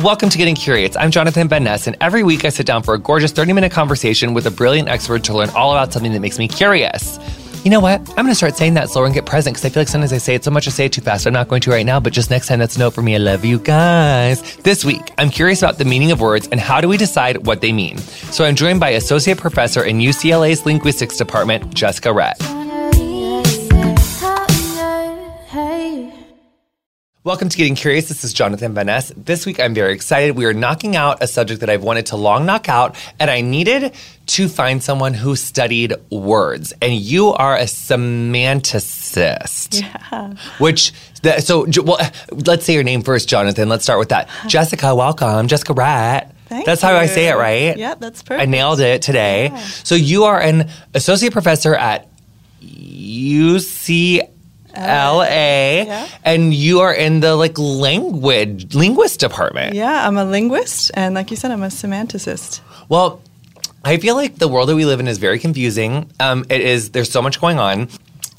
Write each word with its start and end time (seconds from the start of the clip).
Welcome 0.00 0.30
to 0.30 0.38
Getting 0.38 0.54
Curious. 0.54 0.96
I'm 0.96 1.10
Jonathan 1.10 1.48
Van 1.48 1.64
Ness, 1.64 1.86
and 1.86 1.98
every 2.00 2.22
week 2.22 2.46
I 2.46 2.48
sit 2.48 2.64
down 2.64 2.82
for 2.82 2.94
a 2.94 2.98
gorgeous 2.98 3.30
30 3.30 3.52
minute 3.52 3.72
conversation 3.72 4.32
with 4.32 4.46
a 4.46 4.50
brilliant 4.50 4.88
expert 4.88 5.22
to 5.24 5.36
learn 5.36 5.50
all 5.50 5.72
about 5.72 5.92
something 5.92 6.12
that 6.12 6.20
makes 6.20 6.38
me 6.38 6.48
curious. 6.48 7.18
You 7.62 7.70
know 7.70 7.78
what? 7.78 8.00
I'm 8.08 8.24
going 8.24 8.28
to 8.28 8.34
start 8.34 8.56
saying 8.56 8.72
that 8.74 8.88
slower 8.88 9.04
and 9.04 9.12
get 9.12 9.26
present 9.26 9.54
because 9.54 9.66
I 9.66 9.68
feel 9.68 9.82
like 9.82 9.88
sometimes 9.88 10.14
I 10.14 10.16
say 10.16 10.34
it 10.34 10.44
so 10.44 10.50
much 10.50 10.66
I 10.66 10.70
say 10.70 10.86
it 10.86 10.94
too 10.94 11.02
fast. 11.02 11.26
I'm 11.26 11.34
not 11.34 11.48
going 11.48 11.60
to 11.60 11.70
right 11.70 11.84
now, 11.84 12.00
but 12.00 12.14
just 12.14 12.30
next 12.30 12.46
time, 12.46 12.58
that's 12.58 12.76
a 12.76 12.78
note 12.78 12.94
for 12.94 13.02
me. 13.02 13.16
I 13.16 13.18
love 13.18 13.44
you 13.44 13.58
guys. 13.58 14.56
This 14.56 14.82
week, 14.82 15.12
I'm 15.18 15.28
curious 15.28 15.60
about 15.60 15.76
the 15.76 15.84
meaning 15.84 16.10
of 16.10 16.22
words 16.22 16.48
and 16.50 16.58
how 16.58 16.80
do 16.80 16.88
we 16.88 16.96
decide 16.96 17.46
what 17.46 17.60
they 17.60 17.70
mean. 17.70 17.98
So 17.98 18.46
I'm 18.46 18.56
joined 18.56 18.80
by 18.80 18.90
Associate 18.90 19.36
Professor 19.36 19.84
in 19.84 19.98
UCLA's 19.98 20.64
Linguistics 20.64 21.18
Department, 21.18 21.74
Jessica 21.74 22.08
Rett. 22.08 22.51
Welcome 27.24 27.48
to 27.50 27.56
Getting 27.56 27.76
Curious. 27.76 28.08
This 28.08 28.24
is 28.24 28.32
Jonathan 28.32 28.74
Van 28.74 28.86
Ness. 28.86 29.12
This 29.16 29.46
week 29.46 29.60
I'm 29.60 29.74
very 29.74 29.92
excited. 29.92 30.34
We 30.34 30.44
are 30.44 30.52
knocking 30.52 30.96
out 30.96 31.22
a 31.22 31.28
subject 31.28 31.60
that 31.60 31.70
I've 31.70 31.84
wanted 31.84 32.06
to 32.06 32.16
long 32.16 32.46
knock 32.46 32.68
out, 32.68 32.96
and 33.20 33.30
I 33.30 33.42
needed 33.42 33.94
to 34.26 34.48
find 34.48 34.82
someone 34.82 35.14
who 35.14 35.36
studied 35.36 35.94
words. 36.10 36.72
And 36.82 36.94
you 36.94 37.28
are 37.28 37.56
a 37.56 37.66
semanticist. 37.66 39.82
Yeah. 39.82 40.34
Which, 40.58 40.92
so, 41.38 41.64
well, 41.84 42.00
let's 42.44 42.64
say 42.64 42.74
your 42.74 42.82
name 42.82 43.02
first, 43.02 43.28
Jonathan. 43.28 43.68
Let's 43.68 43.84
start 43.84 44.00
with 44.00 44.08
that. 44.08 44.28
Jessica, 44.48 44.92
welcome. 44.92 45.46
Jessica 45.46 45.74
Rett. 45.74 46.32
Thank 46.46 46.66
that's 46.66 46.82
how 46.82 46.96
I 46.96 47.06
say 47.06 47.28
it, 47.28 47.36
right? 47.36 47.76
Yeah, 47.76 47.94
that's 47.94 48.24
perfect. 48.24 48.42
I 48.42 48.46
nailed 48.46 48.80
it 48.80 49.00
today. 49.00 49.50
Yeah. 49.52 49.58
So 49.58 49.94
you 49.94 50.24
are 50.24 50.40
an 50.40 50.70
associate 50.92 51.32
professor 51.32 51.76
at 51.76 52.08
UC. 52.60 54.28
LA, 54.76 55.24
Yeah. 55.84 56.08
and 56.24 56.52
you 56.54 56.80
are 56.80 56.92
in 56.92 57.20
the 57.20 57.34
like 57.36 57.58
language 57.58 58.74
linguist 58.74 59.20
department. 59.20 59.74
Yeah, 59.74 60.06
I'm 60.06 60.16
a 60.16 60.24
linguist, 60.24 60.90
and 60.94 61.14
like 61.14 61.30
you 61.30 61.36
said, 61.36 61.50
I'm 61.50 61.62
a 61.62 61.66
semanticist. 61.68 62.60
Well, 62.88 63.20
I 63.84 63.96
feel 63.96 64.14
like 64.14 64.36
the 64.36 64.48
world 64.48 64.68
that 64.68 64.76
we 64.76 64.84
live 64.84 65.00
in 65.00 65.08
is 65.08 65.18
very 65.18 65.38
confusing. 65.38 66.10
Um, 66.20 66.44
it 66.48 66.60
is. 66.60 66.90
There's 66.90 67.10
so 67.10 67.20
much 67.22 67.40
going 67.40 67.58
on. 67.58 67.88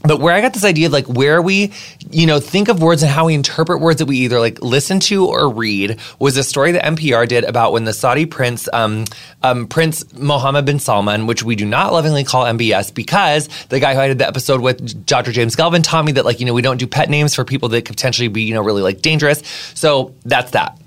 But 0.06 0.20
where 0.20 0.34
I 0.34 0.42
got 0.42 0.54
this 0.54 0.66
idea 0.66 0.88
of 0.88 0.94
like 0.94 1.08
where 1.08 1.42
we, 1.42 1.72
you 2.12 2.28
know, 2.28 2.42
think 2.42 2.68
of 2.68 2.82
words 2.82 3.04
and 3.04 3.12
how 3.12 3.28
we 3.28 3.34
interpret 3.34 3.80
words 3.80 4.00
that 4.00 4.06
we 4.06 4.18
either 4.20 4.38
like 4.38 4.62
listen 4.62 5.00
to 5.02 5.26
or 5.28 5.50
read 5.50 5.98
was 6.20 6.36
a 6.36 6.44
story 6.44 6.74
that 6.74 6.84
NPR 6.84 7.26
did 7.26 7.46
about 7.46 7.72
when 7.72 7.86
the 7.86 7.94
Saudi 7.94 8.26
prince, 8.26 8.68
um, 8.74 9.06
um, 9.44 9.66
Prince 9.66 10.04
Mohammed 10.14 10.66
bin 10.66 10.80
Salman, 10.80 11.26
which 11.26 11.44
we 11.44 11.56
do 11.56 11.66
not 11.66 11.94
lovingly 11.94 12.26
call 12.26 12.44
MBS 12.44 12.94
because 12.94 13.48
the 13.70 13.80
guy 13.80 13.94
who 13.94 14.02
I 14.02 14.10
did 14.10 14.18
the 14.18 14.28
episode 14.28 14.60
with, 14.60 15.06
Dr. 15.06 15.32
James 15.32 15.56
Gelvin, 15.56 15.84
taught 15.84 16.04
me 16.04 16.12
that 16.14 16.26
like, 16.26 16.42
you 16.42 16.46
know, 16.46 16.54
we 16.54 16.62
don't 16.62 16.78
do 16.78 16.88
pet 16.88 17.10
names 17.10 17.34
for 17.34 17.46
people 17.46 17.70
that 17.70 17.86
could 17.86 17.96
potentially 17.96 18.28
be, 18.28 18.44
you 18.44 18.54
know, 18.54 18.62
really 18.62 18.82
like 18.82 19.02
dangerous. 19.02 19.42
So 19.74 20.14
that's 20.26 20.52
that. 20.52 20.78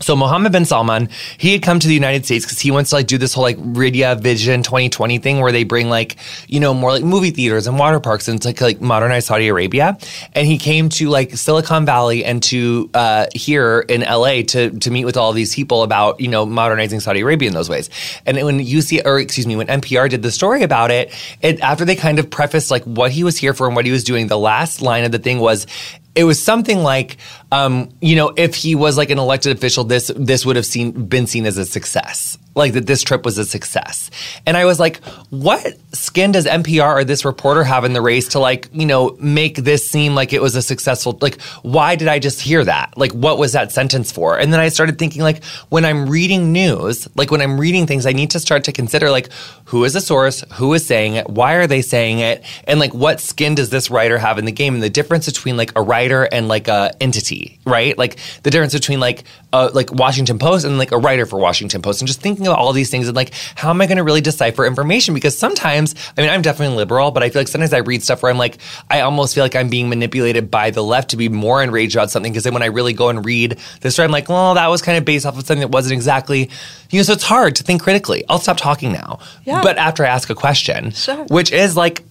So 0.00 0.14
Mohammed 0.14 0.52
bin 0.52 0.66
Salman, 0.66 1.08
he 1.38 1.52
had 1.52 1.62
come 1.62 1.78
to 1.78 1.88
the 1.88 1.94
United 1.94 2.26
States 2.26 2.44
because 2.44 2.60
he 2.60 2.70
wants 2.70 2.90
to 2.90 2.96
like 2.96 3.06
do 3.06 3.16
this 3.16 3.32
whole 3.32 3.44
like 3.44 3.56
Riyadh 3.56 4.20
Vision 4.20 4.62
2020 4.62 5.18
thing 5.18 5.40
where 5.40 5.52
they 5.52 5.64
bring 5.64 5.88
like, 5.88 6.16
you 6.48 6.60
know, 6.60 6.74
more 6.74 6.90
like 6.90 7.02
movie 7.02 7.30
theaters 7.30 7.66
and 7.66 7.78
water 7.78 7.98
parks 7.98 8.28
and 8.28 8.44
like 8.44 8.60
like 8.60 8.80
modernized 8.80 9.26
Saudi 9.26 9.48
Arabia. 9.48 9.96
And 10.34 10.46
he 10.46 10.58
came 10.58 10.90
to 10.90 11.08
like 11.08 11.34
Silicon 11.36 11.86
Valley 11.86 12.24
and 12.24 12.42
to 12.44 12.90
uh, 12.92 13.26
here 13.34 13.80
in 13.88 14.02
LA 14.02 14.42
to 14.42 14.70
to 14.78 14.90
meet 14.90 15.06
with 15.06 15.16
all 15.16 15.32
these 15.32 15.54
people 15.54 15.82
about, 15.82 16.20
you 16.20 16.28
know, 16.28 16.44
modernizing 16.44 17.00
Saudi 17.00 17.20
Arabia 17.20 17.48
in 17.48 17.54
those 17.54 17.70
ways. 17.70 17.88
And 18.26 18.36
when 18.36 18.60
UC 18.60 19.06
or 19.06 19.18
excuse 19.18 19.46
me, 19.46 19.56
when 19.56 19.66
NPR 19.66 20.10
did 20.10 20.22
the 20.22 20.30
story 20.30 20.62
about 20.62 20.90
it, 20.90 21.10
it 21.40 21.58
after 21.60 21.86
they 21.86 21.96
kind 21.96 22.18
of 22.18 22.28
prefaced 22.28 22.70
like 22.70 22.84
what 22.84 23.12
he 23.12 23.24
was 23.24 23.38
here 23.38 23.54
for 23.54 23.66
and 23.66 23.74
what 23.74 23.86
he 23.86 23.92
was 23.92 24.04
doing, 24.04 24.26
the 24.26 24.38
last 24.38 24.82
line 24.82 25.04
of 25.04 25.12
the 25.12 25.18
thing 25.18 25.38
was 25.38 25.66
it 26.16 26.24
was 26.24 26.42
something 26.42 26.78
like, 26.78 27.18
um, 27.52 27.90
you 28.00 28.16
know, 28.16 28.32
if 28.36 28.54
he 28.54 28.74
was 28.74 28.96
like 28.96 29.10
an 29.10 29.18
elected 29.18 29.56
official, 29.56 29.84
this 29.84 30.10
this 30.16 30.44
would 30.46 30.56
have 30.56 30.66
seen 30.66 30.90
been 31.06 31.26
seen 31.26 31.46
as 31.46 31.58
a 31.58 31.64
success, 31.64 32.38
like 32.56 32.72
that 32.72 32.86
this 32.86 33.02
trip 33.02 33.24
was 33.24 33.36
a 33.36 33.44
success. 33.44 34.10
And 34.46 34.56
I 34.56 34.64
was 34.64 34.80
like, 34.80 35.04
what 35.28 35.76
skin 35.92 36.32
does 36.32 36.46
NPR 36.46 36.96
or 36.96 37.04
this 37.04 37.24
reporter 37.24 37.62
have 37.62 37.84
in 37.84 37.92
the 37.92 38.00
race 38.00 38.28
to 38.28 38.38
like, 38.38 38.68
you 38.72 38.86
know, 38.86 39.16
make 39.20 39.56
this 39.58 39.86
seem 39.86 40.14
like 40.14 40.32
it 40.32 40.40
was 40.40 40.56
a 40.56 40.62
successful? 40.62 41.18
Like, 41.20 41.40
why 41.62 41.96
did 41.96 42.08
I 42.08 42.18
just 42.18 42.40
hear 42.40 42.64
that? 42.64 42.96
Like, 42.96 43.12
what 43.12 43.36
was 43.38 43.52
that 43.52 43.72
sentence 43.72 44.10
for? 44.10 44.38
And 44.38 44.52
then 44.52 44.60
I 44.60 44.68
started 44.68 44.98
thinking, 44.98 45.22
like, 45.22 45.44
when 45.68 45.84
I'm 45.84 46.08
reading 46.08 46.50
news, 46.50 47.06
like 47.14 47.30
when 47.30 47.42
I'm 47.42 47.60
reading 47.60 47.86
things, 47.86 48.06
I 48.06 48.12
need 48.12 48.30
to 48.30 48.40
start 48.40 48.64
to 48.64 48.72
consider 48.72 49.10
like, 49.10 49.30
who 49.66 49.84
is 49.84 49.92
the 49.92 50.00
source, 50.00 50.42
who 50.54 50.72
is 50.72 50.86
saying 50.86 51.14
it, 51.14 51.28
why 51.28 51.54
are 51.54 51.66
they 51.66 51.82
saying 51.82 52.20
it, 52.20 52.42
and 52.64 52.80
like, 52.80 52.94
what 52.94 53.20
skin 53.20 53.54
does 53.54 53.68
this 53.68 53.90
writer 53.90 54.16
have 54.16 54.38
in 54.38 54.46
the 54.46 54.52
game, 54.52 54.74
and 54.74 54.82
the 54.82 54.88
difference 54.88 55.26
between 55.26 55.58
like 55.58 55.72
a 55.76 55.82
writer 55.82 56.24
and 56.24 56.48
like 56.48 56.68
a 56.68 56.94
entity, 57.00 57.60
right? 57.66 57.98
Like 57.98 58.16
the 58.44 58.50
difference 58.50 58.72
between 58.72 58.98
like 58.98 59.24
uh, 59.52 59.70
like 59.74 59.92
Washington 59.92 60.38
Post 60.38 60.64
and 60.64 60.78
like 60.78 60.92
a 60.92 60.98
writer 60.98 61.26
for 61.26 61.38
Washington 61.38 61.82
Post, 61.82 62.00
and 62.00 62.08
just 62.08 62.20
thinking 62.20 62.45
about 62.46 62.58
all 62.58 62.72
these 62.72 62.90
things 62.90 63.08
and 63.08 63.16
like 63.16 63.32
how 63.54 63.70
am 63.70 63.80
I 63.80 63.86
going 63.86 63.96
to 63.98 64.04
really 64.04 64.20
decipher 64.20 64.64
information? 64.66 65.14
Because 65.14 65.36
sometimes, 65.38 65.94
I 66.16 66.20
mean, 66.20 66.30
I'm 66.30 66.42
definitely 66.42 66.76
liberal, 66.76 67.10
but 67.10 67.22
I 67.22 67.30
feel 67.30 67.40
like 67.40 67.48
sometimes 67.48 67.72
I 67.72 67.78
read 67.78 68.02
stuff 68.02 68.22
where 68.22 68.30
I'm 68.30 68.38
like, 68.38 68.58
I 68.90 69.00
almost 69.00 69.34
feel 69.34 69.44
like 69.44 69.56
I'm 69.56 69.68
being 69.68 69.88
manipulated 69.88 70.50
by 70.50 70.70
the 70.70 70.82
left 70.82 71.10
to 71.10 71.16
be 71.16 71.28
more 71.28 71.62
enraged 71.62 71.94
about 71.96 72.10
something. 72.10 72.32
Because 72.32 72.44
then 72.44 72.54
when 72.54 72.62
I 72.62 72.66
really 72.66 72.92
go 72.92 73.08
and 73.08 73.24
read 73.24 73.58
the 73.80 73.90
story, 73.90 74.04
I'm 74.04 74.12
like, 74.12 74.28
well, 74.28 74.54
that 74.54 74.68
was 74.68 74.82
kind 74.82 74.98
of 74.98 75.04
based 75.04 75.26
off 75.26 75.38
of 75.38 75.46
something 75.46 75.60
that 75.60 75.70
wasn't 75.70 75.92
exactly, 75.94 76.50
you 76.90 76.98
know. 76.98 77.02
So 77.02 77.12
it's 77.12 77.24
hard 77.24 77.56
to 77.56 77.62
think 77.62 77.82
critically. 77.82 78.24
I'll 78.28 78.38
stop 78.38 78.56
talking 78.56 78.92
now. 78.92 79.18
Yeah. 79.44 79.62
But 79.62 79.78
after 79.78 80.04
I 80.04 80.08
ask 80.08 80.30
a 80.30 80.34
question, 80.34 80.90
Sure. 80.92 81.24
which 81.26 81.52
is 81.52 81.76
like. 81.76 82.02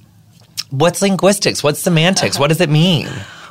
What's 0.71 1.01
linguistics? 1.01 1.63
What's 1.63 1.79
semantics? 1.79 2.35
Uh-huh. 2.35 2.41
What 2.43 2.47
does 2.47 2.59
it 2.59 2.69
mean? 2.69 3.07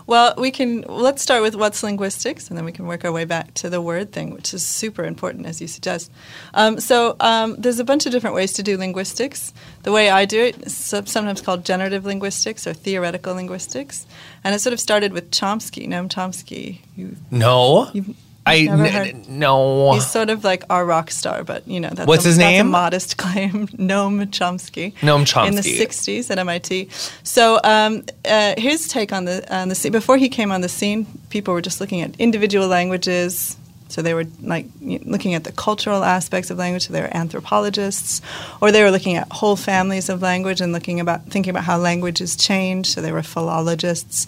Well, 0.06 0.34
we 0.36 0.50
can 0.50 0.82
let's 0.82 1.22
start 1.22 1.42
with 1.42 1.54
what's 1.54 1.82
linguistics, 1.82 2.48
and 2.48 2.58
then 2.58 2.64
we 2.64 2.72
can 2.72 2.86
work 2.86 3.04
our 3.04 3.12
way 3.12 3.24
back 3.24 3.54
to 3.54 3.70
the 3.70 3.80
word 3.80 4.12
thing, 4.12 4.30
which 4.30 4.52
is 4.52 4.64
super 4.64 5.04
important, 5.04 5.46
as 5.46 5.60
you 5.60 5.66
suggest. 5.66 6.10
Um, 6.52 6.78
so 6.78 7.16
um, 7.20 7.56
there's 7.58 7.78
a 7.78 7.84
bunch 7.84 8.04
of 8.04 8.12
different 8.12 8.36
ways 8.36 8.52
to 8.54 8.62
do 8.62 8.76
linguistics. 8.76 9.52
The 9.82 9.92
way 9.92 10.10
I 10.10 10.24
do 10.26 10.40
it 10.40 10.62
is 10.62 10.76
sometimes 10.76 11.40
called 11.40 11.64
generative 11.64 12.04
linguistics 12.04 12.66
or 12.66 12.74
theoretical 12.74 13.34
linguistics, 13.34 14.06
and 14.42 14.54
it 14.54 14.60
sort 14.60 14.74
of 14.74 14.80
started 14.80 15.12
with 15.12 15.30
Chomsky, 15.30 15.88
Noam 15.88 16.08
Chomsky. 16.08 16.80
You, 16.96 17.16
No. 17.30 17.90
You've 17.92 18.14
I 18.46 18.62
never 18.62 18.98
n- 18.98 19.24
no. 19.28 19.92
he's 19.94 20.06
sort 20.10 20.30
of 20.30 20.44
like 20.44 20.64
our 20.70 20.84
rock 20.84 21.10
star, 21.10 21.44
but 21.44 21.66
you 21.66 21.80
know 21.80 21.90
that's 21.90 22.06
What's 22.06 22.24
a, 22.24 22.28
his 22.28 22.36
that's 22.36 22.50
name? 22.50 22.66
A 22.66 22.70
modest 22.70 23.16
claim, 23.18 23.68
Noam 23.68 24.24
Chomsky. 24.26 24.94
Noam 24.96 25.24
Chomsky 25.24 25.48
in 25.48 25.54
the 25.54 25.62
'60s 25.62 26.30
at 26.30 26.38
MIT. 26.38 26.88
So 27.22 27.60
um, 27.64 28.04
uh, 28.24 28.54
his 28.58 28.88
take 28.88 29.12
on 29.12 29.24
the 29.24 29.44
on 29.54 29.68
the 29.68 29.74
scene 29.74 29.92
before 29.92 30.16
he 30.16 30.28
came 30.28 30.52
on 30.52 30.60
the 30.60 30.68
scene, 30.68 31.06
people 31.30 31.54
were 31.54 31.62
just 31.62 31.80
looking 31.80 32.00
at 32.02 32.14
individual 32.20 32.68
languages. 32.68 33.56
So 33.94 34.02
they 34.02 34.12
were 34.12 34.24
like 34.42 34.66
looking 34.80 35.34
at 35.34 35.44
the 35.44 35.52
cultural 35.52 36.02
aspects 36.02 36.50
of 36.50 36.58
language. 36.58 36.88
So 36.88 36.92
they 36.92 37.00
were 37.00 37.16
anthropologists, 37.16 38.20
or 38.60 38.72
they 38.72 38.82
were 38.82 38.90
looking 38.90 39.14
at 39.14 39.30
whole 39.30 39.54
families 39.54 40.08
of 40.08 40.20
language 40.20 40.60
and 40.60 40.72
looking 40.72 40.98
about 40.98 41.26
thinking 41.26 41.50
about 41.50 41.62
how 41.62 41.78
languages 41.78 42.34
change. 42.34 42.88
So 42.88 43.00
they 43.00 43.12
were 43.12 43.22
philologists. 43.22 44.26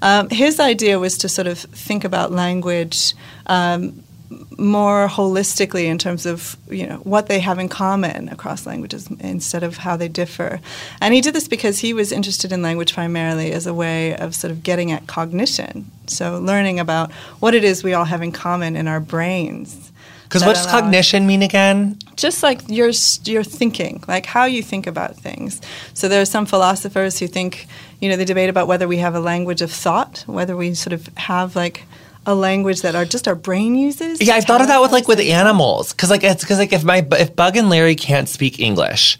Um, 0.00 0.30
his 0.30 0.58
idea 0.58 0.98
was 0.98 1.18
to 1.18 1.28
sort 1.28 1.46
of 1.46 1.58
think 1.58 2.04
about 2.04 2.32
language. 2.32 3.12
Um, 3.46 4.02
more 4.58 5.08
holistically 5.08 5.84
in 5.84 5.98
terms 5.98 6.26
of 6.26 6.56
you 6.70 6.86
know 6.86 6.96
what 6.98 7.26
they 7.26 7.40
have 7.40 7.58
in 7.58 7.68
common 7.68 8.28
across 8.28 8.66
languages 8.66 9.08
instead 9.20 9.62
of 9.62 9.78
how 9.78 9.96
they 9.96 10.08
differ. 10.08 10.60
And 11.00 11.14
he 11.14 11.20
did 11.20 11.34
this 11.34 11.48
because 11.48 11.78
he 11.78 11.92
was 11.92 12.12
interested 12.12 12.52
in 12.52 12.62
language 12.62 12.94
primarily 12.94 13.52
as 13.52 13.66
a 13.66 13.74
way 13.74 14.16
of 14.16 14.34
sort 14.34 14.50
of 14.50 14.62
getting 14.62 14.92
at 14.92 15.06
cognition. 15.06 15.90
So 16.06 16.38
learning 16.38 16.80
about 16.80 17.12
what 17.40 17.54
it 17.54 17.64
is 17.64 17.82
we 17.82 17.94
all 17.94 18.04
have 18.04 18.22
in 18.22 18.32
common 18.32 18.76
in 18.76 18.88
our 18.88 19.00
brains. 19.00 19.90
Because 20.24 20.46
what 20.46 20.54
does 20.54 20.66
cognition 20.66 21.26
mean 21.26 21.42
again? 21.42 21.98
just 22.16 22.42
like 22.42 22.60
your 22.68 22.90
your 23.24 23.42
thinking, 23.42 24.02
like 24.06 24.26
how 24.26 24.44
you 24.44 24.62
think 24.62 24.86
about 24.86 25.16
things. 25.16 25.60
So 25.94 26.08
there 26.08 26.20
are 26.20 26.26
some 26.26 26.46
philosophers 26.46 27.18
who 27.18 27.26
think, 27.26 27.66
you 28.00 28.08
know, 28.08 28.16
they 28.16 28.24
debate 28.24 28.50
about 28.50 28.68
whether 28.68 28.86
we 28.86 28.98
have 28.98 29.14
a 29.14 29.20
language 29.20 29.62
of 29.62 29.70
thought, 29.70 30.24
whether 30.26 30.56
we 30.56 30.74
sort 30.74 30.92
of 30.92 31.08
have 31.16 31.56
like 31.56 31.84
a 32.26 32.34
language 32.34 32.82
that 32.82 32.94
our 32.94 33.04
just 33.04 33.28
our 33.28 33.34
brain 33.34 33.74
uses. 33.74 34.20
Yeah, 34.20 34.34
I've 34.34 34.44
thought 34.44 34.60
of 34.60 34.68
that 34.68 34.80
with 34.80 34.92
like 34.92 35.08
with 35.08 35.20
animals. 35.20 35.92
Because 35.92 36.10
like 36.10 36.24
it's 36.24 36.42
because 36.42 36.58
like 36.58 36.72
if 36.72 36.84
my 36.84 37.06
if 37.12 37.34
Bug 37.34 37.56
and 37.56 37.68
Larry 37.68 37.94
can't 37.94 38.28
speak 38.28 38.60
English. 38.60 39.18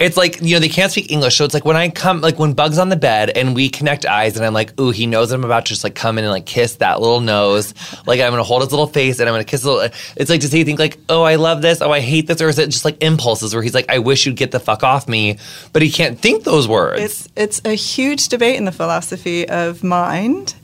It's 0.00 0.16
like 0.16 0.40
you 0.40 0.54
know 0.54 0.60
they 0.60 0.70
can't 0.70 0.90
speak 0.90 1.12
English, 1.12 1.36
so 1.36 1.44
it's 1.44 1.52
like 1.52 1.66
when 1.66 1.76
I 1.76 1.90
come, 1.90 2.22
like 2.22 2.38
when 2.38 2.54
Bug's 2.54 2.78
on 2.78 2.88
the 2.88 2.96
bed 2.96 3.28
and 3.36 3.54
we 3.54 3.68
connect 3.68 4.06
eyes, 4.06 4.34
and 4.34 4.46
I'm 4.46 4.54
like, 4.54 4.80
ooh, 4.80 4.92
he 4.92 5.06
knows 5.06 5.30
I'm 5.30 5.44
about 5.44 5.66
to 5.66 5.68
just 5.68 5.84
like 5.84 5.94
come 5.94 6.16
in 6.16 6.24
and 6.24 6.32
like 6.32 6.46
kiss 6.46 6.76
that 6.76 7.02
little 7.02 7.20
nose, 7.20 7.74
like 8.06 8.18
I'm 8.18 8.30
gonna 8.30 8.42
hold 8.42 8.62
his 8.62 8.70
little 8.70 8.86
face 8.86 9.20
and 9.20 9.28
I'm 9.28 9.34
gonna 9.34 9.44
kiss. 9.44 9.62
Little, 9.62 9.90
it's 10.16 10.30
like 10.30 10.40
does 10.40 10.52
he 10.52 10.64
think 10.64 10.78
like, 10.78 10.96
oh, 11.10 11.22
I 11.22 11.34
love 11.34 11.60
this, 11.60 11.82
oh, 11.82 11.90
I 11.90 12.00
hate 12.00 12.28
this, 12.28 12.40
or 12.40 12.48
is 12.48 12.58
it 12.58 12.70
just 12.70 12.86
like 12.86 12.96
impulses 13.02 13.52
where 13.52 13.62
he's 13.62 13.74
like, 13.74 13.90
I 13.90 13.98
wish 13.98 14.24
you'd 14.24 14.36
get 14.36 14.52
the 14.52 14.58
fuck 14.58 14.82
off 14.82 15.06
me, 15.06 15.36
but 15.74 15.82
he 15.82 15.90
can't 15.90 16.18
think 16.18 16.44
those 16.44 16.66
words. 16.66 17.02
It's 17.02 17.28
it's 17.36 17.60
a 17.66 17.74
huge 17.74 18.28
debate 18.28 18.56
in 18.56 18.64
the 18.64 18.72
philosophy 18.72 19.46
of 19.46 19.84
mind, 19.84 20.54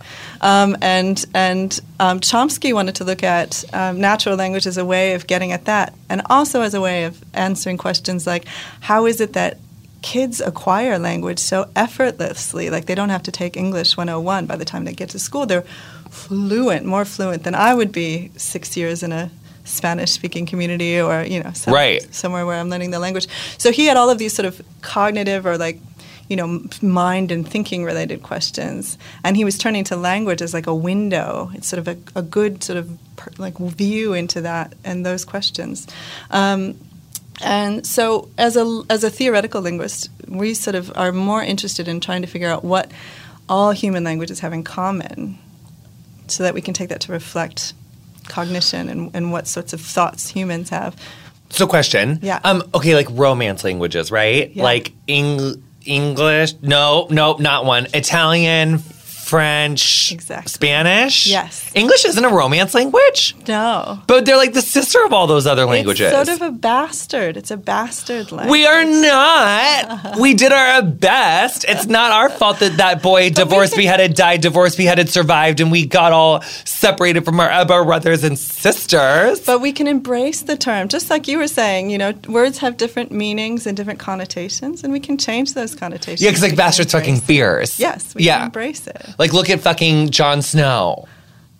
um, 0.40 0.76
and 0.80 1.24
and 1.34 1.80
um, 2.00 2.20
Chomsky 2.20 2.72
wanted 2.72 2.94
to 2.96 3.04
look 3.04 3.22
at 3.22 3.64
um, 3.72 4.00
natural 4.00 4.36
language 4.36 4.66
as 4.66 4.76
a 4.76 4.84
way 4.84 5.14
of 5.14 5.26
getting 5.26 5.52
at 5.52 5.64
that, 5.66 5.94
and 6.08 6.22
also 6.30 6.62
as 6.62 6.74
a 6.74 6.80
way 6.80 7.04
of 7.04 7.22
answering 7.34 7.78
questions 7.78 8.26
like, 8.26 8.46
how 8.80 9.06
is 9.06 9.20
it 9.20 9.32
that 9.34 9.58
kids 10.02 10.40
acquire 10.40 11.00
language 11.00 11.40
so 11.40 11.68
effortlessly. 11.74 12.70
Like 12.70 12.86
they 12.86 12.94
don't 12.94 13.08
have 13.08 13.24
to 13.24 13.32
take 13.32 13.56
English 13.56 13.96
101 13.96 14.46
by 14.46 14.54
the 14.54 14.64
time 14.64 14.84
they 14.84 14.92
get 14.92 15.10
to 15.10 15.18
school. 15.18 15.46
They're 15.46 15.64
fluent, 16.10 16.86
more 16.86 17.04
fluent 17.04 17.42
than 17.42 17.56
I 17.56 17.74
would 17.74 17.90
be 17.90 18.30
six 18.36 18.76
years 18.76 19.02
in 19.02 19.10
a 19.10 19.32
Spanish 19.64 20.12
speaking 20.12 20.46
community 20.46 21.00
or, 21.00 21.22
you 21.24 21.42
know, 21.42 21.50
some, 21.52 21.74
Right. 21.74 22.14
somewhere 22.14 22.46
where 22.46 22.56
I'm 22.60 22.70
learning 22.70 22.92
the 22.92 23.00
language. 23.00 23.26
So 23.58 23.72
he 23.72 23.86
had 23.86 23.96
all 23.96 24.08
of 24.08 24.18
these 24.18 24.32
sort 24.32 24.46
of 24.46 24.62
cognitive 24.80 25.44
or 25.44 25.58
like, 25.58 25.80
you 26.28 26.36
know, 26.36 26.62
mind 26.82 27.30
and 27.30 27.48
thinking 27.48 27.84
related 27.84 28.22
questions. 28.22 28.98
And 29.24 29.36
he 29.36 29.44
was 29.44 29.58
turning 29.58 29.84
to 29.84 29.96
language 29.96 30.42
as 30.42 30.52
like 30.52 30.66
a 30.66 30.74
window. 30.74 31.50
It's 31.54 31.68
sort 31.68 31.78
of 31.78 31.88
a, 31.88 32.18
a 32.18 32.22
good 32.22 32.62
sort 32.62 32.78
of 32.78 32.98
per, 33.16 33.30
like 33.38 33.56
view 33.58 34.12
into 34.12 34.40
that 34.42 34.74
and 34.84 35.04
those 35.04 35.24
questions. 35.24 35.86
Um, 36.30 36.78
and 37.42 37.86
so, 37.86 38.30
as 38.38 38.56
a 38.56 38.82
as 38.88 39.04
a 39.04 39.10
theoretical 39.10 39.60
linguist, 39.60 40.08
we 40.26 40.54
sort 40.54 40.74
of 40.74 40.90
are 40.96 41.12
more 41.12 41.42
interested 41.42 41.86
in 41.86 42.00
trying 42.00 42.22
to 42.22 42.28
figure 42.28 42.48
out 42.48 42.64
what 42.64 42.90
all 43.48 43.72
human 43.72 44.04
languages 44.04 44.40
have 44.40 44.52
in 44.52 44.64
common, 44.64 45.38
so 46.28 46.44
that 46.44 46.54
we 46.54 46.62
can 46.62 46.72
take 46.72 46.88
that 46.88 47.02
to 47.02 47.12
reflect 47.12 47.74
cognition 48.26 48.88
and, 48.88 49.10
and 49.14 49.32
what 49.32 49.46
sorts 49.46 49.72
of 49.72 49.80
thoughts 49.80 50.28
humans 50.28 50.70
have. 50.70 50.96
So, 51.50 51.66
question. 51.66 52.18
Yeah. 52.22 52.40
Um. 52.42 52.62
Okay, 52.74 52.94
like 52.94 53.08
romance 53.10 53.64
languages, 53.64 54.10
right? 54.10 54.50
Yeah. 54.50 54.62
Like 54.62 54.92
Eng- 55.06 55.62
English. 55.86 56.54
No, 56.62 57.06
no, 57.10 57.36
not 57.38 57.64
one. 57.64 57.86
Italian, 57.94 58.80
French, 59.26 60.12
Exactly. 60.12 60.48
Spanish. 60.50 61.26
Yes. 61.26 61.68
English 61.74 62.04
isn't 62.04 62.24
a 62.24 62.28
romance 62.28 62.74
language, 62.74 63.34
No. 63.48 63.98
but 64.06 64.24
they're 64.24 64.36
like 64.36 64.52
the 64.52 64.62
sister 64.62 65.04
of 65.04 65.12
all 65.12 65.26
those 65.26 65.48
other 65.48 65.64
languages. 65.66 66.12
It's 66.12 66.28
sort 66.28 66.40
of 66.40 66.42
a 66.42 66.52
bastard. 66.56 67.36
It's 67.36 67.50
a 67.50 67.56
bastard 67.56 68.30
language. 68.30 68.52
we 68.52 68.66
are 68.66 68.84
not. 68.84 70.16
we 70.20 70.34
did 70.34 70.52
our 70.52 70.80
best. 70.82 71.64
It's 71.66 71.86
not 71.86 72.12
our 72.12 72.28
fault 72.28 72.60
that 72.60 72.76
that 72.76 73.02
boy 73.02 73.30
divorced, 73.42 73.74
beheaded, 73.74 74.14
died, 74.14 74.42
divorced, 74.42 74.76
beheaded, 74.76 75.08
survived, 75.08 75.58
and 75.60 75.72
we 75.72 75.86
got 75.86 76.12
all 76.12 76.42
separated 76.64 77.24
from 77.24 77.40
our, 77.40 77.50
our 77.50 77.84
brothers 77.84 78.22
and 78.22 78.38
sisters. 78.38 79.40
But 79.40 79.60
we 79.60 79.72
can 79.72 79.88
embrace 79.88 80.42
the 80.42 80.56
term, 80.56 80.86
just 80.86 81.10
like 81.10 81.26
you 81.26 81.38
were 81.38 81.48
saying. 81.48 81.90
You 81.90 81.98
know, 81.98 82.12
words 82.28 82.58
have 82.58 82.76
different 82.76 83.10
meanings 83.10 83.66
and 83.66 83.76
different 83.76 83.98
connotations, 83.98 84.84
and 84.84 84.92
we 84.92 85.00
can 85.00 85.18
change 85.18 85.54
those 85.54 85.74
connotations. 85.74 86.22
yeah, 86.22 86.30
because 86.30 86.42
like 86.42 86.54
bastard's 86.56 86.92
fucking 86.92 87.16
fierce. 87.22 87.80
Yes, 87.80 88.14
we 88.14 88.22
yeah. 88.22 88.36
can 88.38 88.46
embrace 88.46 88.86
it. 88.86 89.15
Like, 89.18 89.32
look 89.32 89.48
at 89.50 89.60
fucking 89.60 90.10
Jon 90.10 90.42
Snow. 90.42 91.06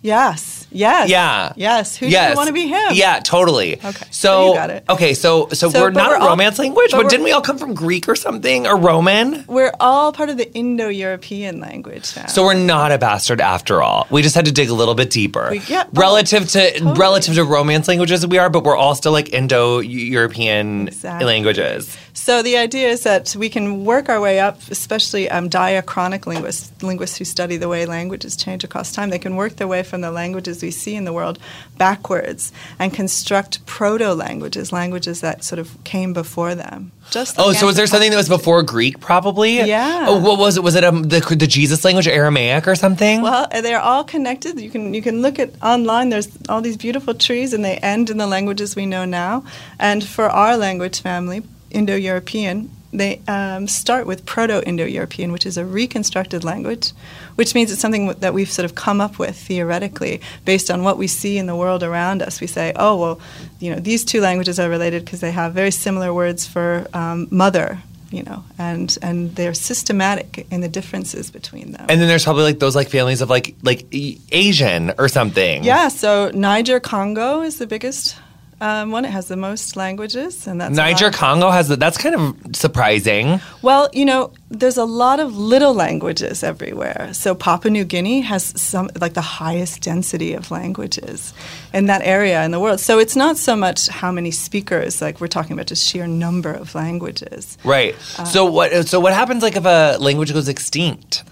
Yes, 0.03 0.67
yes, 0.71 1.09
Yeah. 1.09 1.51
yes. 1.55 1.97
Who 1.97 2.05
yes. 2.05 2.25
doesn't 2.29 2.37
want 2.37 2.47
to 2.47 2.53
be 2.53 2.67
him? 2.67 2.91
Yeah, 2.93 3.19
totally. 3.19 3.73
Okay, 3.83 4.05
So, 4.11 4.53
got 4.53 4.69
it. 4.69 4.85
okay, 4.87 5.13
so 5.15 5.49
so, 5.51 5.69
So, 5.69 5.81
we're 5.81 5.89
not 5.89 6.09
we're 6.09 6.15
a 6.17 6.19
all- 6.21 6.27
romance 6.27 6.59
language, 6.59 6.91
but 6.91 7.01
but, 7.01 7.09
didn't 7.09 7.23
we 7.25 7.31
all 7.31 7.41
come 7.41 7.57
from 7.57 7.73
Greek 7.73 8.07
or 8.07 8.15
something 8.15 8.67
or 8.67 8.77
Roman? 8.77 9.43
We're 9.47 9.73
all 9.79 10.13
part 10.13 10.29
of 10.29 10.37
the 10.37 10.49
Indo-European 10.53 11.59
language 11.59 12.13
now. 12.15 12.27
So 12.27 12.43
we're 12.45 12.53
not 12.53 12.91
a 12.91 12.99
bastard 12.99 13.41
after 13.41 13.81
all. 13.81 14.05
We 14.11 14.21
just 14.21 14.35
had 14.35 14.45
to 14.45 14.51
dig 14.51 14.69
a 14.69 14.73
little 14.73 14.95
bit 14.95 15.09
deeper. 15.09 15.49
We- 15.51 15.61
yeah, 15.67 15.83
oh, 15.87 15.89
relative 15.99 16.47
to 16.51 16.71
totally. 16.73 16.93
relative 16.93 17.35
to 17.35 17.43
romance 17.43 17.87
languages 17.87 18.25
we 18.25 18.37
are, 18.37 18.49
but 18.51 18.63
we're 18.63 18.77
all 18.77 18.93
still 18.95 19.11
like 19.11 19.33
Indo-European 19.33 20.87
Exactly. 20.89 21.25
languages. 21.25 21.97
So 22.17 22.41
the 22.41 22.57
idea 22.57 22.89
is 22.89 23.03
that 23.03 23.35
we 23.37 23.47
can 23.47 23.85
work 23.85 24.09
our 24.09 24.19
way 24.19 24.39
up, 24.39 24.59
especially 24.71 25.29
um, 25.29 25.51
diachronic 25.51 26.25
linguists, 26.25 26.71
linguists 26.81 27.15
who 27.17 27.23
study 27.25 27.57
the 27.57 27.69
way 27.69 27.85
languages 27.85 28.35
change 28.35 28.63
across 28.63 28.91
time. 28.91 29.11
They 29.11 29.19
can 29.19 29.35
work 29.35 29.57
their 29.57 29.67
way 29.67 29.83
from 29.83 30.01
the 30.01 30.09
languages 30.09 30.63
we 30.63 30.71
see 30.71 30.95
in 30.95 31.05
the 31.05 31.13
world 31.13 31.37
backwards 31.77 32.51
and 32.79 32.91
construct 32.91 33.63
proto-languages, 33.67 34.73
languages 34.73 35.21
that 35.21 35.43
sort 35.43 35.59
of 35.59 35.81
came 35.83 36.11
before 36.11 36.55
them. 36.55 36.91
Just 37.11 37.35
Oh, 37.37 37.53
so 37.53 37.67
was 37.67 37.75
there 37.75 37.85
something 37.85 38.09
that 38.09 38.17
was 38.17 38.27
before 38.27 38.63
Greek, 38.63 38.99
probably? 38.99 39.61
Yeah. 39.61 40.07
Oh, 40.09 40.19
what 40.19 40.39
was 40.39 40.57
it? 40.57 40.63
Was 40.63 40.73
it 40.73 40.83
um, 40.83 41.03
the 41.03 41.19
the 41.19 41.47
Jesus 41.47 41.85
language, 41.85 42.07
Aramaic, 42.07 42.67
or 42.67 42.75
something? 42.75 43.21
Well, 43.21 43.47
they're 43.51 43.79
all 43.79 44.03
connected. 44.03 44.59
You 44.59 44.71
can 44.71 44.93
you 44.95 45.03
can 45.03 45.21
look 45.21 45.37
at 45.37 45.51
online. 45.61 46.09
There's 46.09 46.29
all 46.49 46.61
these 46.61 46.77
beautiful 46.77 47.13
trees, 47.13 47.53
and 47.53 47.63
they 47.63 47.77
end 47.77 48.09
in 48.09 48.17
the 48.17 48.27
languages 48.27 48.75
we 48.75 48.87
know 48.87 49.05
now. 49.05 49.43
And 49.79 50.03
for 50.03 50.25
our 50.25 50.57
language 50.57 50.99
family, 51.01 51.43
Indo-European, 51.77 52.69
they 52.91 53.21
um, 53.27 53.67
start 53.67 54.07
with 54.07 54.25
Proto-Indo-European, 54.25 55.31
which 55.31 55.45
is 55.45 55.57
a 55.57 55.65
reconstructed 55.65 56.43
language, 56.43 56.93
which 57.35 57.53
means 57.53 57.71
it's 57.71 57.81
something 57.81 58.07
that 58.07 58.33
we've 58.33 58.49
sort 58.51 58.65
of 58.65 58.75
come 58.75 58.99
up 59.01 59.19
with 59.19 59.35
theoretically 59.37 60.21
based 60.45 60.71
on 60.71 60.83
what 60.83 60.97
we 60.97 61.07
see 61.07 61.37
in 61.37 61.45
the 61.45 61.55
world 61.55 61.83
around 61.83 62.21
us. 62.21 62.41
We 62.41 62.47
say, 62.47 62.73
oh 62.75 62.95
well, 62.97 63.19
you 63.59 63.69
know, 63.71 63.79
these 63.79 64.03
two 64.03 64.21
languages 64.21 64.59
are 64.59 64.69
related 64.69 65.05
because 65.05 65.19
they 65.19 65.31
have 65.31 65.53
very 65.53 65.71
similar 65.71 66.13
words 66.13 66.47
for 66.47 66.87
um, 66.93 67.27
mother. 67.29 67.79
You 68.09 68.23
know, 68.23 68.45
and 68.57 68.97
and 69.01 69.35
they're 69.35 69.53
systematic 69.53 70.47
in 70.49 70.61
the 70.61 70.69
differences 70.69 71.29
between 71.29 71.73
them. 71.73 71.87
and 71.89 71.99
then 71.99 72.07
there's 72.07 72.23
probably 72.23 72.43
like 72.43 72.59
those 72.59 72.73
like 72.73 72.87
families 72.89 73.19
of 73.19 73.29
like 73.29 73.53
like 73.63 73.85
Asian 73.91 74.93
or 74.97 75.09
something. 75.09 75.65
Yeah, 75.65 75.89
so 75.89 76.31
Niger 76.33 76.79
Congo 76.79 77.41
is 77.41 77.57
the 77.57 77.67
biggest 77.67 78.15
um, 78.59 78.91
one. 78.91 79.05
It 79.05 79.11
has 79.11 79.27
the 79.27 79.37
most 79.37 79.75
languages, 79.75 80.47
and 80.47 80.59
that's 80.59 80.75
Niger. 80.75 81.11
Congo 81.11 81.49
has 81.49 81.67
the, 81.67 81.75
that's 81.75 81.97
kind 81.97 82.15
of 82.15 82.55
surprising. 82.55 83.39
Well, 83.61 83.89
you 83.93 84.05
know, 84.05 84.31
there's 84.49 84.77
a 84.77 84.85
lot 84.85 85.19
of 85.19 85.37
little 85.37 85.73
languages 85.73 86.43
everywhere. 86.43 87.09
So 87.13 87.35
Papua 87.35 87.71
New 87.71 87.83
Guinea 87.83 88.21
has 88.21 88.59
some 88.59 88.89
like 88.99 89.13
the 89.13 89.21
highest 89.21 89.81
density 89.81 90.33
of 90.33 90.49
languages 90.51 91.33
in 91.73 91.85
that 91.87 92.01
area 92.03 92.43
in 92.43 92.51
the 92.51 92.59
world. 92.59 92.79
So 92.79 92.99
it's 92.99 93.15
not 93.15 93.37
so 93.37 93.55
much 93.55 93.87
how 93.87 94.11
many 94.11 94.31
speakers, 94.31 95.01
like 95.01 95.21
we're 95.21 95.27
talking 95.27 95.53
about 95.53 95.67
just 95.67 95.87
sheer 95.87 96.07
number 96.07 96.51
of 96.51 96.73
languages. 96.75 97.57
Right. 97.63 97.95
Uh, 98.17 98.25
so 98.25 98.45
what 98.45 98.87
so 98.87 98.99
what 98.99 99.13
happens 99.13 99.43
like 99.43 99.55
if 99.55 99.65
a 99.65 99.97
language 99.99 100.33
goes 100.33 100.47
extinct? 100.47 101.23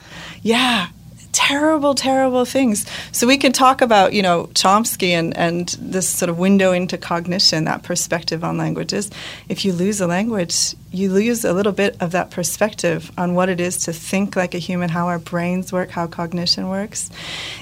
Yeah. 0.42 0.88
Terrible, 1.36 1.96
terrible 1.96 2.46
things. 2.46 2.86
So 3.12 3.28
we 3.28 3.36
can 3.38 3.52
talk 3.52 3.82
about, 3.82 4.14
you 4.14 4.22
know, 4.22 4.48
Chomsky 4.54 5.10
and, 5.10 5.36
and 5.36 5.68
this 5.82 6.08
sort 6.08 6.30
of 6.30 6.38
window 6.38 6.72
into 6.72 6.98
cognition, 6.98 7.66
that 7.66 7.84
perspective 7.84 8.42
on 8.42 8.58
languages. 8.58 9.12
If 9.50 9.66
you 9.66 9.74
lose 9.74 10.00
a 10.00 10.08
language, 10.08 10.76
you 10.94 11.12
lose 11.12 11.44
a 11.44 11.52
little 11.52 11.74
bit 11.74 11.98
of 12.00 12.12
that 12.12 12.32
perspective 12.32 13.12
on 13.18 13.36
what 13.36 13.50
it 13.50 13.60
is 13.60 13.76
to 13.80 13.92
think 13.92 14.38
like 14.38 14.56
a 14.56 14.60
human, 14.60 14.88
how 14.88 15.08
our 15.08 15.20
brains 15.20 15.74
work, 15.74 15.90
how 15.90 16.08
cognition 16.08 16.70
works. 16.70 17.12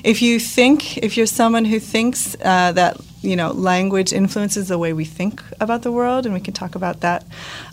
If 0.03 0.21
you 0.21 0.39
think, 0.39 0.99
if 0.99 1.17
you're 1.17 1.25
someone 1.25 1.65
who 1.65 1.79
thinks 1.79 2.35
uh, 2.45 2.73
that 2.73 2.97
you 3.23 3.35
know, 3.35 3.51
language 3.51 4.11
influences 4.11 4.67
the 4.67 4.77
way 4.77 4.93
we 4.93 5.05
think 5.05 5.41
about 5.59 5.81
the 5.81 5.91
world, 5.91 6.25
and 6.25 6.33
we 6.33 6.41
can 6.41 6.53
talk 6.53 6.75
about 6.75 6.99
that 6.99 7.25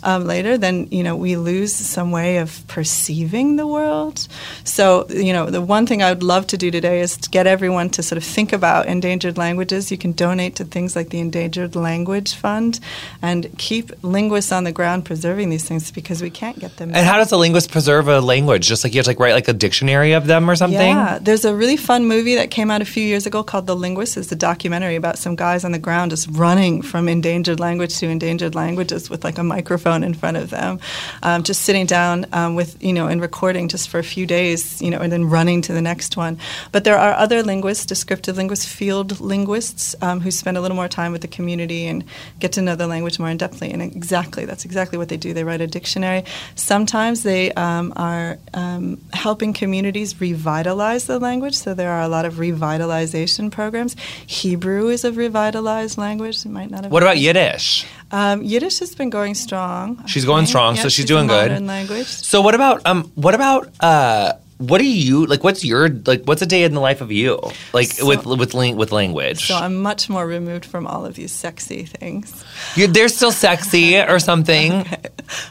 um, 0.03 0.25
later, 0.25 0.57
then, 0.57 0.87
you 0.91 1.03
know, 1.03 1.15
we 1.15 1.35
lose 1.35 1.73
some 1.73 2.11
way 2.11 2.37
of 2.37 2.65
perceiving 2.67 3.57
the 3.57 3.67
world. 3.67 4.27
So, 4.63 5.07
you 5.09 5.33
know, 5.33 5.47
the 5.47 5.61
one 5.61 5.85
thing 5.85 6.01
I 6.01 6.09
would 6.09 6.23
love 6.23 6.47
to 6.47 6.57
do 6.57 6.71
today 6.71 7.01
is 7.01 7.17
to 7.17 7.29
get 7.29 7.47
everyone 7.47 7.89
to 7.91 8.03
sort 8.03 8.17
of 8.17 8.23
think 8.23 8.53
about 8.53 8.87
endangered 8.87 9.37
languages. 9.37 9.91
You 9.91 9.97
can 9.97 10.13
donate 10.13 10.55
to 10.55 10.63
things 10.63 10.95
like 10.95 11.09
the 11.09 11.19
Endangered 11.19 11.75
Language 11.75 12.33
Fund 12.33 12.79
and 13.21 13.47
keep 13.57 13.91
linguists 14.03 14.51
on 14.51 14.63
the 14.63 14.71
ground 14.71 15.05
preserving 15.05 15.49
these 15.49 15.65
things 15.65 15.91
because 15.91 16.21
we 16.21 16.29
can't 16.29 16.57
get 16.59 16.77
them. 16.77 16.91
And 16.95 17.05
how 17.05 17.17
does 17.17 17.31
a 17.31 17.37
linguist 17.37 17.71
preserve 17.71 18.07
a 18.07 18.21
language? 18.21 18.67
Just 18.67 18.83
like 18.83 18.93
you 18.93 18.99
have 18.99 19.05
to 19.05 19.11
like 19.11 19.19
write 19.19 19.33
like 19.33 19.47
a 19.49 19.53
dictionary 19.53 20.13
of 20.13 20.27
them 20.27 20.49
or 20.49 20.55
something? 20.55 20.79
Yeah, 20.79 21.19
there's 21.21 21.43
a 21.43 21.53
really 21.53 21.77
fun 21.77 22.05
movie 22.05 22.35
that 22.35 22.51
came 22.51 22.71
out 22.71 22.81
a 22.81 22.85
few 22.85 23.03
years 23.03 23.25
ago 23.25 23.43
called 23.43 23.67
The 23.67 23.75
Linguist. 23.75 24.17
It's 24.17 24.31
a 24.31 24.35
documentary 24.35 24.95
about 24.95 25.17
some 25.17 25.35
guys 25.41 25.65
on 25.65 25.71
the 25.71 25.79
ground 25.79 26.11
just 26.11 26.27
running 26.29 26.83
from 26.83 27.09
endangered 27.09 27.59
language 27.59 27.97
to 27.97 28.05
endangered 28.07 28.53
languages 28.53 29.09
with 29.09 29.23
like 29.23 29.39
a 29.39 29.43
microphone 29.43 30.03
in 30.03 30.13
front 30.13 30.37
of 30.37 30.51
them, 30.51 30.79
um, 31.23 31.41
just 31.41 31.61
sitting 31.61 31.87
down 31.87 32.27
um, 32.31 32.53
with 32.53 32.71
you 32.87 32.93
know 32.93 33.07
and 33.07 33.19
recording 33.21 33.67
just 33.67 33.89
for 33.89 33.97
a 33.97 34.03
few 34.03 34.27
days, 34.27 34.79
you 34.83 34.91
know, 34.91 34.99
and 34.99 35.11
then 35.11 35.23
running 35.37 35.59
to 35.63 35.73
the 35.73 35.81
next 35.81 36.15
one. 36.15 36.37
But 36.71 36.83
there 36.83 36.99
are 37.05 37.13
other 37.13 37.41
linguists, 37.41 37.87
descriptive 37.87 38.37
linguists, 38.37 38.65
field 38.65 39.19
linguists, 39.19 39.95
um, 40.03 40.21
who 40.21 40.29
spend 40.29 40.57
a 40.57 40.61
little 40.61 40.77
more 40.77 40.87
time 40.87 41.11
with 41.11 41.21
the 41.21 41.27
community 41.37 41.87
and 41.87 42.03
get 42.39 42.51
to 42.53 42.61
know 42.61 42.75
the 42.75 42.85
language 42.85 43.17
more 43.17 43.29
in 43.29 43.39
depthly. 43.39 43.73
And 43.73 43.81
exactly, 43.81 44.45
that's 44.45 44.63
exactly 44.63 44.99
what 44.99 45.09
they 45.09 45.17
do. 45.17 45.33
They 45.33 45.43
write 45.43 45.61
a 45.61 45.67
dictionary. 45.67 46.23
Sometimes 46.53 47.23
they 47.23 47.51
um, 47.53 47.93
are 47.95 48.37
um, 48.53 49.01
helping 49.13 49.53
communities 49.53 50.21
revitalize 50.21 51.05
the 51.05 51.17
language. 51.17 51.55
So 51.55 51.73
there 51.73 51.89
are 51.89 52.01
a 52.01 52.07
lot 52.07 52.25
of 52.25 52.35
revitalization 52.35 53.51
programs. 53.51 53.95
Hebrew 54.27 54.89
is 54.89 55.03
a 55.03 55.11
revitalized 55.31 55.97
language. 55.97 56.45
It 56.45 56.49
might 56.49 56.69
not 56.69 56.83
have. 56.83 56.91
What 56.91 57.03
about 57.03 57.17
Yiddish? 57.17 57.85
Um, 58.11 58.43
Yiddish 58.43 58.79
has 58.79 58.93
been 58.95 59.09
going 59.09 59.35
strong. 59.35 60.05
She's 60.07 60.25
going 60.25 60.45
strong, 60.45 60.75
Yeah, 60.75 60.83
so 60.83 60.89
she's 60.89 61.05
a 61.05 61.07
doing 61.07 61.27
good. 61.27 61.61
Language. 61.61 62.07
So 62.07 62.41
what 62.41 62.55
about 62.55 62.81
um 62.85 63.11
what 63.15 63.33
about 63.35 63.69
uh 63.79 64.33
what 64.57 64.77
do 64.77 64.85
you 64.85 65.25
like 65.25 65.43
what's 65.43 65.65
your 65.65 65.89
like 66.05 66.21
what's 66.25 66.41
a 66.43 66.45
day 66.45 66.63
in 66.63 66.73
the 66.73 66.81
life 66.81 67.01
of 67.01 67.11
you? 67.11 67.39
Like 67.73 67.87
So- 67.87 68.05
with 68.07 68.25
with 68.25 68.53
with 68.53 68.91
language. 68.91 69.47
So 69.47 69.55
I'm 69.55 69.77
much 69.81 70.09
more 70.09 70.27
removed 70.27 70.65
from 70.65 70.85
all 70.85 71.05
of 71.05 71.15
these 71.15 71.31
sexy 71.31 71.85
things. 71.85 72.43
you 72.75 72.87
they're 72.87 73.07
still 73.09 73.31
sexy 73.31 73.97
or 73.97 74.19
something. 74.29 74.85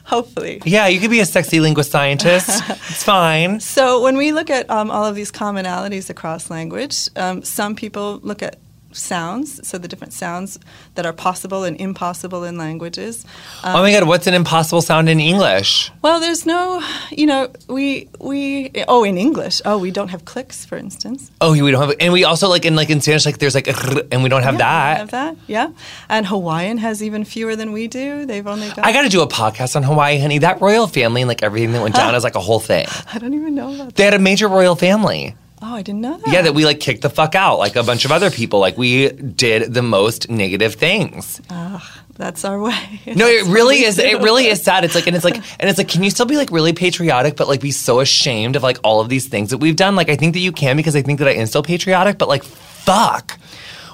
Hopefully. 0.04 0.60
Yeah, 0.64 0.86
you 0.88 1.00
could 1.00 1.10
be 1.10 1.20
a 1.20 1.26
sexy 1.26 1.58
linguist 1.60 1.90
scientist. 1.90 2.48
it's 2.68 3.02
fine. 3.02 3.60
So 3.80 4.02
when 4.02 4.16
we 4.16 4.32
look 4.32 4.50
at 4.50 4.68
um, 4.68 4.90
all 4.90 5.06
of 5.06 5.14
these 5.14 5.32
commonalities 5.32 6.10
across 6.10 6.50
language, 6.50 7.08
um, 7.16 7.42
some 7.42 7.74
people 7.74 8.20
look 8.22 8.42
at 8.42 8.56
sounds, 8.92 9.66
so 9.66 9.78
the 9.78 9.88
different 9.88 10.12
sounds 10.12 10.58
that 10.94 11.06
are 11.06 11.12
possible 11.12 11.64
and 11.64 11.80
impossible 11.80 12.44
in 12.44 12.56
languages. 12.58 13.24
Um, 13.62 13.76
oh 13.76 13.82
my 13.82 13.92
god, 13.92 14.06
what's 14.06 14.26
an 14.26 14.34
impossible 14.34 14.82
sound 14.82 15.08
in 15.08 15.20
English? 15.20 15.90
Well, 16.02 16.20
there's 16.20 16.46
no, 16.46 16.82
you 17.10 17.26
know, 17.26 17.50
we 17.68 18.08
we 18.18 18.70
oh 18.88 19.04
in 19.04 19.16
English, 19.18 19.62
oh 19.64 19.78
we 19.78 19.90
don't 19.90 20.08
have 20.08 20.24
clicks, 20.24 20.64
for 20.64 20.76
instance. 20.76 21.30
Oh, 21.40 21.52
we 21.52 21.70
don't 21.70 21.88
have, 21.88 21.96
and 22.00 22.12
we 22.12 22.24
also 22.24 22.48
like 22.48 22.64
in 22.64 22.76
like 22.76 22.90
in 22.90 23.00
Spanish, 23.00 23.26
like 23.26 23.38
there's 23.38 23.54
like, 23.54 23.68
and 24.12 24.22
we 24.22 24.28
don't 24.28 24.42
have 24.42 24.54
yeah, 24.54 24.58
that. 24.58 24.94
We 24.94 24.98
have 25.00 25.10
that, 25.10 25.36
yeah. 25.46 25.70
And 26.08 26.26
Hawaiian 26.26 26.78
has 26.78 27.02
even 27.02 27.24
fewer 27.24 27.56
than 27.56 27.72
we 27.72 27.88
do. 27.88 28.26
They've 28.26 28.46
only 28.46 28.68
got. 28.68 28.84
I 28.84 28.92
got 28.92 29.02
to 29.02 29.08
do 29.08 29.22
a 29.22 29.28
podcast 29.28 29.76
on 29.76 29.82
Hawaii, 29.82 30.18
honey. 30.18 30.38
That 30.38 30.60
royal 30.60 30.86
family 30.86 31.22
and 31.22 31.28
like 31.28 31.42
everything 31.42 31.72
that 31.72 31.82
went 31.82 31.94
down 31.94 32.14
is 32.20 32.24
like 32.24 32.34
a 32.34 32.40
whole 32.40 32.60
thing. 32.60 32.86
I 33.12 33.18
don't 33.18 33.34
even 33.34 33.54
know 33.54 33.74
about 33.74 33.86
that. 33.86 33.94
They 33.96 34.04
had 34.04 34.14
a 34.14 34.18
major 34.18 34.48
royal 34.48 34.76
family. 34.76 35.36
Oh, 35.62 35.74
I 35.74 35.82
didn't 35.82 36.00
know 36.00 36.16
that. 36.16 36.32
Yeah, 36.32 36.42
that 36.42 36.54
we 36.54 36.64
like 36.64 36.80
kicked 36.80 37.02
the 37.02 37.10
fuck 37.10 37.34
out 37.34 37.58
like 37.58 37.76
a 37.76 37.82
bunch 37.82 38.04
of 38.04 38.12
other 38.12 38.30
people. 38.30 38.60
Like 38.60 38.78
we 38.78 39.10
did 39.10 39.74
the 39.74 39.82
most 39.82 40.30
negative 40.30 40.74
things. 40.74 41.40
Ugh, 41.50 41.82
that's 42.16 42.44
our 42.44 42.58
way. 42.60 43.00
No, 43.14 43.26
it 43.26 43.44
really 43.46 43.82
is. 43.82 43.98
It 43.98 44.20
really 44.22 44.46
is 44.46 44.62
sad. 44.62 44.84
It's 44.84 44.94
like, 44.94 45.06
and 45.06 45.14
it's 45.14 45.24
like, 45.24 45.36
and 45.36 45.68
it's 45.68 45.76
like, 45.78 45.88
can 45.88 46.02
you 46.02 46.10
still 46.10 46.26
be 46.26 46.36
like 46.36 46.50
really 46.50 46.72
patriotic, 46.72 47.36
but 47.36 47.48
like 47.48 47.60
be 47.60 47.72
so 47.72 48.00
ashamed 48.00 48.56
of 48.56 48.62
like 48.62 48.78
all 48.84 49.00
of 49.00 49.08
these 49.10 49.28
things 49.28 49.50
that 49.50 49.58
we've 49.58 49.76
done? 49.76 49.96
Like, 49.96 50.08
I 50.08 50.16
think 50.16 50.32
that 50.34 50.40
you 50.40 50.52
can 50.52 50.76
because 50.76 50.96
I 50.96 51.02
think 51.02 51.18
that 51.18 51.28
I 51.28 51.32
am 51.32 51.46
still 51.46 51.62
patriotic, 51.62 52.16
but 52.16 52.28
like, 52.28 52.42
fuck, 52.44 53.38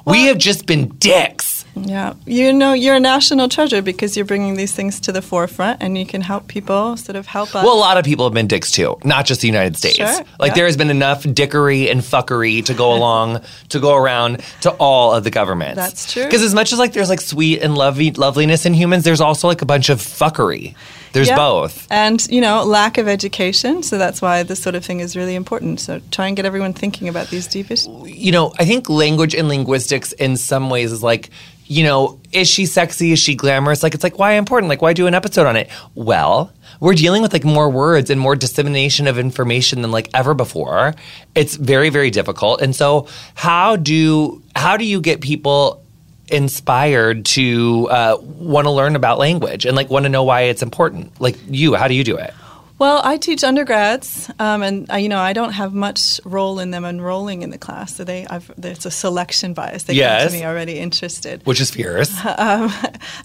we 0.04 0.26
have 0.26 0.38
just 0.38 0.66
been 0.66 0.88
dicks. 0.98 1.55
Yeah, 1.76 2.14
you 2.24 2.54
know, 2.54 2.72
you're 2.72 2.94
a 2.94 3.00
national 3.00 3.50
treasure 3.50 3.82
because 3.82 4.16
you're 4.16 4.24
bringing 4.24 4.54
these 4.54 4.72
things 4.72 4.98
to 5.00 5.12
the 5.12 5.20
forefront, 5.20 5.82
and 5.82 5.98
you 5.98 6.06
can 6.06 6.22
help 6.22 6.48
people 6.48 6.96
sort 6.96 7.16
of 7.16 7.26
help 7.26 7.54
us. 7.54 7.64
Well, 7.64 7.74
a 7.74 7.78
lot 7.78 7.98
of 7.98 8.04
people 8.04 8.24
have 8.24 8.32
been 8.32 8.46
dicks 8.46 8.70
too, 8.70 8.96
not 9.04 9.26
just 9.26 9.42
the 9.42 9.46
United 9.46 9.76
States. 9.76 9.96
Sure, 9.96 10.24
like 10.40 10.50
yeah. 10.50 10.54
there 10.54 10.66
has 10.66 10.78
been 10.78 10.88
enough 10.88 11.22
dickery 11.34 11.90
and 11.90 12.00
fuckery 12.00 12.64
to 12.64 12.74
go 12.74 12.92
along, 12.96 13.42
to 13.68 13.78
go 13.78 13.94
around 13.94 14.42
to 14.62 14.70
all 14.72 15.12
of 15.12 15.24
the 15.24 15.30
governments. 15.30 15.76
That's 15.76 16.12
true. 16.12 16.24
Because 16.24 16.42
as 16.42 16.54
much 16.54 16.72
as 16.72 16.78
like 16.78 16.94
there's 16.94 17.10
like 17.10 17.20
sweet 17.20 17.60
and 17.60 17.76
lovely 17.76 18.10
loveliness 18.10 18.64
in 18.64 18.72
humans, 18.72 19.04
there's 19.04 19.20
also 19.20 19.46
like 19.46 19.60
a 19.60 19.66
bunch 19.66 19.90
of 19.90 19.98
fuckery. 19.98 20.74
There's 21.16 21.28
Yeah. 21.28 21.36
both. 21.36 21.86
and 21.90 22.24
you 22.30 22.40
know, 22.40 22.62
lack 22.64 22.98
of 22.98 23.08
education. 23.08 23.82
So 23.82 23.98
that's 23.98 24.20
why 24.22 24.42
this 24.42 24.60
sort 24.62 24.74
of 24.74 24.84
thing 24.84 25.00
is 25.00 25.16
really 25.16 25.34
important. 25.34 25.80
So 25.80 26.00
try 26.10 26.26
and 26.28 26.36
get 26.36 26.44
everyone 26.46 26.72
thinking 26.72 27.08
about 27.08 27.28
these 27.30 27.46
deep 27.46 27.70
issues. 27.70 27.88
you 28.04 28.32
know, 28.32 28.52
I 28.58 28.64
think 28.64 28.88
language 28.88 29.34
and 29.34 29.48
linguistics 29.48 30.12
in 30.12 30.36
some 30.36 30.70
ways 30.70 30.92
is 30.92 31.02
like, 31.02 31.30
you 31.68 31.82
know, 31.82 32.18
is 32.32 32.46
she 32.48 32.64
sexy? 32.64 33.10
Is 33.12 33.18
she 33.18 33.34
glamorous? 33.34 33.82
Like, 33.82 33.92
it's 33.94 34.04
like, 34.04 34.18
why 34.20 34.32
important? 34.34 34.68
Like, 34.68 34.82
why 34.82 34.92
do 34.92 35.06
an 35.08 35.14
episode 35.14 35.46
on 35.48 35.56
it? 35.56 35.68
Well, 35.96 36.52
we're 36.78 36.94
dealing 36.94 37.22
with 37.22 37.32
like 37.32 37.44
more 37.44 37.68
words 37.68 38.08
and 38.10 38.20
more 38.20 38.36
dissemination 38.36 39.08
of 39.08 39.18
information 39.18 39.82
than 39.82 39.90
like 39.90 40.08
ever 40.14 40.32
before. 40.34 40.94
It's 41.34 41.56
very, 41.56 41.88
very 41.90 42.10
difficult. 42.10 42.60
And 42.60 42.76
so, 42.76 43.08
how 43.34 43.74
do 43.76 44.42
how 44.54 44.76
do 44.76 44.84
you 44.84 45.00
get 45.00 45.20
people 45.20 45.82
inspired 46.28 47.24
to 47.26 47.88
uh, 47.90 48.16
want 48.20 48.66
to 48.66 48.70
learn 48.70 48.96
about 48.96 49.18
language 49.18 49.64
and 49.64 49.76
like 49.76 49.90
want 49.90 50.04
to 50.04 50.08
know 50.08 50.24
why 50.24 50.42
it's 50.42 50.62
important? 50.62 51.20
Like 51.20 51.36
you, 51.48 51.74
how 51.74 51.88
do 51.88 51.94
you 51.94 52.04
do 52.04 52.16
it? 52.16 52.34
Well, 52.78 53.00
I 53.02 53.16
teach 53.16 53.42
undergrads, 53.42 54.30
um, 54.38 54.62
and 54.62 54.90
uh, 54.90 54.96
you 54.96 55.08
know 55.08 55.18
I 55.18 55.32
don't 55.32 55.52
have 55.52 55.72
much 55.72 56.20
role 56.26 56.58
in 56.58 56.72
them 56.72 56.84
enrolling 56.84 57.40
in 57.40 57.48
the 57.48 57.56
class. 57.56 57.96
So 57.96 58.04
they, 58.04 58.26
I've, 58.26 58.50
there's 58.58 58.84
a 58.84 58.90
selection 58.90 59.54
bias. 59.54 59.84
They 59.84 59.98
come 59.98 60.28
to 60.28 60.32
me 60.32 60.44
already 60.44 60.78
interested. 60.78 61.44
Which 61.46 61.60
is 61.60 61.70
fierce. 61.70 62.14
Um, 62.38 62.70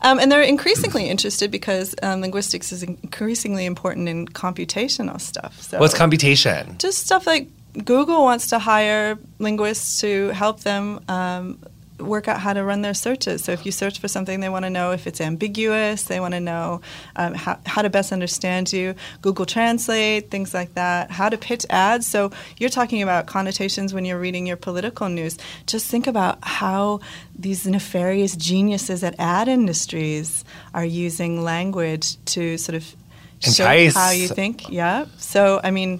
um, 0.01 0.19
and 0.19 0.31
they're 0.31 0.41
increasingly 0.41 1.09
interested 1.09 1.51
because 1.51 1.93
um, 2.01 2.21
linguistics 2.21 2.71
is 2.71 2.81
increasingly 2.81 3.65
important 3.65 4.07
in 4.07 4.25
computational 4.27 5.19
stuff. 5.19 5.61
So 5.61 5.79
What's 5.79 5.93
computation? 5.93 6.77
just 6.77 7.05
stuff 7.05 7.27
like 7.27 7.49
Google 7.73 8.23
wants 8.23 8.47
to 8.47 8.59
hire 8.59 9.17
linguists 9.39 9.99
to 10.01 10.29
help 10.29 10.61
them 10.61 11.03
um, 11.09 11.59
work 12.01 12.27
out 12.27 12.39
how 12.39 12.53
to 12.53 12.63
run 12.63 12.81
their 12.81 12.93
searches. 12.93 13.43
So 13.43 13.51
if 13.51 13.65
you 13.65 13.71
search 13.71 13.99
for 13.99 14.07
something, 14.07 14.39
they 14.39 14.49
want 14.49 14.65
to 14.65 14.69
know 14.69 14.91
if 14.91 15.07
it's 15.07 15.21
ambiguous. 15.21 16.03
They 16.03 16.19
want 16.19 16.33
to 16.33 16.39
know 16.39 16.81
um, 17.15 17.33
how, 17.33 17.59
how 17.65 17.81
to 17.81 17.89
best 17.89 18.11
understand 18.11 18.71
you. 18.73 18.95
Google 19.21 19.45
Translate, 19.45 20.29
things 20.29 20.53
like 20.53 20.73
that. 20.75 21.11
How 21.11 21.29
to 21.29 21.37
pitch 21.37 21.65
ads. 21.69 22.07
So 22.07 22.31
you're 22.57 22.69
talking 22.69 23.01
about 23.01 23.27
connotations 23.27 23.93
when 23.93 24.05
you're 24.05 24.19
reading 24.19 24.47
your 24.47 24.57
political 24.57 25.09
news. 25.09 25.37
Just 25.67 25.87
think 25.87 26.07
about 26.07 26.39
how 26.43 26.99
these 27.37 27.65
nefarious 27.65 28.35
geniuses 28.35 29.03
at 29.03 29.15
ad 29.19 29.47
industries 29.47 30.43
are 30.73 30.85
using 30.85 31.43
language 31.43 32.23
to 32.25 32.57
sort 32.57 32.75
of 32.75 32.95
show 33.39 33.63
Entice. 33.63 33.95
how 33.95 34.11
you 34.11 34.27
think. 34.27 34.69
Yeah. 34.69 35.05
So 35.17 35.59
I 35.63 35.71
mean, 35.71 35.99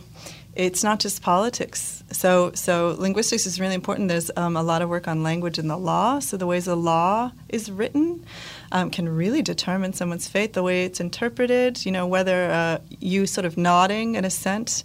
it's 0.56 0.84
not 0.84 1.00
just 1.00 1.22
politics. 1.22 2.04
So, 2.12 2.52
so 2.54 2.96
linguistics 3.00 3.46
is 3.46 3.60
really 3.60 3.76
important. 3.76 4.10
There's 4.10 4.30
um, 4.36 4.58
a 4.58 4.64
lot 4.64 4.82
of 4.82 4.90
work 4.90 5.08
on 5.08 5.24
language 5.24 5.58
in 5.58 5.68
the 5.68 5.78
law. 5.78 6.20
So 6.20 6.36
the 6.36 6.46
ways 6.46 6.66
the 6.66 6.76
law 6.76 7.32
is 7.48 7.72
written 7.72 8.26
um, 8.72 8.90
can 8.90 9.08
really 9.08 9.42
determine 9.42 9.94
someone's 9.94 10.28
fate. 10.28 10.54
The 10.54 10.64
way 10.64 10.84
it's 10.84 11.00
interpreted, 11.00 11.86
you 11.86 11.92
know, 11.92 12.06
whether 12.06 12.52
uh, 12.52 12.80
you 13.00 13.28
sort 13.28 13.46
of 13.46 13.58
nodding 13.58 14.18
an 14.18 14.26
assent 14.26 14.84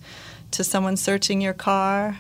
to 0.53 0.63
someone 0.63 0.97
searching 0.97 1.41
your 1.41 1.55
car. 1.55 2.17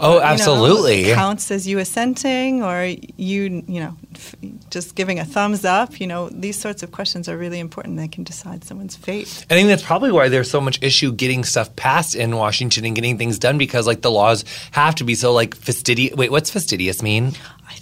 Oh, 0.00 0.14
you 0.14 0.18
know, 0.18 0.24
absolutely. 0.24 1.04
counts 1.12 1.50
as 1.50 1.66
you 1.66 1.78
assenting, 1.78 2.62
or 2.62 2.84
you, 2.84 3.62
you 3.66 3.80
know, 3.80 3.96
f- 4.14 4.34
just 4.70 4.94
giving 4.94 5.18
a 5.18 5.24
thumbs 5.24 5.64
up. 5.64 6.00
You 6.00 6.06
know, 6.06 6.28
these 6.30 6.58
sorts 6.58 6.82
of 6.82 6.90
questions 6.92 7.28
are 7.28 7.36
really 7.36 7.60
important. 7.60 7.96
They 7.96 8.08
can 8.08 8.24
decide 8.24 8.64
someone's 8.64 8.96
fate. 8.96 9.46
I 9.50 9.54
think 9.54 9.68
that's 9.68 9.82
probably 9.82 10.10
why 10.10 10.28
there's 10.28 10.50
so 10.50 10.60
much 10.60 10.82
issue 10.82 11.12
getting 11.12 11.44
stuff 11.44 11.74
passed 11.76 12.14
in 12.16 12.36
Washington 12.36 12.84
and 12.84 12.94
getting 12.94 13.18
things 13.18 13.38
done 13.38 13.56
because 13.56 13.86
like 13.86 14.02
the 14.02 14.10
laws 14.10 14.44
have 14.72 14.96
to 14.96 15.04
be 15.04 15.14
so 15.14 15.32
like 15.32 15.54
fastidious. 15.54 16.16
Wait, 16.16 16.30
what's 16.30 16.50
fastidious 16.50 17.02
mean? 17.02 17.32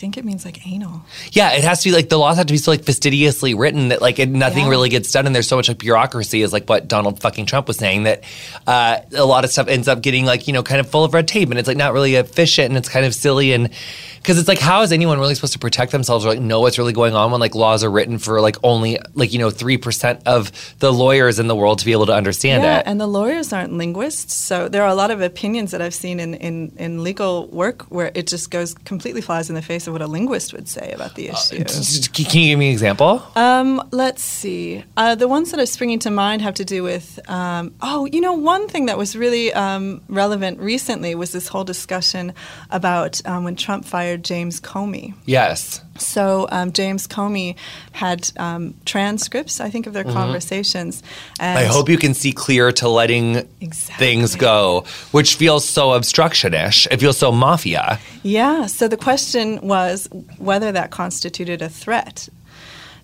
I 0.02 0.04
think 0.04 0.18
it 0.18 0.24
means 0.24 0.44
like 0.44 0.66
anal. 0.66 1.02
Yeah, 1.30 1.52
it 1.52 1.62
has 1.62 1.84
to 1.84 1.88
be 1.90 1.94
like 1.94 2.08
the 2.08 2.18
laws 2.18 2.36
have 2.36 2.46
to 2.46 2.52
be 2.52 2.58
so 2.58 2.72
like 2.72 2.82
fastidiously 2.82 3.54
written 3.54 3.90
that 3.90 4.02
like 4.02 4.18
it, 4.18 4.28
nothing 4.28 4.64
Yeah. 4.64 4.70
really 4.70 4.88
gets 4.88 5.12
done 5.12 5.26
and 5.26 5.32
there's 5.34 5.46
so 5.46 5.54
much 5.54 5.68
like 5.68 5.78
bureaucracy 5.78 6.42
is 6.42 6.52
like 6.52 6.68
what 6.68 6.88
Donald 6.88 7.20
fucking 7.20 7.46
Trump 7.46 7.68
was 7.68 7.76
saying 7.76 8.02
that 8.02 8.24
uh, 8.66 8.96
a 9.14 9.24
lot 9.24 9.44
of 9.44 9.52
stuff 9.52 9.68
ends 9.68 9.86
up 9.86 10.02
getting 10.02 10.24
like 10.24 10.48
you 10.48 10.54
know 10.54 10.64
kind 10.64 10.80
of 10.80 10.90
full 10.90 11.04
of 11.04 11.14
red 11.14 11.28
tape 11.28 11.50
and 11.50 11.58
it's 11.60 11.68
like 11.68 11.76
not 11.76 11.92
really 11.92 12.16
efficient 12.16 12.66
and 12.70 12.76
it's 12.76 12.88
kind 12.88 13.06
of 13.06 13.14
silly 13.14 13.52
and 13.52 13.70
because 14.16 14.38
it's 14.38 14.48
like 14.48 14.58
how 14.58 14.82
is 14.82 14.90
anyone 14.90 15.20
really 15.20 15.36
supposed 15.36 15.52
to 15.52 15.58
protect 15.60 15.92
themselves 15.92 16.24
or 16.24 16.30
like 16.30 16.40
know 16.40 16.60
what's 16.60 16.78
really 16.78 16.92
going 16.92 17.14
on 17.14 17.30
when 17.30 17.40
like 17.40 17.54
laws 17.54 17.84
are 17.84 17.90
written 17.90 18.18
for 18.18 18.40
like 18.40 18.56
only 18.64 18.98
like 19.14 19.32
you 19.32 19.38
know 19.38 19.50
three 19.50 19.76
percent 19.76 20.20
of 20.26 20.50
the 20.80 20.92
lawyers 20.92 21.38
in 21.38 21.46
the 21.46 21.54
world 21.54 21.78
to 21.78 21.84
be 21.84 21.92
able 21.92 22.06
to 22.06 22.12
understand 22.14 22.64
yeah, 22.64 22.78
it. 22.80 22.86
and 22.86 23.00
the 23.00 23.06
lawyers 23.06 23.52
aren't 23.52 23.72
linguists, 23.72 24.34
so 24.34 24.68
there 24.68 24.82
are 24.82 24.88
a 24.88 24.94
lot 24.96 25.12
of 25.12 25.20
opinions 25.20 25.70
that 25.70 25.80
I've 25.80 25.94
seen 25.94 26.18
in, 26.18 26.34
in, 26.34 26.72
in 26.76 27.02
legal 27.04 27.46
work 27.48 27.82
where 27.82 28.10
it 28.14 28.26
just 28.26 28.50
goes 28.50 28.74
completely 28.74 29.20
flies 29.20 29.48
in 29.48 29.54
the 29.54 29.62
face 29.62 29.86
of 29.86 29.91
what 29.92 30.02
a 30.02 30.06
linguist 30.06 30.52
would 30.52 30.68
say 30.68 30.92
about 30.92 31.14
the 31.14 31.28
issue. 31.28 31.64
Can 32.12 32.40
you 32.40 32.50
give 32.50 32.58
me 32.58 32.68
an 32.68 32.72
example? 32.72 33.22
Um, 33.36 33.88
let's 33.90 34.22
see. 34.22 34.84
Uh, 34.96 35.14
the 35.14 35.28
ones 35.28 35.50
that 35.50 35.60
are 35.60 35.66
springing 35.66 35.98
to 36.00 36.10
mind 36.10 36.42
have 36.42 36.54
to 36.54 36.64
do 36.64 36.82
with. 36.82 37.18
Um, 37.28 37.74
oh, 37.80 38.06
you 38.06 38.20
know, 38.20 38.32
one 38.32 38.68
thing 38.68 38.86
that 38.86 38.98
was 38.98 39.16
really 39.16 39.52
um, 39.52 40.02
relevant 40.08 40.58
recently 40.60 41.14
was 41.14 41.32
this 41.32 41.48
whole 41.48 41.64
discussion 41.64 42.32
about 42.70 43.20
um, 43.26 43.44
when 43.44 43.56
Trump 43.56 43.84
fired 43.84 44.24
James 44.24 44.60
Comey. 44.60 45.14
Yes. 45.26 45.80
So 45.98 46.48
um, 46.50 46.72
James 46.72 47.06
Comey 47.06 47.56
had 47.92 48.30
um, 48.38 48.74
transcripts, 48.84 49.60
I 49.60 49.70
think, 49.70 49.86
of 49.86 49.92
their 49.92 50.04
conversations. 50.04 51.02
And 51.38 51.58
Mm-hmm. 51.58 51.58
I 51.58 51.72
hope 51.72 51.88
you 51.88 51.98
can 51.98 52.14
see 52.14 52.32
clear 52.32 52.72
to 52.72 52.88
letting 52.88 53.46
Exactly. 53.60 54.06
things 54.06 54.34
go, 54.36 54.84
which 55.10 55.34
feels 55.34 55.64
so 55.68 55.88
obstructionish. 55.90 56.86
It 56.90 56.98
feels 57.00 57.18
so 57.18 57.30
mafia. 57.30 57.98
Yeah. 58.22 58.66
So 58.66 58.88
the 58.88 58.96
question 58.96 59.60
was 59.66 60.08
whether 60.38 60.72
that 60.72 60.90
constituted 60.90 61.60
a 61.62 61.68
threat. 61.68 62.28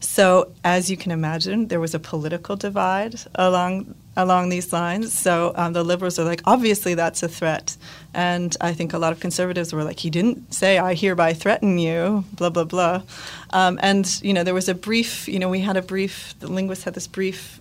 So, 0.00 0.52
as 0.62 0.88
you 0.90 0.97
can 0.97 1.11
imagine, 1.11 1.68
there 1.68 1.80
was 1.80 1.92
a 1.92 1.99
political 1.99 2.54
divide 2.54 3.16
along 3.35 3.95
along 4.18 4.50
these 4.50 4.72
lines. 4.72 5.12
So 5.12 5.52
um, 5.54 5.72
the 5.72 5.82
liberals 5.82 6.18
are 6.18 6.25
like, 6.25 6.42
obviously 6.44 6.94
that's 6.94 7.22
a 7.22 7.28
threat, 7.28 7.76
and 8.12 8.54
I 8.60 8.75
think 8.75 8.92
a 8.92 8.98
lot 8.98 9.12
of 9.12 9.20
conservatives 9.20 9.72
were 9.72 9.84
like, 9.84 10.00
he 10.00 10.10
didn't 10.10 10.52
say, 10.52 10.76
I 10.76 10.94
hereby 10.94 11.32
threaten 11.32 11.78
you, 11.78 12.25
blah 12.34 12.50
blah 12.50 12.64
blah. 12.64 13.02
Um, 13.50 13.78
and 13.82 14.04
you 14.22 14.34
know, 14.34 14.44
there 14.44 14.54
was 14.54 14.68
a 14.68 14.75
brief. 14.75 15.28
You 15.28 15.38
know, 15.38 15.48
we 15.48 15.60
had 15.60 15.76
a 15.76 15.82
brief. 15.82 16.34
The 16.40 16.48
linguists 16.48 16.84
had 16.84 16.94
this 16.94 17.06
brief 17.06 17.60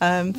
um, 0.00 0.32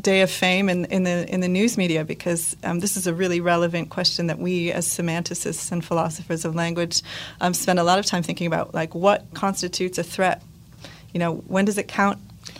day 0.00 0.20
of 0.20 0.30
fame 0.30 0.68
in, 0.68 0.84
in 0.86 1.02
the 1.04 1.26
in 1.32 1.40
the 1.40 1.48
news 1.48 1.76
media 1.76 2.04
because 2.04 2.56
um, 2.62 2.80
this 2.80 2.96
is 2.96 3.06
a 3.06 3.14
really 3.14 3.40
relevant 3.40 3.90
question 3.90 4.26
that 4.26 4.38
we 4.38 4.70
as 4.72 4.86
semanticists 4.86 5.72
and 5.72 5.84
philosophers 5.84 6.44
of 6.44 6.54
language 6.54 7.02
um, 7.40 7.54
spend 7.54 7.78
a 7.78 7.84
lot 7.84 7.98
of 7.98 8.06
time 8.06 8.22
thinking 8.22 8.46
about, 8.46 8.74
like 8.74 8.94
what 8.94 9.24
constitutes 9.34 9.98
a 9.98 10.02
threat. 10.02 10.42
You 11.12 11.20
know, 11.20 11.36
when 11.36 11.64
does 11.64 11.78
it 11.78 11.88
count 11.88 12.18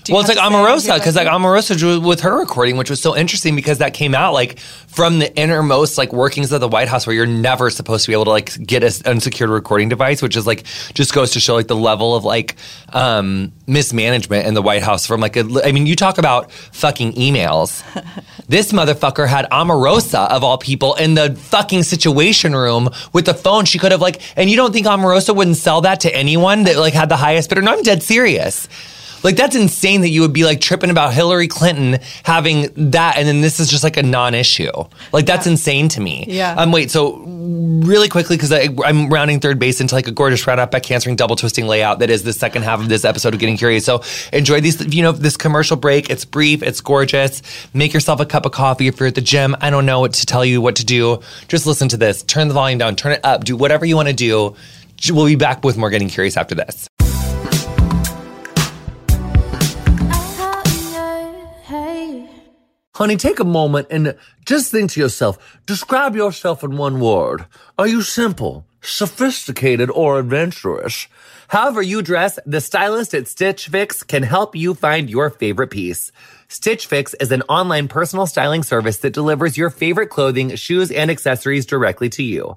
do 0.09 0.15
Well, 0.15 0.23
it's 0.23 0.29
like 0.29 0.39
have 0.39 0.51
to 0.51 0.59
say 0.81 0.91
Omarosa 0.91 0.99
because 0.99 1.17
like 1.17 1.27
about 1.27 1.41
Omarosa 1.41 1.79
drew 1.79 2.01
with 2.01 2.21
her 2.21 2.39
recording, 2.39 2.77
which 2.77 2.91
was 2.91 3.01
so 3.01 3.17
interesting 3.17 3.55
because 3.55 3.79
that 3.79 3.95
came 3.95 4.15
out 4.15 4.33
like 4.33 4.59
from 4.59 5.21
the 5.21 5.35
innermost 5.37 5.99
like 5.99 6.13
workings 6.13 6.51
of 6.51 6.61
the 6.61 6.69
White 6.69 6.89
House, 6.89 7.07
where 7.07 7.15
you're 7.15 7.27
never 7.27 7.71
supposed 7.71 8.05
to 8.05 8.11
be 8.11 8.15
able 8.15 8.25
to 8.25 8.31
like 8.31 8.61
get 8.67 8.83
an 8.83 8.93
unsecured 9.07 9.51
recording 9.51 9.89
device, 9.89 10.21
which 10.21 10.37
is 10.37 10.47
like 10.47 10.65
just 10.95 11.15
goes 11.15 11.33
to 11.33 11.41
show 11.41 11.55
like 11.55 11.69
the 11.69 11.77
level 11.77 12.17
of 12.17 12.25
like 12.25 12.57
um, 12.93 13.53
mismanagement 13.67 14.47
in 14.47 14.55
the 14.55 14.63
White 14.63 14.83
House. 14.83 15.07
From 15.07 15.21
like, 15.21 15.37
a, 15.37 15.45
I 15.65 15.73
mean, 15.73 15.87
you 15.87 15.95
talk 15.95 16.19
about 16.19 16.51
fucking 16.51 17.13
emails. 17.13 17.83
this 18.49 18.73
motherfucker 18.73 19.29
had 19.29 19.49
Omarosa 19.51 20.29
of 20.31 20.43
all 20.43 20.59
people 20.59 20.95
in 20.95 21.15
the 21.15 21.35
fucking 21.35 21.83
situation 21.83 22.55
room 22.55 22.89
with 23.13 23.27
the 23.27 23.35
phone. 23.35 23.65
She 23.65 23.79
could 23.79 23.93
have 23.93 24.01
like, 24.01 24.21
and 24.37 24.51
you 24.51 24.57
don't 24.57 24.73
think 24.73 24.87
Omarosa 24.87 25.35
wouldn't 25.37 25.57
sell 25.57 25.83
that 25.83 26.01
to 26.01 26.15
anyone 26.15 26.65
that 26.65 26.77
like 26.79 26.95
had 26.95 27.09
the 27.09 27.17
highest 27.17 27.49
bidder? 27.49 27.63
No, 27.63 27.73
I'm 27.73 27.83
dead 27.83 28.03
serious. 28.03 28.69
Like 29.23 29.37
that's 29.37 29.57
insane 29.57 30.03
that 30.03 30.09
you 30.11 30.21
would 30.23 30.33
be 30.33 30.45
like 30.45 30.61
tripping 30.61 30.91
about 30.91 31.13
Hillary 31.13 31.49
Clinton 31.49 31.99
having 32.23 32.71
that, 32.91 33.17
and 33.17 33.27
then 33.27 33.41
this 33.41 33.59
is 33.61 33.69
just 33.69 33.83
like 33.85 33.97
a 33.97 34.03
non-issue. 34.03 34.71
Like 35.13 35.27
that's 35.27 35.47
Yeah. 35.47 35.53
insane 35.53 35.89
to 35.91 36.01
me. 36.01 36.25
Yeah. 36.29 36.55
Um. 36.55 36.73
Wait. 36.73 36.91
So 36.91 37.17
really 37.27 38.09
quickly, 38.09 38.37
because 38.37 38.53
I'm 38.53 39.09
rounding 39.09 39.41
third 39.41 39.59
base 39.59 39.81
into 39.81 39.95
like 39.95 40.07
a 40.09 40.13
gorgeous 40.13 40.47
round 40.47 40.61
up 40.61 40.71
back 40.71 40.91
answering 40.91 41.17
double 41.17 41.37
twisting 41.37 41.67
layout 41.67 41.99
that 42.01 42.11
is 42.11 42.23
the 42.23 42.33
second 42.33 42.63
half 42.63 42.81
of 42.81 42.89
this 42.89 43.05
episode 43.05 43.35
of 43.35 43.41
Getting 43.41 43.57
Curious. 43.57 43.85
So 43.85 44.03
enjoy 44.33 44.61
these. 44.61 44.81
You 44.95 45.03
know, 45.03 45.13
this 45.13 45.37
commercial 45.37 45.77
break. 45.77 46.11
It's 46.11 46.25
brief. 46.25 46.63
It's 46.63 46.81
gorgeous. 46.81 47.43
Make 47.75 47.93
yourself 47.93 48.21
a 48.21 48.27
cup 48.27 48.47
of 48.47 48.53
coffee 48.53 48.87
if 48.89 48.99
you're 49.01 49.09
at 49.09 49.15
the 49.15 49.21
gym. 49.21 49.57
I 49.61 49.71
don't 49.71 49.87
know 49.87 50.01
what 50.01 50.13
to 50.15 50.27
tell 50.27 50.45
you 50.45 50.61
what 50.61 50.77
to 50.77 50.85
do. 50.85 51.21
Just 51.49 51.67
listen 51.67 51.89
to 51.91 51.97
this. 51.97 52.23
Turn 52.23 52.49
the 52.49 52.55
volume 52.55 52.79
down. 52.79 52.97
Turn 52.97 53.13
it 53.13 53.21
up. 53.25 53.45
Do 53.45 53.57
whatever 53.57 53.85
you 53.85 53.97
want 53.97 54.09
to 54.09 54.15
do. 54.15 54.55
We'll 55.11 55.27
be 55.27 55.37
back 55.37 55.65
with 55.65 55.77
more 55.77 55.91
Getting 55.91 56.09
Curious 56.09 56.37
after 56.37 56.55
this. 56.57 56.88
Honey, 62.99 63.17
take 63.17 63.39
a 63.39 63.45
moment 63.45 63.87
and 63.93 64.17
just 64.45 64.73
think 64.73 64.91
to 64.91 64.99
yourself, 64.99 65.39
describe 65.67 66.17
yourself 66.17 66.65
in 66.65 66.77
one 66.77 66.99
word. 66.99 67.47
Are 67.79 67.87
you 67.87 68.03
simple, 68.03 68.67
sophisticated, 68.81 69.89
or 69.89 70.19
adventurous? 70.19 71.07
However 71.47 71.81
you 71.81 72.03
dress, 72.03 72.41
the 72.45 72.61
stylist 72.61 73.15
at 73.15 73.29
Stitch 73.29 73.69
Fix 73.69 74.03
can 74.03 74.25
help 74.25 74.57
you 74.57 74.75
find 74.75 75.09
your 75.09 75.31
favorite 75.31 75.71
piece. 75.71 76.11
Stitch 76.49 76.87
Fix 76.87 77.15
is 77.21 77.31
an 77.31 77.43
online 77.43 77.87
personal 77.87 78.27
styling 78.27 78.65
service 78.65 78.99
that 78.99 79.13
delivers 79.13 79.57
your 79.57 79.71
favorite 79.71 80.11
clothing, 80.11 80.57
shoes, 80.57 80.91
and 80.91 81.09
accessories 81.09 81.67
directly 81.67 82.09
to 82.09 82.25
you. 82.25 82.57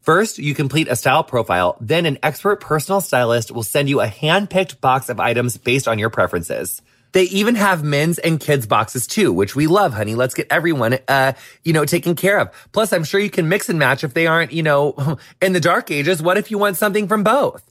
First, 0.00 0.38
you 0.38 0.54
complete 0.54 0.88
a 0.88 0.96
style 0.96 1.22
profile, 1.22 1.76
then 1.82 2.06
an 2.06 2.16
expert 2.22 2.62
personal 2.62 3.02
stylist 3.02 3.50
will 3.50 3.62
send 3.62 3.90
you 3.90 4.00
a 4.00 4.06
hand-picked 4.06 4.80
box 4.80 5.10
of 5.10 5.20
items 5.20 5.58
based 5.58 5.86
on 5.86 5.98
your 5.98 6.08
preferences. 6.08 6.80
They 7.12 7.24
even 7.24 7.54
have 7.54 7.84
men's 7.84 8.18
and 8.18 8.40
kids 8.40 8.66
boxes 8.66 9.06
too, 9.06 9.32
which 9.32 9.54
we 9.54 9.66
love, 9.66 9.92
honey. 9.92 10.14
Let's 10.14 10.34
get 10.34 10.46
everyone, 10.50 10.98
uh, 11.08 11.32
you 11.62 11.72
know, 11.72 11.84
taken 11.84 12.14
care 12.14 12.38
of. 12.38 12.50
Plus, 12.72 12.92
I'm 12.92 13.04
sure 13.04 13.20
you 13.20 13.30
can 13.30 13.48
mix 13.48 13.68
and 13.68 13.78
match 13.78 14.02
if 14.02 14.14
they 14.14 14.26
aren't, 14.26 14.52
you 14.52 14.62
know, 14.62 15.18
in 15.42 15.52
the 15.52 15.60
dark 15.60 15.90
ages. 15.90 16.22
What 16.22 16.38
if 16.38 16.50
you 16.50 16.58
want 16.58 16.76
something 16.76 17.08
from 17.08 17.22
both? 17.22 17.62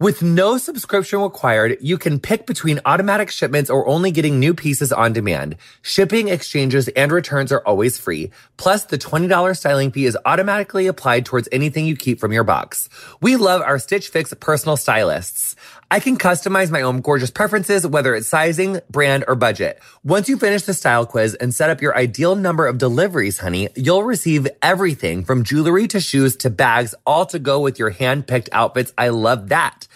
With 0.00 0.22
no 0.22 0.58
subscription 0.58 1.20
required, 1.20 1.78
you 1.80 1.98
can 1.98 2.18
pick 2.18 2.46
between 2.46 2.80
automatic 2.84 3.30
shipments 3.30 3.70
or 3.70 3.86
only 3.86 4.10
getting 4.10 4.40
new 4.40 4.52
pieces 4.52 4.92
on 4.92 5.12
demand. 5.12 5.56
Shipping, 5.82 6.26
exchanges, 6.26 6.88
and 6.88 7.12
returns 7.12 7.52
are 7.52 7.62
always 7.64 7.96
free. 7.96 8.32
Plus, 8.56 8.84
the 8.84 8.98
$20 8.98 9.56
styling 9.56 9.92
fee 9.92 10.06
is 10.06 10.18
automatically 10.26 10.88
applied 10.88 11.24
towards 11.24 11.48
anything 11.52 11.86
you 11.86 11.96
keep 11.96 12.18
from 12.18 12.32
your 12.32 12.42
box. 12.42 12.88
We 13.20 13.36
love 13.36 13.62
our 13.62 13.78
Stitch 13.78 14.08
Fix 14.08 14.34
personal 14.40 14.76
stylists. 14.76 15.54
I 15.94 16.00
can 16.00 16.18
customize 16.18 16.72
my 16.72 16.82
own 16.82 17.02
gorgeous 17.02 17.30
preferences, 17.30 17.86
whether 17.86 18.16
it's 18.16 18.26
sizing, 18.26 18.80
brand, 18.90 19.26
or 19.28 19.36
budget. 19.36 19.78
Once 20.02 20.28
you 20.28 20.36
finish 20.36 20.62
the 20.62 20.74
style 20.74 21.06
quiz 21.06 21.34
and 21.36 21.54
set 21.54 21.70
up 21.70 21.80
your 21.80 21.96
ideal 21.96 22.34
number 22.34 22.66
of 22.66 22.78
deliveries, 22.78 23.38
honey, 23.38 23.68
you'll 23.76 24.02
receive 24.02 24.48
everything 24.60 25.24
from 25.24 25.44
jewelry 25.44 25.86
to 25.86 26.00
shoes 26.00 26.34
to 26.38 26.50
bags, 26.50 26.96
all 27.06 27.26
to 27.26 27.38
go 27.38 27.60
with 27.60 27.78
your 27.78 27.90
hand-picked 27.90 28.48
outfits. 28.50 28.92
I 28.98 29.10
love 29.10 29.50
that. 29.50 29.86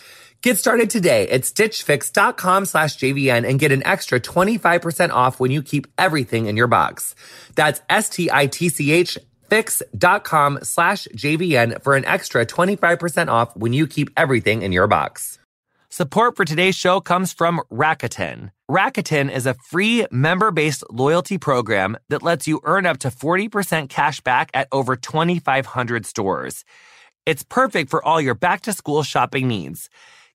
Get 0.41 0.57
started 0.57 0.89
today 0.89 1.29
at 1.31 1.41
stitchfix.com 1.41 2.67
slash 2.67 2.97
JVN 2.97 3.45
and 3.45 3.59
get 3.59 3.73
an 3.73 3.85
extra 3.85 4.21
25% 4.21 5.11
off 5.11 5.41
when 5.41 5.51
you 5.51 5.65
keep 5.65 5.89
everything 5.99 6.47
in 6.47 6.57
your 6.57 6.69
box. 6.69 7.17
That's 7.57 7.83
S-T-I-T-C-H 7.91 9.19
fix.com 9.51 10.61
slash 10.63 11.09
JVN 11.09 11.83
for 11.83 11.97
an 11.97 12.05
extra 12.05 12.47
25% 12.47 13.27
off 13.27 13.57
when 13.57 13.73
you 13.73 13.89
keep 13.89 14.11
everything 14.17 14.63
in 14.63 14.71
your 14.71 14.87
box. 14.87 15.41
Support 15.91 16.37
for 16.37 16.45
today's 16.45 16.77
show 16.77 17.01
comes 17.01 17.33
from 17.33 17.63
Rakuten. 17.73 18.51
Rakuten 18.71 19.33
is 19.33 19.47
a 19.47 19.55
free 19.55 20.07
member-based 20.11 20.85
loyalty 20.91 21.39
program 21.39 21.97
that 22.11 22.23
lets 22.23 22.47
you 22.47 22.61
earn 22.65 22.85
up 22.85 22.99
to 22.99 23.09
40% 23.09 23.89
cash 23.89 24.21
back 24.21 24.51
at 24.53 24.69
over 24.71 24.97
2,500 24.97 26.05
stores. 26.05 26.67
It's 27.25 27.43
perfect 27.43 27.89
for 27.89 28.05
all 28.05 28.21
your 28.21 28.35
back-to-school 28.35 29.03
shopping 29.03 29.49
needs. 29.49 29.89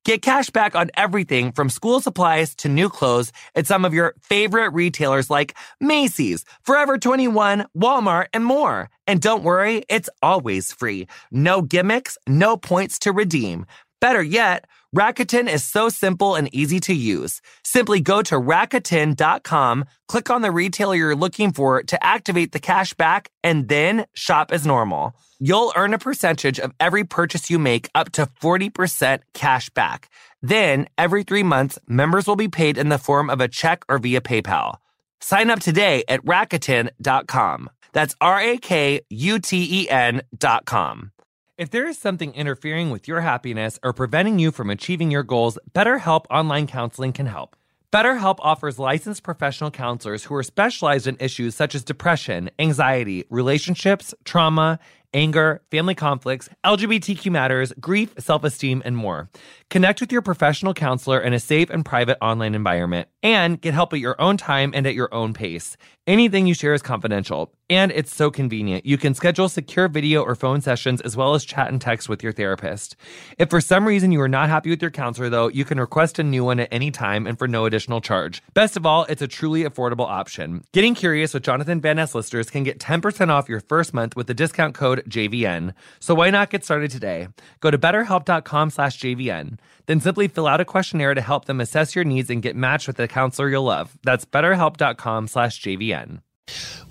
Get 0.05 0.24
cash 0.24 0.50
back 0.50 0.75
on 0.75 0.89
everything 0.96 1.51
from 1.51 1.70
school 1.70 2.01
supplies 2.01 2.55
to 2.55 2.68
new 2.68 2.89
clothes 2.89 3.31
at 3.53 3.68
some 3.68 3.85
of 3.85 3.94
your 3.94 4.16
favorite 4.22 4.74
retailers 4.74 5.29
like 5.29 5.55
Macy's, 5.79 6.46
Forever 6.63 6.98
21, 6.98 7.68
Walmart, 7.77 8.25
and 8.33 8.44
more. 8.44 8.89
And 9.05 9.22
don't 9.22 9.44
worry, 9.44 9.83
it's 9.87 10.09
always 10.24 10.74
free. 10.74 11.05
No 11.31 11.61
gimmicks, 11.61 12.18
no 12.27 12.57
points 12.57 12.98
to 13.00 13.11
redeem. 13.11 13.68
Better 14.03 14.22
yet, 14.22 14.68
Rakuten 14.94 15.50
is 15.50 15.63
so 15.63 15.87
simple 15.87 16.35
and 16.35 16.53
easy 16.53 16.81
to 16.81 16.94
use. 16.94 17.39
Simply 17.63 18.01
go 18.01 18.22
to 18.24 18.35
Rakuten.com, 18.35 19.85
click 20.09 20.29
on 20.29 20.42
the 20.42 20.51
retailer 20.51 20.96
you're 20.96 21.16
looking 21.16 21.53
for 21.53 21.81
to 21.83 22.05
activate 22.05 22.51
the 22.51 22.59
cash 22.59 22.94
back, 22.94 23.31
and 23.46 23.70
then 23.70 24.05
shop 24.13 24.51
as 24.51 24.66
normal. 24.66 25.13
You'll 25.39 25.72
earn 25.77 25.94
a 25.94 25.98
percentage 25.98 26.59
of 26.59 26.74
every 26.81 27.05
purchase 27.05 27.50
you 27.50 27.57
make 27.57 27.87
up 27.96 28.11
to 28.11 28.25
40% 28.25 29.20
cash 29.33 29.70
back. 29.70 30.09
Then, 30.42 30.89
every 30.98 31.24
three 31.24 31.44
months, 31.44 31.79
members 31.87 32.27
will 32.27 32.35
be 32.35 32.50
paid 32.50 32.77
in 32.77 32.89
the 32.89 32.98
form 32.98 33.29
of 33.29 33.39
a 33.39 33.48
check 33.48 33.85
or 33.87 34.00
via 34.00 34.20
PayPal. 34.20 34.79
Sign 35.22 35.50
up 35.50 35.61
today 35.61 36.03
at 36.09 36.25
Rakuten.com. 36.25 37.70
That's 37.94 38.16
R 38.20 38.42
A 38.42 38.57
K 38.57 39.00
U 39.09 39.39
T 39.39 39.83
E 39.83 39.89
N.com. 39.89 41.13
If 41.55 41.70
there 41.70 41.85
is 41.85 42.00
something 42.00 42.33
interfering 42.33 42.89
with 42.89 43.07
your 43.07 43.22
happiness 43.22 43.77
or 43.83 43.94
preventing 43.94 44.39
you 44.39 44.51
from 44.51 44.72
achieving 44.72 45.11
your 45.11 45.22
goals, 45.22 45.59
BetterHelp 45.72 46.25
Online 46.31 46.66
Counseling 46.66 47.13
can 47.13 47.27
help. 47.27 47.55
BetterHelp 47.92 48.37
offers 48.39 48.79
licensed 48.79 49.22
professional 49.22 49.70
counselors 49.70 50.24
who 50.24 50.33
are 50.33 50.42
specialized 50.42 51.05
in 51.05 51.16
issues 51.20 51.53
such 51.53 51.75
as 51.75 51.83
depression, 51.83 52.50
anxiety, 52.57 53.25
relationships, 53.29 54.16
trauma, 54.25 54.79
anger, 55.14 55.62
family 55.72 55.96
conflicts, 55.96 56.50
LGBTQ 56.66 57.32
matters, 57.32 57.74
grief, 57.80 58.14
self 58.18 58.44
esteem, 58.44 58.82
and 58.86 58.98
more. 58.98 59.30
Connect 59.70 60.02
with 60.02 60.12
your 60.12 60.22
professional 60.22 60.74
counselor 60.74 61.20
in 61.20 61.34
a 61.34 61.40
safe 61.40 61.70
and 61.70 61.84
private 61.84 62.18
online 62.22 62.56
environment 62.56 63.08
and 63.24 63.60
get 63.60 63.74
help 63.74 63.94
at 63.94 64.00
your 64.00 64.20
own 64.22 64.38
time 64.38 64.72
and 64.76 64.86
at 64.86 64.94
your 64.94 65.12
own 65.14 65.34
pace. 65.34 65.78
Anything 66.06 66.46
you 66.46 66.54
share 66.54 66.74
is 66.74 66.82
confidential, 66.82 67.54
and 67.70 67.90
it's 67.94 68.14
so 68.14 68.30
convenient. 68.30 68.86
You 68.86 68.98
can 68.98 69.14
schedule 69.14 69.48
secure 69.48 69.88
video 69.88 70.22
or 70.22 70.36
phone 70.36 70.60
sessions 70.60 71.00
as 71.00 71.16
well 71.16 71.34
as 71.34 71.46
chat 71.46 71.70
and 71.70 71.80
text 71.80 72.10
with 72.10 72.22
your 72.22 72.34
therapist. 72.34 72.98
If 73.38 73.50
for 73.50 73.62
some 73.62 73.88
reason 73.88 74.12
you 74.12 74.20
are 74.20 74.28
not 74.28 74.50
happy 74.50 74.70
with 74.70 74.82
your 74.82 74.92
counselor, 74.92 75.30
though, 75.30 75.48
you 75.48 75.64
can 75.64 75.80
request 75.80 76.20
a 76.20 76.24
new 76.24 76.44
one 76.44 76.60
at 76.60 76.68
any 76.74 76.92
time 76.92 77.26
and 77.26 77.40
for 77.40 77.48
no 77.48 77.66
additional 77.66 78.02
charge. 78.02 78.44
Best 78.54 78.76
of 78.76 78.86
all, 78.86 79.06
it's 79.06 79.22
a 79.22 79.30
truly 79.30 79.64
affordable 79.64 80.06
option. 80.06 80.66
Getting 80.74 80.94
Curious 80.94 81.34
with 81.34 81.44
Jonathan 81.44 81.80
Van 81.80 81.96
Ness 81.96 82.14
listeners 82.14 82.50
can 82.50 82.64
get 82.64 82.80
10% 82.80 83.30
off 83.30 83.48
your 83.48 83.62
first 83.62 83.94
month 83.94 84.14
with 84.18 84.28
the 84.28 84.34
discount 84.34 84.76
code 84.76 85.02
JVN. 85.09 85.74
So 86.00 86.16
why 86.16 86.29
not 86.29 86.50
get 86.50 86.63
started 86.63 86.92
today? 86.92 87.27
Go 87.59 87.72
to 87.72 87.77
betterhelp.com 87.77 88.70
slash 88.70 89.00
JVN. 89.00 89.57
Then 89.85 90.00
simply 90.00 90.27
fill 90.27 90.48
out 90.48 90.61
a 90.61 90.66
questionnaire 90.66 91.13
to 91.13 91.22
help 91.22 91.46
them 91.46 91.59
assess 91.59 91.96
your 91.96 92.05
needs 92.05 92.29
and 92.29 92.42
get 92.42 92.55
matched 92.55 92.87
with 92.87 93.00
a 93.00 93.07
counselor 93.07 93.50
you'll 93.50 93.63
love. 93.63 93.98
That's 94.03 94.25
betterhelp.com 94.25 95.27
slash 95.27 95.61
JVN. 95.61 96.22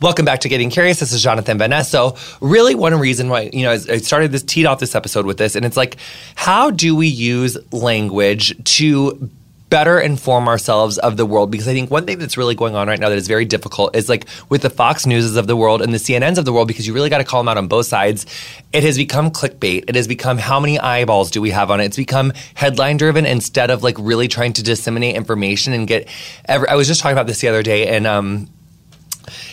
Welcome 0.00 0.24
back 0.24 0.40
to 0.40 0.48
Getting 0.48 0.70
Curious. 0.70 1.00
This 1.00 1.12
is 1.12 1.22
Jonathan 1.22 1.58
Van 1.58 1.70
Ness. 1.70 1.90
So, 1.90 2.16
really, 2.40 2.74
one 2.74 2.98
reason 2.98 3.28
why, 3.28 3.50
you 3.52 3.62
know, 3.62 3.72
I 3.72 3.76
started 3.98 4.32
this, 4.32 4.42
teed 4.42 4.66
off 4.66 4.80
this 4.80 4.94
episode 4.94 5.26
with 5.26 5.36
this, 5.36 5.54
and 5.54 5.64
it's 5.64 5.76
like, 5.76 5.98
how 6.34 6.70
do 6.70 6.96
we 6.96 7.06
use 7.06 7.56
language 7.70 8.56
to 8.76 9.30
better 9.72 9.98
inform 9.98 10.48
ourselves 10.48 10.98
of 10.98 11.16
the 11.16 11.24
world? 11.24 11.50
Because 11.50 11.66
I 11.66 11.72
think 11.72 11.90
one 11.90 12.04
thing 12.04 12.18
that's 12.18 12.36
really 12.36 12.54
going 12.54 12.76
on 12.76 12.88
right 12.88 13.00
now 13.00 13.08
that 13.08 13.16
is 13.16 13.26
very 13.26 13.46
difficult 13.46 13.96
is 13.96 14.06
like 14.06 14.26
with 14.50 14.60
the 14.60 14.68
Fox 14.68 15.06
Newses 15.06 15.34
of 15.34 15.46
the 15.46 15.56
world 15.56 15.80
and 15.80 15.94
the 15.94 15.98
CNNs 15.98 16.36
of 16.36 16.44
the 16.44 16.52
world, 16.52 16.68
because 16.68 16.86
you 16.86 16.92
really 16.92 17.08
got 17.08 17.18
to 17.18 17.24
call 17.24 17.40
them 17.40 17.48
out 17.48 17.56
on 17.56 17.68
both 17.68 17.86
sides. 17.86 18.26
It 18.74 18.84
has 18.84 18.98
become 18.98 19.30
clickbait. 19.30 19.84
It 19.88 19.94
has 19.94 20.06
become 20.06 20.36
how 20.36 20.60
many 20.60 20.78
eyeballs 20.78 21.30
do 21.30 21.40
we 21.40 21.48
have 21.52 21.70
on 21.70 21.80
it? 21.80 21.86
It's 21.86 21.96
become 21.96 22.34
headline 22.54 22.98
driven 22.98 23.24
instead 23.24 23.70
of 23.70 23.82
like 23.82 23.96
really 23.98 24.28
trying 24.28 24.52
to 24.52 24.62
disseminate 24.62 25.16
information 25.16 25.72
and 25.72 25.88
get. 25.88 26.06
Every, 26.44 26.68
I 26.68 26.74
was 26.74 26.86
just 26.86 27.00
talking 27.00 27.16
about 27.16 27.26
this 27.26 27.40
the 27.40 27.48
other 27.48 27.62
day, 27.62 27.88
and 27.88 28.06
um, 28.06 28.50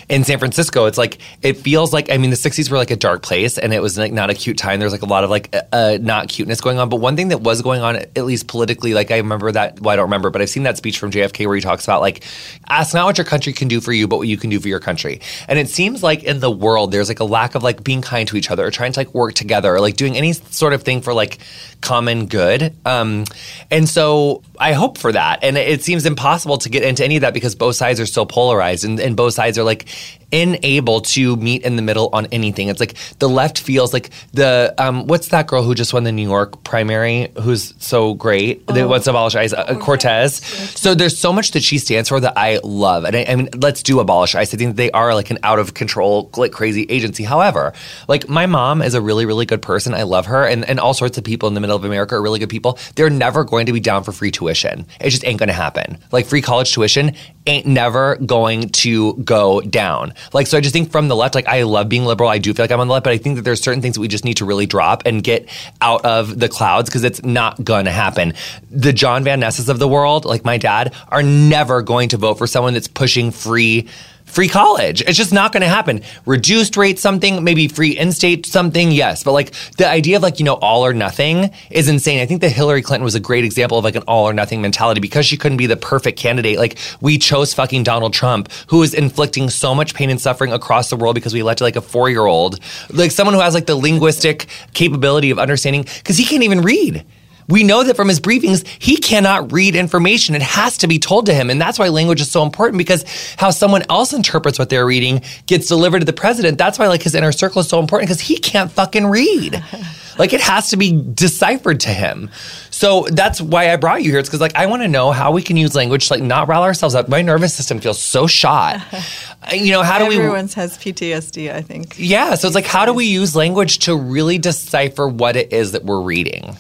in 0.10 0.24
San 0.24 0.40
Francisco, 0.40 0.86
it's 0.86 0.98
like 0.98 1.20
it 1.44 1.58
feels 1.58 1.94
like 1.94 2.12
I 2.12 2.18
mean 2.18 2.32
the 2.32 2.36
'60s 2.36 2.70
were 2.72 2.78
like 2.78 2.90
a 2.90 2.96
dark 2.96 3.22
place, 3.22 3.60
and 3.60 3.74
it 3.74 3.80
was 3.80 3.98
like 3.98 4.12
not 4.12 4.32
a 4.32 4.34
cute 4.34 4.58
time. 4.58 4.80
There's 4.80 4.92
like 4.92 5.04
a 5.04 5.08
lot 5.08 5.24
of 5.24 5.30
like 5.30 5.56
uh, 5.56 5.62
uh, 5.72 5.98
not 6.02 6.30
cuteness 6.30 6.60
going 6.62 6.80
on. 6.80 6.90
But 6.90 6.98
one 6.98 7.16
thing 7.16 7.28
that 7.28 7.42
was 7.42 7.62
going 7.62 7.82
on, 7.82 7.98
at 7.98 8.26
least 8.26 8.48
politically, 8.48 8.96
like 8.96 9.12
I 9.12 9.18
remember 9.18 9.52
that. 9.52 9.80
Well, 9.80 9.94
I 9.94 9.96
don't 9.96 10.06
remember, 10.06 10.32
but 10.32 10.42
I've 10.42 10.50
seen 10.50 10.64
that 10.64 10.78
speech 10.78 10.98
from 10.98 11.12
JFK 11.12 11.46
where 11.46 11.56
he 11.56 11.62
talks 11.62 11.84
about 11.84 12.02
like 12.02 12.24
ask 12.68 12.94
not 12.96 13.06
what 13.06 13.20
your 13.20 13.26
country 13.26 13.54
can 13.54 13.68
do 13.68 13.80
for 13.80 13.94
you, 13.94 14.08
but 14.08 14.18
what 14.18 14.28
you 14.28 14.38
can 14.38 14.50
do 14.50 14.60
for 14.60 14.68
your 14.68 14.80
country. 14.80 15.22
And 15.48 15.60
it 15.60 15.70
seems 15.70 16.02
like 16.02 16.24
in 16.24 16.40
the 16.40 16.52
world 16.52 16.92
there's 16.92 17.08
like 17.08 17.20
a 17.20 17.26
lack 17.26 17.54
of 17.54 17.62
like 17.62 17.84
being 17.84 18.02
kind 18.02 18.28
to 18.30 18.36
each 18.36 18.50
other, 18.50 18.66
or 18.66 18.72
trying 18.72 18.92
to 18.94 19.00
like 19.00 19.14
work 19.14 19.36
together, 19.36 19.76
or 19.76 19.80
like 19.80 19.96
doing 19.96 20.18
any 20.18 20.34
sort 20.34 20.74
of 20.74 20.82
thing 20.82 21.02
for 21.02 21.14
like 21.14 21.38
common 21.82 22.28
good. 22.28 22.76
Um, 22.86 23.26
and 23.72 23.88
so 23.88 24.44
I 24.60 24.74
hope 24.74 24.98
for 24.98 25.12
that. 25.12 25.44
And 25.44 25.58
it 25.58 25.84
seems 25.84 26.06
impossible 26.06 26.58
to 26.60 26.70
get 26.70 26.84
into 26.84 27.04
any 27.04 27.18
of 27.18 27.22
that 27.22 27.34
because 27.34 27.56
both 27.56 27.76
sides 27.76 28.00
are 28.00 28.06
so 28.06 28.26
polarized 28.26 28.84
and, 28.84 29.00
and 29.00 29.16
both 29.16 29.34
sides 29.34 29.58
are 29.58 29.64
like 29.64 29.88
unable 30.32 31.02
to 31.02 31.36
meet 31.38 31.64
in 31.64 31.76
the 31.76 31.82
middle 31.82 32.10
on 32.14 32.28
anything. 32.28 32.70
It's 32.70 32.80
like 32.80 32.96
the 33.20 33.30
left 33.30 33.60
feels 33.60 33.94
like 33.94 34.10
the 34.34 34.74
um, 34.78 35.08
what's 35.08 35.30
that 35.30 35.48
girl 35.48 35.64
who 35.64 35.74
just 35.76 35.94
won 35.94 36.04
the 36.04 36.12
New 36.12 36.28
York 36.28 36.64
primary 36.64 37.32
who's 37.42 37.74
so 37.80 38.14
great 38.14 38.64
oh. 38.68 38.74
that 38.74 38.88
wants 38.88 39.06
to 39.06 39.12
abolish 39.12 39.36
ICE, 39.36 39.54
uh, 39.54 39.76
Cortez. 39.80 40.36
So 40.36 40.96
there's 40.96 41.18
so 41.18 41.34
much 41.34 41.52
that 41.52 41.64
she 41.64 41.78
stands 41.78 42.10
for 42.10 42.20
that 42.20 42.34
I 42.38 42.60
love. 42.64 43.06
And 43.06 43.16
I, 43.16 43.26
I 43.28 43.36
mean, 43.36 43.50
let's 43.58 43.84
do 43.84 44.00
abolish 44.00 44.36
ICE. 44.36 44.54
I 44.54 44.58
think 44.58 44.76
they 44.76 44.92
are 44.92 45.14
like 45.14 45.32
an 45.32 45.40
out 45.44 45.60
of 45.60 45.74
control, 45.74 46.30
like 46.38 46.52
crazy 46.52 46.86
agency. 46.90 47.24
However, 47.24 47.74
like 48.08 48.30
my 48.30 48.46
mom 48.46 48.82
is 48.82 48.94
a 48.94 49.02
really, 49.02 49.26
really 49.26 49.46
good 49.46 49.62
person. 49.62 49.94
I 49.94 50.04
love 50.04 50.28
her, 50.28 50.46
and 50.46 50.68
and 50.70 50.80
all 50.80 50.94
sorts 50.94 51.18
of 51.18 51.24
people 51.24 51.48
in 51.48 51.54
the 51.54 51.60
middle 51.60 51.76
of 51.76 51.84
America 51.84 52.16
are 52.16 52.22
really 52.22 52.40
good 52.40 52.50
people. 52.50 52.78
They're 52.96 53.10
never 53.10 53.44
going 53.44 53.66
to 53.66 53.74
be 53.74 53.80
down 53.80 54.04
for 54.04 54.12
free 54.12 54.32
tuition. 54.32 54.86
It 55.00 55.10
just 55.10 55.26
ain't 55.26 55.40
going 55.40 55.48
to 55.48 55.54
happen. 55.54 55.98
Like 56.12 56.26
free 56.26 56.42
college 56.42 56.74
tuition 56.74 57.16
ain't 57.48 57.66
never 57.66 58.16
going 58.18 58.70
to 58.70 59.16
go 59.16 59.62
down. 59.62 60.14
Like, 60.34 60.48
so 60.48 60.58
I 60.58 60.62
just 60.62 60.74
think 60.74 60.92
from 60.92 61.08
the 61.08 61.16
left, 61.16 61.36
like, 61.36 61.48
I 61.48 61.64
love 61.64 61.90
being 61.90 62.06
liberal. 62.06 62.30
I 62.30 62.38
do 62.38 62.54
feel 62.54 62.64
like 62.64 62.72
I'm 62.72 62.80
on 62.80 62.88
the 62.88 62.94
left, 62.94 63.04
but 63.04 63.14
I 63.14 63.18
think 63.18 63.36
that 63.38 63.44
there's 63.44 63.62
certain 63.62 63.82
things 63.82 63.96
that 63.96 64.02
we 64.02 64.08
just 64.08 64.26
need 64.26 64.38
to 64.38 64.46
really 64.46 64.66
drop 64.66 65.04
and 65.06 65.24
get 65.24 65.48
out 65.82 66.06
of 66.06 66.40
the 66.40 66.50
clouds 66.50 66.90
because 66.90 67.04
it's 67.04 67.24
not 67.24 67.64
going 67.64 67.86
to 67.86 67.92
happen. 67.92 68.34
The 68.72 68.94
John 68.94 69.24
Van 69.24 69.40
Nesses 69.40 69.70
of 69.70 69.80
the 69.80 69.88
world, 69.88 70.26
like 70.26 70.46
my 70.46 70.58
dad, 70.58 70.94
are 71.10 71.24
never 71.24 71.82
going 71.82 72.10
to 72.10 72.18
vote 72.18 72.36
for 72.36 72.48
someone 72.48 72.74
that's 72.74 72.88
pushing 72.88 73.32
free 73.32 73.88
free 74.30 74.48
college. 74.48 75.02
It's 75.02 75.18
just 75.18 75.34
not 75.34 75.52
going 75.52 75.62
to 75.62 75.68
happen. 75.68 76.02
Reduced 76.26 76.78
rate 76.78 77.00
something, 77.00 77.44
maybe 77.44 77.68
free 77.68 77.98
in-state 77.98 78.46
something, 78.46 78.92
yes. 78.92 79.24
But 79.24 79.34
like 79.34 79.52
the 79.78 79.88
idea 79.88 80.18
of 80.18 80.24
like, 80.24 80.40
you 80.40 80.46
know, 80.46 80.56
all 80.56 80.86
or 80.86 80.94
nothing 80.94 81.50
is 81.70 81.88
insane. 81.88 82.20
I 82.20 82.26
think 82.26 82.42
that 82.42 82.50
Hillary 82.50 82.82
Clinton 82.82 83.04
was 83.04 83.16
a 83.16 83.20
great 83.20 83.44
example 83.44 83.78
of 83.78 83.84
like 83.84 83.96
an 83.96 84.04
all 84.04 84.26
or 84.26 84.34
nothing 84.34 84.62
mentality 84.62 85.02
because 85.02 85.26
she 85.26 85.38
couldn't 85.38 85.58
be 85.58 85.66
the 85.66 85.78
perfect 85.78 86.18
candidate. 86.18 86.58
Like 86.58 86.78
we 87.02 87.18
chose 87.18 87.54
fucking 87.54 87.84
Donald 87.84 88.14
Trump, 88.14 88.52
who 88.68 88.84
is 88.84 88.94
inflicting 88.94 89.50
so 89.50 89.74
much 89.74 89.94
pain 89.94 90.10
and 90.10 90.22
suffering 90.22 90.54
across 90.54 90.90
the 90.90 90.96
world 90.96 91.16
because 91.16 91.34
we 91.34 91.40
elected 91.40 91.64
like 91.64 91.76
a 91.76 91.82
four-year-old, 91.82 92.60
like 92.92 93.12
someone 93.12 93.34
who 93.34 93.42
has 93.42 93.54
like 93.54 93.66
the 93.66 93.76
linguistic 93.76 94.46
capability 94.74 95.32
of 95.32 95.40
understanding 95.40 95.82
because 95.82 96.18
he 96.18 96.26
can't 96.26 96.44
even 96.44 96.62
read. 96.62 97.06
We 97.50 97.64
know 97.64 97.84
that 97.84 97.96
from 97.96 98.08
his 98.08 98.20
briefings, 98.20 98.66
he 98.68 98.98
cannot 98.98 99.52
read 99.52 99.76
information. 99.76 100.36
It 100.36 100.42
has 100.42 100.78
to 100.80 100.88
be 100.88 101.00
told 101.00 101.26
to 101.26 101.34
him. 101.34 101.50
And 101.50 101.60
that's 101.60 101.80
why 101.80 101.90
language 101.90 102.22
is 102.22 102.32
so 102.32 102.44
important 102.44 102.78
because 102.78 103.04
how 103.38 103.50
someone 103.50 103.84
else 103.90 104.14
interprets 104.14 104.60
what 104.60 104.70
they're 104.70 104.86
reading 104.86 105.22
gets 105.48 105.68
delivered 105.68 106.00
to 106.00 106.06
the 106.06 106.14
president. 106.14 106.58
That's 106.58 106.78
why 106.78 106.88
like 106.88 107.02
his 107.02 107.16
inner 107.16 107.32
circle 107.32 107.62
is 107.62 107.68
so 107.68 107.80
important 107.80 108.08
because 108.08 108.22
he 108.22 108.38
can't 108.38 108.72
fucking 108.72 109.08
read. 109.08 109.64
like 110.20 110.34
it 110.34 110.42
has 110.42 110.70
to 110.70 110.78
be 110.78 111.02
deciphered 111.14 111.80
to 111.82 111.90
him. 111.90 112.30
So 112.70 113.08
that's 113.10 113.42
why 113.42 113.74
I 113.74 113.78
brought 113.78 114.04
you 114.04 114.12
here. 114.12 114.20
It's 114.20 114.30
because 114.30 114.42
like 114.42 114.56
I 114.56 114.68
want 114.68 114.84
to 114.84 114.88
know 114.88 115.12
how 115.12 115.32
we 115.32 115.42
can 115.42 115.58
use 115.58 115.76
language 115.76 116.08
to 116.08 116.14
like 116.14 116.24
not 116.24 116.48
rile 116.48 116.64
ourselves 116.64 116.94
up. 116.94 117.10
My 117.10 117.22
nervous 117.22 117.54
system 117.54 117.80
feels 117.80 118.02
so 118.02 118.28
shot. 118.28 118.80
you 119.54 119.72
know, 119.72 119.82
how 119.82 119.98
do 119.98 120.06
Everyone's 120.06 120.18
we? 120.18 120.24
Everyone's 120.24 120.54
has 120.54 120.78
PTSD, 120.78 121.52
I 121.52 121.62
think. 121.62 121.96
Yeah. 121.98 122.36
So 122.36 122.48
it's 122.48 122.56
like, 122.56 122.68
how 122.68 122.86
do 122.86 122.94
we 122.94 123.06
use 123.06 123.36
language 123.36 123.80
to 123.80 123.96
really 123.96 124.38
decipher 124.38 125.08
what 125.08 125.36
it 125.36 125.52
is 125.52 125.72
that 125.72 125.84
we're 125.84 126.02
reading? 126.02 126.56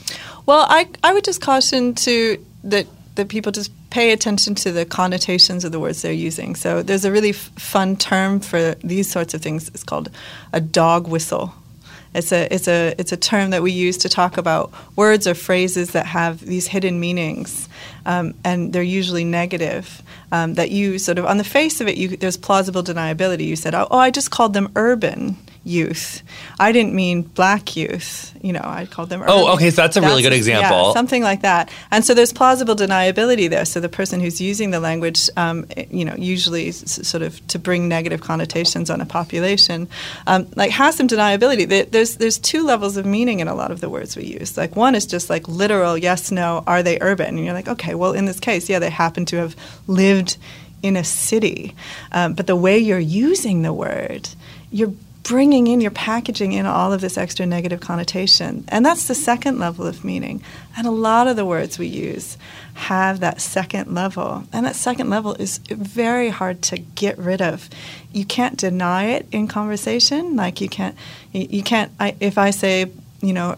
Well, 0.50 0.66
I, 0.68 0.88
I 1.04 1.14
would 1.14 1.24
just 1.24 1.42
caution 1.42 1.94
to 1.94 2.44
that 2.64 2.88
that 3.14 3.30
people 3.30 3.52
just 3.52 3.72
pay 3.92 4.12
attention 4.14 4.56
to 4.56 4.72
the 4.72 4.84
connotations 4.84 5.64
of 5.64 5.72
the 5.72 5.80
words 5.80 6.02
they're 6.02 6.12
using. 6.12 6.56
So 6.56 6.82
there's 6.82 7.06
a 7.06 7.12
really 7.12 7.30
f- 7.30 7.52
fun 7.60 7.96
term 7.96 8.40
for 8.40 8.74
these 8.84 9.12
sorts 9.12 9.36
of 9.36 9.44
things. 9.44 9.68
It's 9.68 9.84
called 9.84 10.10
a 10.52 10.60
dog 10.60 11.08
whistle. 11.08 11.54
It's 12.16 12.32
a 12.32 12.52
it's 12.52 12.68
a 12.68 12.96
it's 12.98 13.12
a 13.12 13.18
term 13.18 13.52
that 13.52 13.62
we 13.62 13.72
use 13.72 13.96
to 14.00 14.10
talk 14.10 14.38
about 14.38 14.72
words 14.96 15.28
or 15.28 15.36
phrases 15.36 15.92
that 15.92 16.08
have 16.08 16.40
these 16.44 16.66
hidden 16.66 17.00
meanings, 17.00 17.70
um, 18.08 18.34
and 18.44 18.74
they're 18.74 18.82
usually 18.82 19.26
negative. 19.26 20.02
Um, 20.32 20.56
that 20.56 20.72
you 20.72 20.98
sort 20.98 21.20
of 21.20 21.28
on 21.28 21.38
the 21.38 21.44
face 21.44 21.80
of 21.80 21.88
it, 21.88 21.96
you, 21.96 22.18
there's 22.18 22.38
plausible 22.38 22.82
deniability. 22.82 23.46
You 23.46 23.56
said, 23.56 23.76
"Oh, 23.76 23.88
oh 23.92 24.00
I 24.00 24.10
just 24.10 24.32
called 24.32 24.54
them 24.56 24.72
urban." 24.76 25.38
Youth. 25.70 26.24
I 26.60 26.72
didn't 26.72 26.94
mean 26.94 27.22
black 27.22 27.76
youth. 27.76 28.36
You 28.42 28.54
know, 28.54 28.62
I 28.64 28.86
called 28.86 29.10
them. 29.10 29.24
Oh, 29.26 29.54
okay. 29.54 29.70
So 29.70 29.82
that's 29.82 29.96
a 29.96 30.02
that's, 30.02 30.10
really 30.10 30.24
good 30.24 30.34
example. 30.34 30.88
Yeah, 30.88 30.94
something 30.94 31.24
like 31.24 31.42
that. 31.42 31.72
And 31.92 32.04
so 32.04 32.14
there's 32.14 32.34
plausible 32.34 32.76
deniability 32.76 33.50
there. 33.50 33.66
So 33.66 33.80
the 33.80 33.90
person 33.90 34.20
who's 34.20 34.42
using 34.42 34.72
the 34.72 34.80
language, 34.80 35.30
um, 35.38 35.66
you 35.90 36.06
know, 36.06 36.16
usually 36.18 36.70
s- 36.70 37.08
sort 37.08 37.22
of 37.22 37.46
to 37.48 37.60
bring 37.60 37.88
negative 37.88 38.22
connotations 38.22 38.90
on 38.90 39.02
a 39.02 39.06
population, 39.06 39.88
um, 40.28 40.48
like 40.56 40.72
has 40.72 40.96
some 40.96 41.08
deniability. 41.08 41.92
There's 41.92 42.16
there's 42.16 42.38
two 42.38 42.66
levels 42.66 42.98
of 42.98 43.06
meaning 43.06 43.40
in 43.40 43.48
a 43.48 43.56
lot 43.56 43.72
of 43.72 43.82
the 43.82 43.90
words 43.90 44.18
we 44.18 44.26
use. 44.26 44.58
Like 44.58 44.76
one 44.76 44.96
is 44.96 45.06
just 45.06 45.30
like 45.30 45.48
literal 45.48 45.98
yes, 45.98 46.32
no. 46.32 46.64
Are 46.66 46.82
they 46.84 46.98
urban? 47.02 47.38
And 47.38 47.46
you're 47.46 47.54
like, 47.54 47.68
okay, 47.68 47.96
well, 47.96 48.14
in 48.14 48.26
this 48.26 48.40
case, 48.40 48.70
yeah, 48.70 48.80
they 48.80 48.90
happen 48.90 49.26
to 49.26 49.38
have 49.38 49.56
lived 49.88 50.38
in 50.82 50.96
a 50.96 51.04
city. 51.04 51.76
Um, 52.12 52.34
but 52.34 52.48
the 52.48 52.56
way 52.56 52.78
you're 52.80 53.00
using 53.00 53.62
the 53.62 53.74
word, 53.74 54.30
you're 54.72 54.94
bringing 55.30 55.68
in, 55.68 55.80
you're 55.80 55.92
packaging 55.92 56.54
in 56.54 56.66
all 56.66 56.92
of 56.92 57.02
this 57.02 57.16
extra 57.16 57.46
negative 57.46 57.80
connotation. 57.80 58.66
And 58.68 58.84
that's 58.84 59.08
the 59.08 59.14
second 59.14 59.60
level 59.60 59.86
of 59.86 60.04
meaning. 60.04 60.42
And 60.76 60.88
a 60.88 60.92
lot 60.92 61.28
of 61.28 61.36
the 61.36 61.46
words 61.46 61.78
we 61.78 61.86
use 61.86 62.36
have 62.74 63.20
that 63.20 63.40
second 63.40 63.94
level. 63.94 64.44
And 64.52 64.66
that 64.66 64.76
second 64.76 65.12
level 65.12 65.36
is 65.36 65.60
very 65.60 66.30
hard 66.30 66.64
to 66.64 66.80
get 66.80 67.16
rid 67.20 67.44
of. 67.44 67.70
You 68.12 68.26
can't 68.26 68.58
deny 68.58 69.06
it 69.06 69.28
in 69.32 69.48
conversation. 69.48 70.36
Like 70.36 70.62
you 70.62 70.68
can't, 70.68 70.96
you 71.32 71.62
can't, 71.62 71.92
I, 72.00 72.16
if 72.20 72.40
I 72.40 72.50
say, 72.50 72.92
you 73.22 73.34
know, 73.34 73.56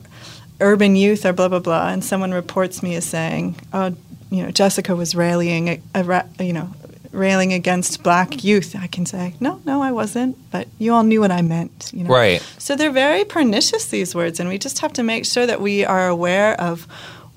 urban 0.60 0.97
youth 0.97 1.25
or 1.25 1.31
blah, 1.31 1.47
blah, 1.47 1.60
blah, 1.60 1.88
and 1.88 2.03
someone 2.03 2.34
reports 2.34 2.84
me 2.84 2.95
as 2.95 3.05
saying, 3.05 3.55
oh, 3.71 3.95
you 4.29 4.43
know, 4.43 4.51
Jessica 4.51 4.93
was 4.93 5.15
rallying, 5.15 5.69
uh, 5.69 5.77
a, 5.95 6.25
a, 6.38 6.43
you 6.43 6.53
know, 6.53 6.73
railing 7.12 7.54
against 7.54 8.04
black 8.04 8.43
youth, 8.43 8.76
I 8.76 8.88
can 8.88 9.06
say, 9.06 9.36
no, 9.39 9.62
no, 9.65 9.82
I 9.82 9.91
wasn't, 9.91 10.38
but 10.52 10.67
you 10.80 10.93
all 10.93 11.04
knew 11.04 11.19
what 11.19 11.32
I 11.32 11.41
meant. 11.41 11.91
You 11.93 12.06
know? 12.06 12.10
Right. 12.10 12.41
So 12.58 12.76
they're 12.76 12.91
very 12.91 13.26
pernicious, 13.26 13.88
these 13.88 14.15
words, 14.15 14.39
and 14.39 14.47
we 14.50 14.58
just 14.58 14.80
have 14.80 14.93
to 14.93 15.04
make 15.04 15.26
sure 15.26 15.45
that 15.45 15.62
we 15.62 15.86
are 15.86 16.08
aware 16.08 16.60
of 16.60 16.88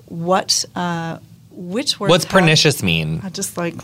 what, 0.05 0.65
uh, 0.75 1.19
which 1.51 1.99
words. 1.99 2.09
What's 2.09 2.25
pernicious 2.25 2.81
mean? 2.81 3.21
I 3.23 3.29
just 3.29 3.57
like, 3.57 3.75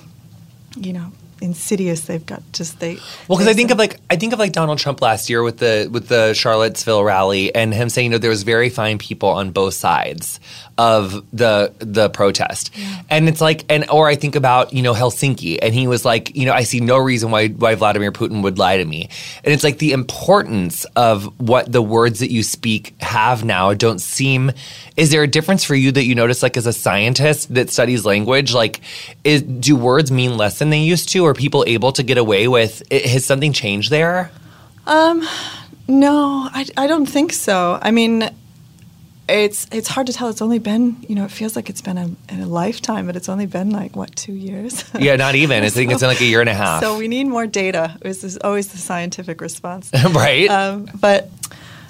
you 0.78 0.94
know, 0.94 1.12
insidious. 1.42 2.02
They've 2.02 2.26
got 2.26 2.44
just 2.54 2.80
they. 2.80 2.96
Well, 3.28 3.38
because 3.38 3.48
I 3.48 3.54
think 3.54 3.72
of 3.72 3.78
like 3.78 4.00
I 4.10 4.16
think 4.16 4.34
of 4.34 4.40
like 4.40 4.54
Donald 4.54 4.80
Trump 4.80 5.02
last 5.02 5.30
year 5.30 5.44
with 5.44 5.58
the 5.58 5.90
with 5.92 6.08
the 6.08 6.34
Charlottesville 6.34 7.04
rally 7.04 7.54
and 7.54 7.74
him 7.74 7.90
saying, 7.90 8.06
you 8.06 8.12
know, 8.12 8.18
there 8.18 8.30
was 8.30 8.44
very 8.44 8.70
fine 8.70 8.98
people 8.98 9.30
on 9.30 9.52
both 9.52 9.74
sides 9.74 10.40
of 10.78 11.24
the 11.32 11.74
the 11.80 12.10
protest. 12.10 12.72
Yeah. 12.76 13.02
And 13.10 13.28
it's 13.28 13.42
like 13.42 13.66
and 13.70 13.90
or 13.90 14.08
I 14.08 14.16
think 14.16 14.36
about, 14.36 14.74
you 14.74 14.82
know, 14.82 14.94
Helsinki 14.94 15.60
and 15.62 15.74
he 15.74 15.88
was 15.88 16.06
like, 16.06 16.36
you 16.36 16.46
know, 16.46 16.54
I 16.54 16.64
see 16.64 16.80
no 16.80 16.98
reason 16.98 17.32
why 17.32 17.50
why 17.50 17.76
Vladimir 17.76 18.12
Putin 18.12 18.44
would 18.44 18.58
lie 18.58 18.78
to 18.78 18.86
me. 18.86 19.10
And 19.44 19.54
it's 19.54 19.64
like 19.64 19.80
the 19.80 19.92
importance 19.92 20.86
of 20.96 21.26
what 21.40 21.72
the 21.72 21.82
words 21.82 22.20
that 22.20 22.32
you 22.32 22.44
speak 22.44 22.96
have 23.02 23.44
now 23.44 23.74
don't 23.74 24.00
seem 24.00 24.52
is 24.98 25.12
there 25.12 25.24
a 25.24 25.28
difference 25.28 25.64
for 25.64 25.76
you 25.76 25.92
that 25.92 26.04
you 26.04 26.16
notice 26.16 26.44
like 26.44 26.58
as 26.58 26.68
a 26.68 26.74
scientist 26.74 27.54
that 27.54 27.70
studies 27.70 28.06
language 28.06 28.54
like 28.54 28.82
is 29.24 29.42
do 29.42 29.76
words 29.76 30.12
mean 30.12 30.38
less 30.38 30.60
than 30.60 30.70
they 30.70 30.80
used 30.80 31.10
to 31.10 31.26
are 31.32 31.34
people 31.34 31.64
able 31.68 31.92
to 31.94 32.04
get 32.04 32.18
away 32.18 32.48
with 32.48 32.84
has 32.92 33.26
something 33.26 33.54
changed 33.54 33.90
there? 33.90 34.32
Um 34.86 35.28
no, 35.88 36.48
I, 36.52 36.66
I 36.78 36.88
don't 36.88 37.06
think 37.06 37.34
so. 37.34 37.78
I 37.82 37.92
mean, 37.92 38.30
it's 39.28 39.68
it's 39.72 39.88
hard 39.88 40.08
to 40.08 40.14
tell. 40.14 40.30
It's 40.30 40.42
only 40.42 40.60
been 40.60 40.98
you 41.08 41.16
know 41.16 41.26
it 41.26 41.32
feels 41.32 41.56
like 41.56 41.70
it's 41.70 41.82
been 41.82 41.98
a, 41.98 42.10
a 42.30 42.46
lifetime, 42.46 43.08
but 43.08 43.16
it's 43.16 43.30
only 43.30 43.46
been 43.46 43.72
like 43.72 43.96
what 43.96 44.16
two 44.16 44.34
years? 44.34 44.84
yeah, 45.00 45.16
not 45.16 45.36
even. 45.36 45.64
I 45.64 45.70
think 45.70 45.92
it's 45.92 46.02
been 46.02 46.10
like 46.10 46.22
a 46.22 46.26
year 46.26 46.42
and 46.42 46.50
a 46.50 46.54
half. 46.66 46.82
So 46.82 46.98
we 46.98 47.08
need 47.08 47.26
more 47.26 47.48
data. 47.48 47.98
Is 48.02 48.38
always 48.44 48.72
the 48.72 48.78
scientific 48.78 49.42
response, 49.42 49.92
right? 50.12 50.50
Um, 50.50 50.88
but 51.00 51.30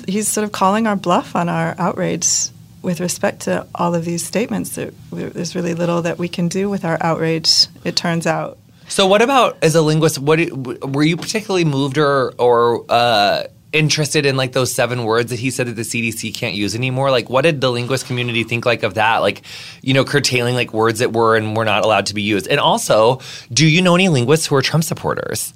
he's 0.07 0.27
sort 0.27 0.45
of 0.45 0.51
calling 0.51 0.87
our 0.87 0.95
bluff 0.95 1.35
on 1.35 1.49
our 1.49 1.75
outrage 1.77 2.49
with 2.81 2.99
respect 2.99 3.41
to 3.41 3.67
all 3.75 3.93
of 3.93 4.05
these 4.05 4.25
statements. 4.25 4.79
There's 5.11 5.55
really 5.55 5.75
little 5.75 6.01
that 6.03 6.17
we 6.17 6.27
can 6.27 6.47
do 6.47 6.69
with 6.69 6.83
our 6.85 6.97
outrage. 7.01 7.67
It 7.83 7.95
turns 7.95 8.25
out. 8.25 8.57
So, 8.91 9.07
what 9.07 9.21
about 9.21 9.57
as 9.61 9.73
a 9.75 9.81
linguist? 9.81 10.19
What 10.19 10.39
were 10.83 11.03
you 11.03 11.15
particularly 11.15 11.63
moved 11.63 11.97
or 11.97 12.33
or 12.37 12.85
uh, 12.89 13.43
interested 13.71 14.25
in 14.25 14.35
like 14.35 14.51
those 14.51 14.73
seven 14.73 15.05
words 15.05 15.29
that 15.29 15.39
he 15.39 15.49
said 15.49 15.67
that 15.67 15.77
the 15.77 15.83
CDC 15.83 16.35
can't 16.35 16.55
use 16.55 16.75
anymore. 16.75 17.09
Like, 17.09 17.29
what 17.29 17.43
did 17.43 17.61
the 17.61 17.71
linguist 17.71 18.05
community 18.05 18.43
think 18.43 18.65
like 18.65 18.83
of 18.83 18.95
that? 18.95 19.19
Like, 19.19 19.43
you 19.81 19.93
know, 19.93 20.03
curtailing 20.03 20.55
like 20.55 20.73
words 20.73 20.99
that 20.99 21.13
were 21.13 21.37
and 21.37 21.55
were 21.55 21.63
not 21.63 21.85
allowed 21.85 22.07
to 22.07 22.13
be 22.13 22.21
used. 22.21 22.49
And 22.49 22.59
also, 22.59 23.21
do 23.53 23.65
you 23.65 23.81
know 23.81 23.95
any 23.95 24.09
linguists 24.09 24.45
who 24.45 24.55
are 24.55 24.61
Trump 24.61 24.83
supporters? 24.83 25.53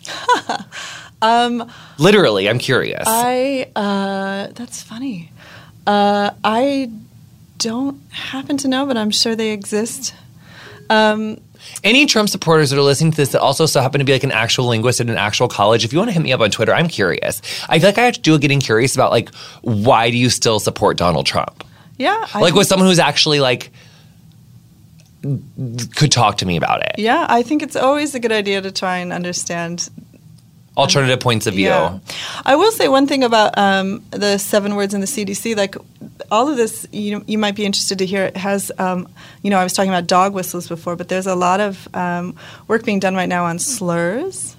Um, 1.22 1.72
Literally, 1.98 2.48
I'm 2.48 2.60
curious. 2.60 3.06
I 3.08 3.72
uh, 3.76 4.52
that's 4.54 4.84
funny. 4.84 5.32
Uh, 5.88 6.32
I 6.44 6.92
don't 7.58 8.00
happen 8.12 8.58
to 8.58 8.68
know, 8.68 8.86
but 8.86 8.96
I'm 8.98 9.12
sure 9.12 9.36
they 9.36 9.52
exist. 9.52 10.14
Um, 10.90 11.40
Any 11.84 12.06
Trump 12.06 12.30
supporters 12.30 12.70
that 12.70 12.80
are 12.80 12.84
listening 12.84 13.12
to 13.12 13.18
this 13.18 13.30
that 13.30 13.42
also 13.42 13.66
so 13.66 13.82
happen 13.82 14.00
to 14.00 14.06
be 14.06 14.14
like 14.14 14.24
an 14.24 14.32
actual 14.32 14.66
linguist 14.66 15.02
at 15.02 15.10
an 15.10 15.18
actual 15.18 15.48
college, 15.48 15.86
if 15.86 15.94
you 15.94 16.00
want 16.00 16.10
to 16.10 16.14
hit 16.14 16.22
me 16.22 16.34
up 16.34 16.42
on 16.42 16.52
Twitter, 16.52 16.74
I'm 16.74 16.88
curious. 16.88 17.42
I 17.70 17.80
feel 17.80 17.90
like 17.90 17.98
I 17.98 18.06
have 18.06 18.16
to 18.16 18.22
do 18.22 18.36
a 18.36 18.40
getting 18.40 18.60
curious 18.60 18.96
about 18.96 19.12
like 19.12 19.34
why 19.62 20.10
do 20.10 20.18
you 20.18 20.30
still 20.30 20.60
support 20.60 20.98
Donald 20.98 21.26
Trump? 21.26 21.64
yeah, 21.98 22.26
I 22.34 22.42
like 22.42 22.54
with 22.54 22.68
someone 22.68 22.88
who's 22.88 23.00
actually 23.00 23.40
like 23.40 23.72
could 25.96 26.12
talk 26.12 26.38
to 26.38 26.46
me 26.46 26.56
about 26.56 26.82
it. 26.86 27.00
yeah, 27.00 27.26
I 27.30 27.42
think 27.42 27.64
it's 27.64 27.76
always 27.76 28.14
a 28.14 28.20
good 28.20 28.32
idea 28.32 28.62
to 28.62 28.72
try 28.72 28.98
and 28.98 29.12
understand 29.12 29.90
Alternative 30.78 31.20
points 31.20 31.48
of 31.48 31.54
view. 31.54 31.68
Yeah. 31.68 32.00
I 32.46 32.56
will 32.56 32.72
say 32.72 32.88
one 32.88 33.08
thing 33.08 33.24
about 33.24 33.58
um, 33.58 34.04
the 34.12 34.38
seven 34.38 34.76
words 34.76 34.94
in 34.94 35.02
the 35.02 35.08
CDC. 35.08 35.56
Like 35.56 35.76
all 36.32 36.50
of 36.50 36.58
this, 36.58 36.86
you 36.92 37.24
you 37.28 37.38
might 37.38 37.56
be 37.56 37.66
interested 37.66 38.00
to 38.00 38.06
hear. 38.06 38.24
It 38.26 38.38
has, 38.38 38.72
um, 38.78 39.08
you 39.42 39.50
know, 39.50 39.58
I 39.58 39.64
was 39.64 39.74
talking 39.74 39.92
about 39.92 40.08
dog 40.08 40.34
whistles 40.34 40.68
before, 40.68 40.96
but 40.96 41.08
there's 41.08 41.28
a 41.28 41.36
lot 41.36 41.60
of 41.62 41.88
um, 41.96 42.36
work 42.68 42.84
being 42.84 43.00
done 43.00 43.16
right 43.16 43.30
now 43.30 43.46
on 43.46 43.60
slurs. 43.60 44.56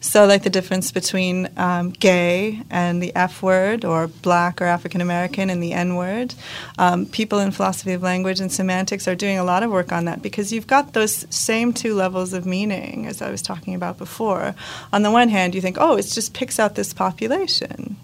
So, 0.00 0.26
like 0.26 0.44
the 0.44 0.50
difference 0.50 0.92
between 0.92 1.48
um, 1.56 1.90
gay 1.90 2.62
and 2.70 3.02
the 3.02 3.14
F 3.16 3.42
word, 3.42 3.84
or 3.84 4.06
black 4.06 4.62
or 4.62 4.64
African 4.64 5.00
American 5.00 5.50
and 5.50 5.60
the 5.60 5.72
N 5.72 5.96
word. 5.96 6.34
Um, 6.78 7.04
people 7.04 7.40
in 7.40 7.50
philosophy 7.50 7.92
of 7.92 8.02
language 8.02 8.38
and 8.38 8.52
semantics 8.52 9.08
are 9.08 9.16
doing 9.16 9.38
a 9.38 9.44
lot 9.44 9.64
of 9.64 9.72
work 9.72 9.90
on 9.90 10.04
that 10.04 10.22
because 10.22 10.52
you've 10.52 10.68
got 10.68 10.92
those 10.92 11.26
same 11.34 11.72
two 11.72 11.94
levels 11.94 12.32
of 12.32 12.46
meaning, 12.46 13.06
as 13.06 13.20
I 13.20 13.30
was 13.30 13.42
talking 13.42 13.74
about 13.74 13.98
before. 13.98 14.54
On 14.92 15.02
the 15.02 15.10
one 15.10 15.30
hand, 15.30 15.56
you 15.56 15.60
think, 15.60 15.78
oh, 15.80 15.96
it 15.96 16.02
just 16.02 16.32
picks 16.32 16.60
out 16.60 16.76
this 16.76 16.92
population. 16.92 17.96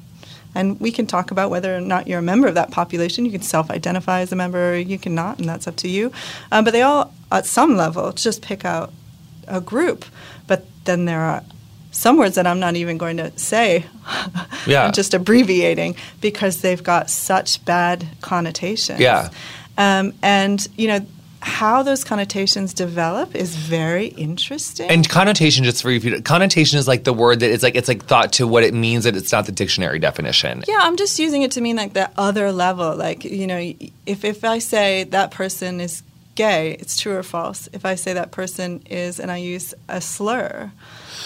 And 0.53 0.81
we 0.81 0.91
can 0.91 1.07
talk 1.07 1.31
about 1.31 1.51
whether 1.51 1.77
or 1.77 1.81
not 1.81 2.09
you're 2.09 2.21
a 2.21 2.23
member 2.23 2.49
of 2.49 2.55
that 2.55 2.73
population. 2.73 3.25
You 3.25 3.33
can 3.33 3.43
self 3.43 3.71
identify 3.71 4.21
as 4.21 4.33
a 4.33 4.37
member, 4.37 4.73
or 4.73 4.77
you 4.77 4.99
cannot, 4.99 5.39
and 5.39 5.49
that's 5.49 5.69
up 5.69 5.77
to 5.77 5.89
you. 5.89 6.11
Um, 6.51 6.65
but 6.65 6.73
they 6.73 6.83
all, 6.83 7.15
at 7.31 7.47
some 7.47 7.77
level, 7.77 8.11
just 8.13 8.43
pick 8.43 8.65
out 8.65 8.93
a 9.47 9.61
group. 9.61 10.05
But 10.49 10.67
then 10.85 11.05
there 11.05 11.21
are 11.21 11.43
some 11.95 12.17
words 12.17 12.35
that 12.35 12.47
I'm 12.47 12.61
not 12.61 12.77
even 12.77 12.99
going 12.99 13.17
to 13.19 13.37
say. 13.39 13.87
Yeah. 14.67 14.87
I'm 14.87 14.93
just 14.93 15.13
abbreviating 15.13 15.95
because 16.23 16.63
they've 16.63 16.83
got 16.83 17.11
such 17.11 17.63
bad 17.67 18.07
connotations. 18.23 18.99
Yeah. 18.99 19.29
Um, 19.77 20.15
and, 20.23 20.67
you 20.79 20.89
know, 20.89 21.07
how 21.45 21.83
those 21.83 22.03
connotations 22.03 22.73
develop 22.73 23.35
is 23.35 23.55
very 23.55 24.07
interesting. 24.07 24.89
And 24.89 25.07
connotation, 25.07 25.65
just 25.65 25.83
for 25.83 25.91
you, 25.91 26.23
connotation 26.23 26.79
is 26.79 26.89
like 26.89 27.05
the 27.05 27.13
word 27.13 27.41
that 27.41 27.51
it's 27.51 27.63
like 27.63 27.75
it's 27.75 27.89
like 27.89 28.07
thought 28.07 28.33
to 28.35 28.47
what 28.47 28.65
it 28.65 28.73
means 28.73 29.05
that 29.05 29.15
it's 29.15 29.31
not 29.31 29.45
the 29.45 29.53
dictionary 29.53 29.99
definition. 29.99 30.65
Yeah, 30.67 30.79
I'm 30.81 30.97
just 30.97 31.19
using 31.19 31.43
it 31.43 31.51
to 31.53 31.61
mean 31.61 31.77
like 31.77 31.93
that 31.93 32.15
other 32.17 32.51
level. 32.51 32.97
Like, 32.97 33.25
you 33.25 33.47
know, 33.47 33.75
if, 34.07 34.25
if 34.25 34.43
I 34.45 34.59
say 34.59 35.05
that 35.05 35.31
person 35.31 35.81
is 35.81 36.03
gay, 36.35 36.73
it's 36.81 36.99
true 37.01 37.17
or 37.17 37.23
false. 37.23 37.69
If 37.73 37.85
I 37.85 37.95
say 37.95 38.13
that 38.15 38.31
person 38.31 38.83
is, 38.87 39.19
and 39.21 39.31
I 39.31 39.37
use 39.39 39.75
a 39.89 40.01
slur, 40.01 40.71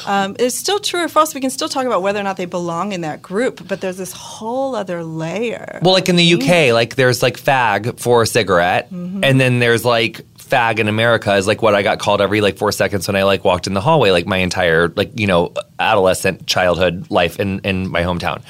um, 0.06 0.36
it's 0.38 0.54
still 0.56 0.78
true 0.78 1.04
or 1.04 1.08
false. 1.08 1.34
We 1.34 1.40
can 1.40 1.50
still 1.50 1.68
talk 1.68 1.86
about 1.86 2.02
whether 2.02 2.20
or 2.20 2.22
not 2.22 2.36
they 2.36 2.44
belong 2.44 2.92
in 2.92 3.00
that 3.02 3.22
group, 3.22 3.66
but 3.66 3.80
there's 3.80 3.96
this 3.96 4.12
whole 4.12 4.74
other 4.74 5.02
layer. 5.04 5.80
Well, 5.82 5.94
like 5.94 6.08
in 6.08 6.16
the 6.16 6.34
UK, 6.34 6.72
like 6.72 6.94
there's 6.96 7.22
like 7.22 7.36
fag 7.38 7.98
for 7.98 8.22
a 8.22 8.26
cigarette, 8.26 8.90
Mm-hmm. 8.90 9.24
and 9.24 9.40
then 9.40 9.58
there's 9.58 9.84
like 9.84 10.20
fag 10.38 10.78
in 10.78 10.88
America 10.88 11.34
is 11.36 11.46
like 11.46 11.60
what 11.60 11.74
I 11.74 11.82
got 11.82 11.98
called 11.98 12.20
every 12.22 12.40
like 12.40 12.56
four 12.56 12.72
seconds 12.72 13.06
when 13.06 13.16
I 13.16 13.24
like 13.24 13.44
walked 13.44 13.66
in 13.66 13.74
the 13.74 13.80
hallway, 13.82 14.10
like 14.10 14.26
my 14.26 14.38
entire 14.38 14.88
like 14.88 15.18
you 15.18 15.26
know 15.26 15.52
adolescent 15.78 16.46
childhood 16.46 17.10
life 17.10 17.38
in 17.38 17.60
in 17.60 17.88
my 17.90 18.02
hometown. 18.02 18.42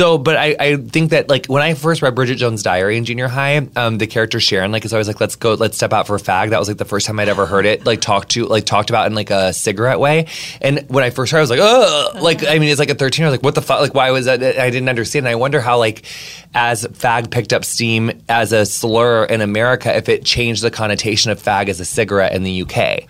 So, 0.00 0.16
but 0.16 0.34
I, 0.34 0.56
I 0.58 0.76
think 0.76 1.10
that 1.10 1.28
like 1.28 1.44
when 1.44 1.60
I 1.60 1.74
first 1.74 2.00
read 2.00 2.14
Bridget 2.14 2.36
Jones' 2.36 2.62
Diary 2.62 2.96
in 2.96 3.04
junior 3.04 3.28
high, 3.28 3.68
um, 3.76 3.98
the 3.98 4.06
character 4.06 4.40
Sharon 4.40 4.72
like 4.72 4.86
is 4.86 4.94
always 4.94 5.06
like, 5.06 5.20
let's 5.20 5.36
go, 5.36 5.52
let's 5.52 5.76
step 5.76 5.92
out 5.92 6.06
for 6.06 6.16
a 6.16 6.18
fag. 6.18 6.48
That 6.48 6.58
was 6.58 6.68
like 6.68 6.78
the 6.78 6.86
first 6.86 7.06
time 7.06 7.20
I'd 7.20 7.28
ever 7.28 7.44
heard 7.44 7.66
it 7.66 7.84
like 7.84 8.00
talked 8.00 8.30
to 8.30 8.46
like 8.46 8.64
talked 8.64 8.88
about 8.88 9.08
in 9.08 9.14
like 9.14 9.28
a 9.28 9.52
cigarette 9.52 10.00
way. 10.00 10.26
And 10.62 10.86
when 10.88 11.04
I 11.04 11.10
first 11.10 11.32
heard, 11.32 11.36
it, 11.36 11.40
I 11.40 11.42
was 11.42 11.50
like, 11.50 11.60
oh, 11.60 12.12
like 12.22 12.46
I 12.46 12.58
mean, 12.58 12.70
it's 12.70 12.78
like 12.78 12.88
a 12.88 12.94
thirteen. 12.94 13.26
I 13.26 13.28
was 13.28 13.34
like, 13.34 13.42
what 13.42 13.54
the 13.54 13.60
fuck? 13.60 13.78
Like, 13.82 13.92
why 13.92 14.10
was 14.10 14.24
that? 14.24 14.42
I 14.42 14.70
didn't 14.70 14.88
understand. 14.88 15.26
And 15.26 15.32
I 15.32 15.34
wonder 15.34 15.60
how 15.60 15.76
like 15.76 16.06
as 16.54 16.86
fag 16.86 17.30
picked 17.30 17.52
up 17.52 17.66
steam 17.66 18.22
as 18.26 18.54
a 18.54 18.64
slur 18.64 19.26
in 19.26 19.42
America, 19.42 19.94
if 19.94 20.08
it 20.08 20.24
changed 20.24 20.62
the 20.62 20.70
connotation 20.70 21.30
of 21.30 21.42
fag 21.42 21.68
as 21.68 21.78
a 21.78 21.84
cigarette 21.84 22.32
in 22.32 22.42
the 22.42 22.62
UK. 22.62 23.02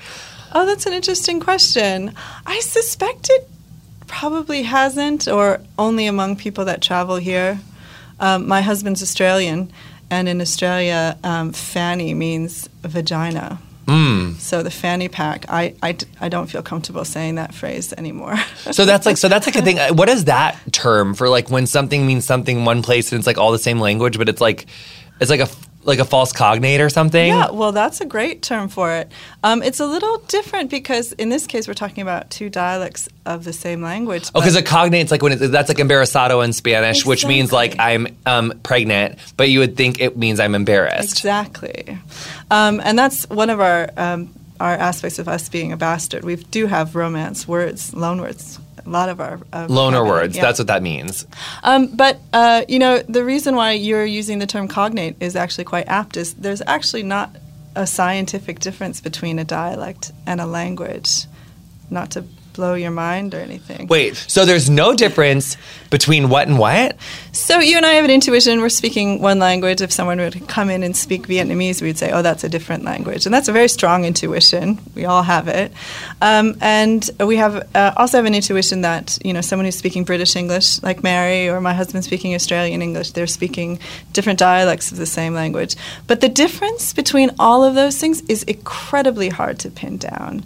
Oh, 0.52 0.66
that's 0.66 0.86
an 0.86 0.92
interesting 0.92 1.38
question. 1.38 2.12
I 2.44 2.58
suspect 2.58 3.30
it 3.30 3.48
probably 4.10 4.64
hasn't, 4.64 5.28
or 5.28 5.60
only 5.78 6.06
among 6.06 6.36
people 6.36 6.64
that 6.66 6.82
travel 6.82 7.16
here. 7.16 7.60
Um, 8.18 8.48
my 8.48 8.60
husband's 8.60 9.02
Australian, 9.02 9.70
and 10.10 10.28
in 10.28 10.40
Australia, 10.40 11.16
um, 11.22 11.52
fanny 11.52 12.12
means 12.12 12.68
vagina. 12.82 13.58
So 14.38 14.62
the 14.62 14.70
fanny 14.70 15.08
pack, 15.08 15.46
I 15.48 15.74
I 16.20 16.28
don't 16.28 16.46
feel 16.46 16.62
comfortable 16.62 17.04
saying 17.04 17.34
that 17.36 17.52
phrase 17.52 17.92
anymore. 17.92 18.36
So 18.72 18.84
that's 18.84 19.04
like 19.04 19.16
so 19.16 19.28
that's 19.28 19.46
like 19.46 19.56
a 19.56 19.62
thing. 19.62 19.78
What 19.96 20.08
is 20.08 20.26
that 20.26 20.56
term 20.70 21.14
for 21.14 21.28
like 21.28 21.50
when 21.50 21.66
something 21.66 22.06
means 22.06 22.24
something 22.24 22.58
in 22.58 22.64
one 22.64 22.82
place 22.82 23.10
and 23.10 23.18
it's 23.18 23.26
like 23.26 23.38
all 23.38 23.50
the 23.50 23.58
same 23.58 23.80
language, 23.80 24.16
but 24.16 24.28
it's 24.28 24.40
like 24.40 24.66
it's 25.20 25.30
like 25.30 25.40
a 25.40 25.48
like 25.82 25.98
a 25.98 26.04
false 26.04 26.32
cognate 26.32 26.80
or 26.80 26.88
something? 26.88 27.28
Yeah, 27.28 27.50
well, 27.50 27.72
that's 27.72 28.00
a 28.00 28.04
great 28.04 28.42
term 28.42 28.68
for 28.68 28.92
it. 28.92 29.10
Um, 29.42 29.62
it's 29.62 29.80
a 29.80 29.86
little 29.86 30.18
different 30.28 30.70
because 30.70 31.12
in 31.12 31.28
this 31.28 31.46
case, 31.46 31.66
we're 31.66 31.74
talking 31.74 32.02
about 32.02 32.30
two 32.30 32.50
dialects 32.50 33.08
of 33.26 33.44
the 33.44 33.52
same 33.52 33.82
language. 33.82 34.28
Oh, 34.34 34.40
because 34.40 34.56
a 34.56 34.62
cognate, 34.62 35.02
it's 35.02 35.10
like 35.10 35.22
when 35.22 35.32
it's, 35.32 35.48
that's 35.48 35.68
like 35.68 35.78
embarazado 35.78 36.44
in 36.44 36.52
Spanish, 36.52 37.06
which 37.06 37.24
means 37.24 37.52
like 37.52 37.76
I'm 37.78 38.16
um, 38.26 38.52
pregnant, 38.62 39.18
but 39.36 39.48
you 39.48 39.60
would 39.60 39.76
think 39.76 40.00
it 40.00 40.16
means 40.16 40.40
I'm 40.40 40.54
embarrassed. 40.54 41.12
Exactly, 41.12 41.98
um, 42.50 42.80
and 42.84 42.98
that's 42.98 43.28
one 43.28 43.50
of 43.50 43.60
our 43.60 43.90
um, 43.96 44.34
our 44.60 44.74
aspects 44.74 45.18
of 45.18 45.28
us 45.28 45.48
being 45.48 45.72
a 45.72 45.76
bastard. 45.76 46.24
We 46.24 46.36
do 46.36 46.66
have 46.66 46.94
romance 46.94 47.48
words, 47.48 47.94
loan 47.94 48.20
words. 48.20 48.58
A 48.84 48.88
lot 48.88 49.08
of 49.08 49.20
our 49.20 49.40
uh, 49.52 49.66
Loaner 49.66 50.06
words. 50.06 50.36
yeah. 50.36 50.42
That's 50.42 50.58
what 50.58 50.68
that 50.68 50.82
means. 50.82 51.26
Um, 51.62 51.88
but 51.88 52.18
uh, 52.32 52.64
you 52.68 52.78
know, 52.78 52.98
the 53.00 53.24
reason 53.24 53.54
why 53.56 53.72
you're 53.72 54.04
using 54.04 54.38
the 54.38 54.46
term 54.46 54.68
cognate 54.68 55.16
is 55.20 55.36
actually 55.36 55.64
quite 55.64 55.88
apt. 55.88 56.16
Is 56.16 56.34
there's 56.34 56.62
actually 56.66 57.02
not 57.02 57.34
a 57.74 57.86
scientific 57.86 58.58
difference 58.58 59.00
between 59.00 59.38
a 59.38 59.44
dialect 59.44 60.12
and 60.26 60.40
a 60.40 60.46
language. 60.46 61.26
Not 61.88 62.10
to 62.12 62.24
blow 62.60 62.74
your 62.74 62.90
mind 62.90 63.34
or 63.34 63.38
anything. 63.38 63.86
Wait, 63.86 64.14
so 64.16 64.44
there's 64.44 64.68
no 64.68 64.94
difference 64.94 65.56
between 65.88 66.28
what 66.28 66.46
and 66.46 66.58
what? 66.58 66.94
So 67.32 67.58
you 67.58 67.78
and 67.78 67.86
I 67.86 67.94
have 67.94 68.04
an 68.04 68.10
intuition. 68.10 68.60
We're 68.60 68.68
speaking 68.68 69.22
one 69.22 69.38
language. 69.38 69.80
If 69.80 69.90
someone 69.90 70.18
were 70.18 70.28
to 70.28 70.40
come 70.40 70.68
in 70.68 70.82
and 70.82 70.94
speak 70.94 71.26
Vietnamese, 71.26 71.80
we'd 71.80 71.96
say, 71.96 72.10
"Oh, 72.12 72.20
that's 72.20 72.44
a 72.44 72.50
different 72.50 72.84
language," 72.84 73.24
and 73.24 73.34
that's 73.34 73.48
a 73.48 73.52
very 73.52 73.66
strong 73.66 74.04
intuition. 74.04 74.78
We 74.94 75.06
all 75.06 75.22
have 75.22 75.48
it, 75.48 75.72
um, 76.20 76.58
and 76.60 77.08
we 77.18 77.36
have 77.36 77.66
uh, 77.74 77.94
also 77.96 78.18
have 78.18 78.26
an 78.26 78.34
intuition 78.34 78.82
that 78.82 79.18
you 79.24 79.32
know 79.32 79.40
someone 79.40 79.64
who's 79.64 79.78
speaking 79.78 80.04
British 80.04 80.36
English, 80.36 80.82
like 80.82 81.02
Mary, 81.02 81.48
or 81.48 81.62
my 81.62 81.72
husband 81.72 82.04
speaking 82.04 82.34
Australian 82.34 82.82
English, 82.82 83.12
they're 83.12 83.26
speaking 83.26 83.78
different 84.12 84.38
dialects 84.38 84.92
of 84.92 84.98
the 84.98 85.06
same 85.06 85.32
language. 85.32 85.76
But 86.06 86.20
the 86.20 86.28
difference 86.28 86.92
between 86.92 87.30
all 87.38 87.64
of 87.64 87.74
those 87.74 87.96
things 87.96 88.20
is 88.28 88.42
incredibly 88.42 89.30
hard 89.30 89.58
to 89.60 89.70
pin 89.70 89.96
down 89.96 90.44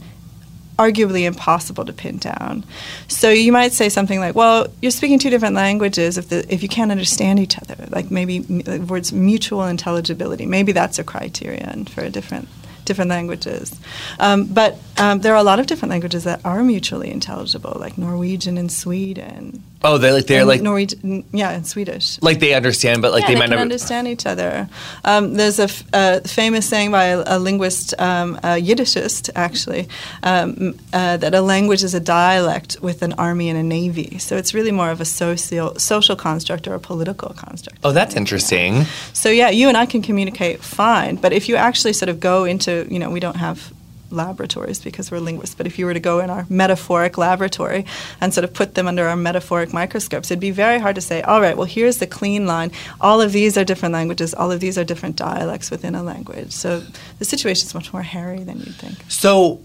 arguably 0.79 1.25
impossible 1.25 1.85
to 1.85 1.93
pin 1.93 2.19
down. 2.19 2.65
So 3.09 3.31
you 3.31 3.53
might 3.53 3.73
say 3.73 3.89
something 3.89 4.21
like, 4.21 4.35
"Well, 4.35 4.67
you're 4.83 4.91
speaking 4.91 5.19
two 5.19 5.31
different 5.31 5.55
languages 5.55 6.19
if 6.19 6.29
the 6.29 6.45
if 6.53 6.63
you 6.63 6.69
can't 6.69 6.91
understand 6.91 7.39
each 7.39 7.57
other, 7.59 7.77
like 7.91 8.11
maybe 8.11 8.45
m- 8.49 8.87
words 8.87 9.13
mutual 9.13 9.65
intelligibility, 9.65 10.47
maybe 10.47 10.73
that's 10.73 10.99
a 10.99 11.05
criterion 11.05 11.85
for 11.87 12.09
different 12.11 12.49
different 12.85 13.11
languages. 13.11 13.79
Um, 14.19 14.45
but 14.45 14.79
um, 14.99 15.21
there 15.21 15.35
are 15.35 15.39
a 15.39 15.43
lot 15.43 15.59
of 15.59 15.67
different 15.67 15.91
languages 15.91 16.25
that 16.25 16.41
are 16.45 16.63
mutually 16.63 17.11
intelligible, 17.11 17.77
like 17.79 17.99
Norwegian 17.99 18.59
and 18.59 18.71
Sweden. 18.71 19.63
Oh, 19.83 19.99
they're 19.99 20.13
like 20.13 20.27
they're 20.27 20.47
like 20.47 20.63
Norwegian, 20.63 21.25
yeah, 21.33 21.51
and 21.51 21.67
Swedish 21.67 22.21
like 22.23 22.41
they 22.41 22.55
understand, 22.55 23.03
but 23.03 23.13
like 23.13 23.23
yeah, 23.23 23.29
they 23.29 23.35
they, 23.35 23.41
might 23.41 23.51
not. 23.51 23.59
understand 23.59 24.09
each 24.09 24.25
other. 24.25 24.69
Um, 25.05 25.35
there's 25.35 25.59
a 25.59 25.65
f- 25.65 25.85
uh, 25.93 26.21
famous 26.21 26.67
saying 26.67 26.91
by 26.91 27.05
a, 27.07 27.23
a 27.27 27.39
linguist, 27.39 27.93
um, 28.01 28.37
a 28.37 28.57
Yiddishist, 28.57 29.29
actually, 29.35 29.89
um, 30.23 30.79
uh, 30.93 31.19
that 31.19 31.35
a 31.35 31.43
language 31.43 31.83
is 31.83 31.93
a 31.93 32.01
dialect 32.01 32.79
with 32.81 33.03
an 33.03 33.13
army 33.15 33.51
and 33.51 33.59
a 33.59 33.63
navy. 33.63 34.19
So 34.19 34.37
it's 34.37 34.55
really 34.55 34.73
more 34.73 34.91
of 34.91 35.03
a 35.03 35.05
social 35.05 35.79
social 35.79 36.17
construct 36.17 36.67
or 36.67 36.75
a 36.75 36.81
political 36.81 37.35
construct. 37.35 37.79
Oh, 37.85 37.93
that's 37.93 38.17
interesting. 38.17 38.85
So 39.13 39.29
yeah, 39.29 39.51
you 39.51 39.69
and 39.69 39.77
I 39.77 39.85
can 39.85 40.01
communicate 40.01 40.63
fine, 40.63 41.17
but 41.17 41.33
if 41.33 41.49
you 41.49 41.57
actually 41.57 41.93
sort 41.93 42.09
of 42.09 42.21
go 42.21 42.45
into, 42.45 42.87
you 42.89 42.99
know, 42.99 43.11
we 43.11 43.21
don't 43.21 43.37
have 43.37 43.74
laboratories 44.15 44.81
because 44.81 45.11
we're 45.11 45.19
linguists, 45.19 45.55
but 45.55 45.67
if 45.67 45.79
you 45.79 45.87
were 45.87 45.95
to 45.95 46.01
go 46.01 46.21
in 46.21 46.31
our 46.31 46.47
metaphoric 46.49 47.19
laboratory 47.19 47.85
and 48.21 48.33
sort 48.33 48.45
of 48.45 48.55
put 48.55 48.75
them 48.75 48.87
under 48.87 49.07
our 49.07 49.17
metaphoric 49.17 49.73
microscopes, 49.73 50.31
it'd 50.31 50.41
be 50.41 50.51
very 50.51 50.79
hard 50.79 50.95
to 50.95 51.01
say, 51.01 51.23
all 51.23 51.41
right, 51.41 51.57
well, 51.57 51.67
here's 51.67 51.99
the 51.99 52.07
clean 52.07 52.47
line. 52.47 52.71
All 53.01 53.21
of 53.21 53.33
these 53.33 53.59
are 53.59 53.65
different 53.65 53.93
languages. 53.93 54.35
All 54.35 54.51
of 54.51 54.61
these 54.61 54.79
are 54.79 54.85
different 54.85 55.17
dialects 55.17 55.71
within 55.71 55.95
a 55.95 56.03
language. 56.03 56.53
So 56.53 56.83
the 57.19 57.25
situation 57.25 57.67
is 57.67 57.75
much 57.75 57.93
more 57.93 58.03
hairy 58.03 58.45
than 58.45 58.59
you'd 58.59 58.75
think. 58.75 58.99
So, 59.09 59.61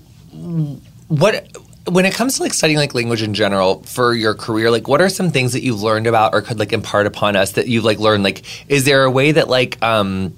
what 1.08 1.48
when 1.88 2.06
it 2.06 2.14
comes 2.14 2.38
to 2.38 2.44
like 2.44 2.54
studying 2.54 2.78
like 2.78 2.94
language 2.94 3.22
in 3.22 3.34
general 3.34 3.82
for 3.84 4.14
your 4.14 4.36
career, 4.36 4.70
like 4.70 4.88
what 4.88 5.02
are 5.02 5.10
some 5.10 5.32
things 5.32 5.54
that 5.54 5.64
you've 5.64 5.82
learned 5.82 6.08
about 6.08 6.34
or 6.34 6.42
could 6.42 6.60
like 6.60 6.74
impart 6.74 7.08
upon 7.08 7.36
us 7.36 7.54
that 7.54 7.68
you've 7.68 7.84
like 7.84 8.00
learned? 8.00 8.24
Like, 8.24 8.44
is 8.70 8.86
there 8.86 9.04
a 9.04 9.12
way 9.12 9.32
that 9.32 9.48
like 9.48 9.82
um 9.82 10.36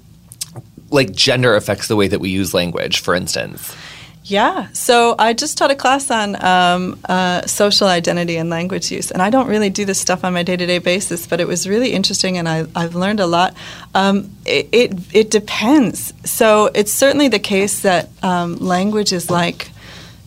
like 0.90 1.12
gender 1.12 1.54
affects 1.56 1.88
the 1.88 1.96
way 1.96 2.08
that 2.08 2.20
we 2.20 2.30
use 2.30 2.54
language, 2.54 3.00
for 3.00 3.14
instance? 3.14 3.74
Yeah. 4.24 4.68
So 4.72 5.16
I 5.18 5.32
just 5.32 5.58
taught 5.58 5.72
a 5.72 5.74
class 5.74 6.10
on 6.10 6.42
um, 6.44 7.00
uh, 7.08 7.44
social 7.46 7.88
identity 7.88 8.36
and 8.36 8.48
language 8.50 8.90
use, 8.90 9.10
and 9.10 9.20
I 9.20 9.30
don't 9.30 9.48
really 9.48 9.70
do 9.70 9.84
this 9.84 10.00
stuff 10.00 10.24
on 10.24 10.32
my 10.32 10.44
day 10.44 10.56
to 10.56 10.66
day 10.66 10.78
basis, 10.78 11.26
but 11.26 11.40
it 11.40 11.48
was 11.48 11.68
really 11.68 11.92
interesting, 11.92 12.38
and 12.38 12.48
I, 12.48 12.66
I've 12.76 12.94
learned 12.94 13.18
a 13.18 13.26
lot. 13.26 13.54
Um, 13.94 14.30
it, 14.46 14.68
it, 14.70 14.92
it 15.12 15.30
depends. 15.30 16.14
So 16.24 16.66
it's 16.66 16.92
certainly 16.92 17.28
the 17.28 17.40
case 17.40 17.82
that 17.82 18.10
um, 18.22 18.56
language 18.56 19.12
is 19.12 19.28
like 19.28 19.70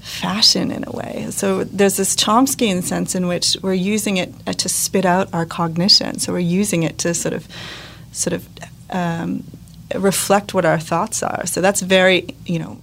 fashion 0.01 0.71
in 0.71 0.83
a 0.85 0.91
way. 0.91 1.27
So 1.31 1.63
there's 1.63 1.95
this 1.95 2.15
Chomskyan 2.15 2.83
sense 2.83 3.15
in 3.15 3.27
which 3.27 3.55
we're 3.61 3.73
using 3.73 4.17
it 4.17 4.33
uh, 4.45 4.53
to 4.53 4.67
spit 4.67 5.05
out 5.05 5.33
our 5.33 5.45
cognition. 5.45 6.19
So 6.19 6.33
we're 6.33 6.39
using 6.39 6.83
it 6.83 6.97
to 6.99 7.13
sort 7.13 7.33
of, 7.33 7.47
sort 8.11 8.33
of. 8.33 8.47
Um, 8.89 9.45
reflect 9.93 10.53
what 10.53 10.65
our 10.65 10.79
thoughts 10.79 11.21
are. 11.21 11.45
So 11.45 11.61
that's 11.61 11.79
very, 11.81 12.35
you 12.45 12.57
know, 12.57 12.81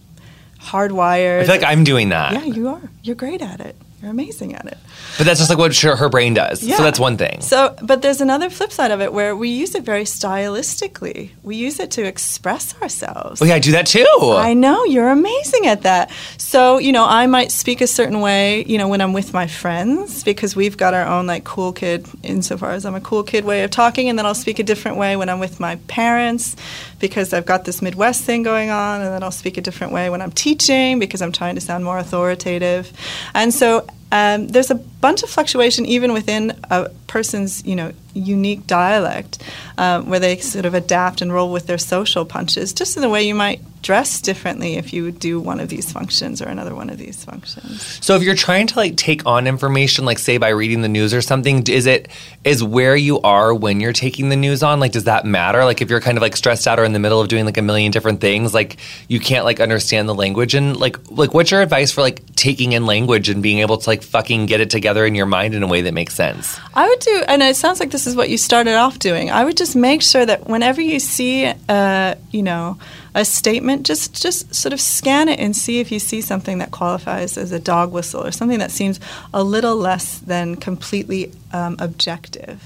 hardwired. 0.62 1.40
I 1.40 1.44
feel 1.44 1.54
like 1.54 1.64
I'm 1.64 1.84
doing 1.84 2.10
that. 2.10 2.32
Yeah, 2.32 2.44
you 2.44 2.68
are. 2.68 2.82
You're 3.02 3.16
great 3.16 3.42
at 3.42 3.60
it. 3.60 3.76
You're 4.00 4.10
amazing 4.10 4.54
at 4.54 4.66
it. 4.66 4.78
But 5.18 5.26
that's 5.26 5.38
just 5.38 5.50
like 5.50 5.58
what 5.58 5.76
her 5.76 6.08
brain 6.08 6.34
does. 6.34 6.62
Yeah. 6.62 6.76
So 6.76 6.82
that's 6.82 6.98
one 6.98 7.16
thing. 7.16 7.40
So, 7.42 7.76
but 7.82 8.02
there's 8.02 8.20
another 8.20 8.48
flip 8.48 8.72
side 8.72 8.90
of 8.90 9.00
it 9.00 9.12
where 9.12 9.36
we 9.36 9.50
use 9.50 9.74
it 9.74 9.84
very 9.84 10.04
stylistically. 10.04 11.30
We 11.42 11.56
use 11.56 11.78
it 11.78 11.90
to 11.92 12.04
express 12.04 12.80
ourselves. 12.80 13.42
Oh 13.42 13.44
yeah, 13.44 13.54
I 13.54 13.58
do 13.58 13.72
that 13.72 13.86
too. 13.86 14.06
I 14.20 14.54
know 14.54 14.84
you're 14.84 15.10
amazing 15.10 15.66
at 15.66 15.82
that. 15.82 16.10
So, 16.38 16.78
you 16.78 16.92
know, 16.92 17.04
I 17.04 17.26
might 17.26 17.52
speak 17.52 17.80
a 17.80 17.86
certain 17.86 18.20
way, 18.20 18.64
you 18.64 18.78
know, 18.78 18.88
when 18.88 19.00
I'm 19.00 19.12
with 19.12 19.32
my 19.32 19.46
friends 19.46 20.24
because 20.24 20.56
we've 20.56 20.76
got 20.76 20.94
our 20.94 21.06
own 21.06 21.26
like 21.26 21.44
cool 21.44 21.72
kid 21.72 22.06
insofar 22.22 22.72
as 22.72 22.86
I'm 22.86 22.94
a 22.94 23.00
cool 23.00 23.22
kid 23.22 23.44
way 23.44 23.64
of 23.64 23.70
talking 23.70 24.08
and 24.08 24.18
then 24.18 24.26
I'll 24.26 24.34
speak 24.34 24.58
a 24.58 24.62
different 24.62 24.96
way 24.96 25.16
when 25.16 25.28
I'm 25.28 25.40
with 25.40 25.60
my 25.60 25.76
parents 25.88 26.56
because 26.98 27.32
I've 27.32 27.46
got 27.46 27.64
this 27.64 27.82
Midwest 27.82 28.24
thing 28.24 28.42
going 28.42 28.70
on 28.70 29.00
and 29.00 29.10
then 29.10 29.22
I'll 29.22 29.30
speak 29.30 29.56
a 29.56 29.60
different 29.60 29.92
way 29.92 30.08
when 30.08 30.22
I'm 30.22 30.32
teaching 30.32 30.98
because 30.98 31.20
I'm 31.20 31.32
trying 31.32 31.54
to 31.56 31.60
sound 31.60 31.84
more 31.84 31.98
authoritative. 31.98 32.92
And 33.34 33.52
so 33.52 33.86
um, 34.12 34.46
there's 34.48 34.70
a 34.70 34.76
bunch 34.76 35.22
of 35.24 35.30
fluctuation 35.30 35.84
even 35.86 36.12
within 36.12 36.56
a 36.70 36.90
person's 37.08 37.64
you 37.66 37.74
know 37.74 37.92
unique 38.14 38.66
dialect 38.66 39.42
um, 39.78 40.08
where 40.08 40.20
they 40.20 40.36
sort 40.38 40.66
of 40.66 40.74
adapt 40.74 41.20
and 41.22 41.32
roll 41.32 41.52
with 41.52 41.66
their 41.66 41.78
social 41.78 42.24
punches 42.24 42.72
just 42.72 42.96
in 42.96 43.02
the 43.02 43.08
way 43.08 43.22
you 43.22 43.34
might 43.34 43.60
dress 43.82 44.20
differently 44.20 44.76
if 44.76 44.92
you 44.92 45.10
do 45.10 45.40
one 45.40 45.58
of 45.58 45.68
these 45.68 45.90
functions 45.90 46.40
or 46.40 46.46
another 46.46 46.72
one 46.72 46.88
of 46.88 46.98
these 46.98 47.24
functions 47.24 47.82
So 48.00 48.14
if 48.14 48.22
you're 48.22 48.36
trying 48.36 48.68
to 48.68 48.76
like 48.76 48.96
take 48.96 49.26
on 49.26 49.46
information, 49.46 50.04
like 50.04 50.18
say 50.18 50.38
by 50.38 50.50
reading 50.50 50.82
the 50.82 50.88
news 50.88 51.12
or 51.12 51.20
something, 51.20 51.66
is 51.66 51.86
it 51.86 52.08
is 52.44 52.62
where 52.62 52.96
you 52.96 53.20
are 53.20 53.54
when 53.54 53.80
you're 53.80 53.92
taking 53.92 54.28
the 54.28 54.36
news 54.36 54.62
on? 54.62 54.80
Like, 54.80 54.92
does 54.92 55.04
that 55.04 55.24
matter? 55.24 55.64
Like, 55.64 55.80
if 55.80 55.90
you're 55.90 56.00
kind 56.00 56.18
of 56.18 56.22
like 56.22 56.36
stressed 56.36 56.66
out 56.66 56.78
or 56.78 56.84
in 56.84 56.92
the 56.92 56.98
middle 56.98 57.20
of 57.20 57.28
doing 57.28 57.44
like 57.44 57.56
a 57.56 57.62
million 57.62 57.92
different 57.92 58.20
things, 58.20 58.54
like 58.54 58.78
you 59.08 59.20
can't 59.20 59.44
like 59.44 59.60
understand 59.60 60.08
the 60.08 60.14
language 60.14 60.54
and 60.54 60.76
like 60.76 60.96
like 61.10 61.34
what's 61.34 61.50
your 61.50 61.60
advice 61.60 61.92
for 61.92 62.00
like 62.00 62.34
taking 62.34 62.72
in 62.72 62.86
language 62.86 63.28
and 63.28 63.42
being 63.42 63.58
able 63.58 63.78
to 63.78 63.88
like 63.88 64.02
fucking 64.02 64.46
get 64.46 64.60
it 64.60 64.70
together 64.70 65.04
in 65.06 65.14
your 65.14 65.26
mind 65.26 65.54
in 65.54 65.62
a 65.62 65.66
way 65.66 65.82
that 65.82 65.94
makes 65.94 66.14
sense? 66.14 66.58
I 66.74 66.88
would 66.88 67.00
do, 67.00 67.24
and 67.28 67.42
it 67.42 67.56
sounds 67.56 67.80
like 67.80 67.90
this 67.90 68.01
is 68.06 68.16
what 68.16 68.30
you 68.30 68.38
started 68.38 68.74
off 68.74 68.98
doing. 68.98 69.30
I 69.30 69.44
would 69.44 69.56
just 69.56 69.76
make 69.76 70.02
sure 70.02 70.24
that 70.24 70.46
whenever 70.46 70.80
you 70.80 70.98
see, 70.98 71.52
uh, 71.68 72.14
you 72.30 72.42
know, 72.42 72.78
a 73.14 73.24
statement, 73.24 73.86
just 73.86 74.20
just 74.20 74.54
sort 74.54 74.72
of 74.72 74.80
scan 74.80 75.28
it 75.28 75.38
and 75.38 75.54
see 75.54 75.80
if 75.80 75.92
you 75.92 75.98
see 75.98 76.20
something 76.20 76.58
that 76.58 76.70
qualifies 76.70 77.36
as 77.36 77.52
a 77.52 77.58
dog 77.58 77.92
whistle 77.92 78.24
or 78.24 78.32
something 78.32 78.58
that 78.58 78.70
seems 78.70 79.00
a 79.34 79.42
little 79.44 79.76
less 79.76 80.18
than 80.18 80.56
completely 80.56 81.32
um, 81.52 81.76
objective. 81.78 82.62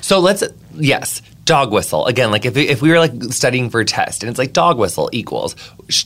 So 0.00 0.18
let's 0.18 0.42
yes, 0.74 1.22
dog 1.48 1.72
whistle 1.72 2.04
again. 2.06 2.30
Like 2.30 2.44
if 2.44 2.56
if 2.56 2.82
we 2.82 2.90
were 2.90 2.98
like 2.98 3.12
studying 3.30 3.70
for 3.70 3.80
a 3.80 3.84
test 3.84 4.22
and 4.22 4.28
it's 4.28 4.38
like 4.38 4.52
dog 4.52 4.78
whistle 4.78 5.08
equals, 5.12 5.56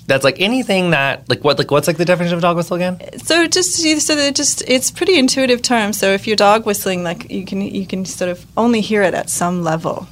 that's 0.07 0.23
like 0.23 0.41
anything 0.41 0.91
that 0.91 1.29
like 1.29 1.43
what 1.43 1.59
like 1.59 1.71
what's 1.71 1.89
like 1.89 1.97
the 1.97 2.05
definition 2.05 2.37
of 2.37 2.43
dog 2.43 2.57
whistle 2.57 2.77
again? 2.77 3.01
So 3.19 3.49
just 3.49 3.75
so 4.07 4.15
that 4.15 4.37
just 4.37 4.63
it's 4.69 4.93
pretty 4.93 5.19
intuitive 5.19 5.61
term. 5.61 5.93
So 5.93 6.13
if 6.13 6.27
you're 6.29 6.37
dog 6.37 6.65
whistling, 6.65 7.03
like 7.03 7.31
you 7.31 7.45
can 7.45 7.61
you 7.61 7.87
can 7.87 8.05
sort 8.05 8.31
of 8.31 8.47
only 8.57 8.81
hear 8.81 9.03
it 9.03 9.15
at 9.15 9.29
some 9.29 9.63
level. 9.63 10.07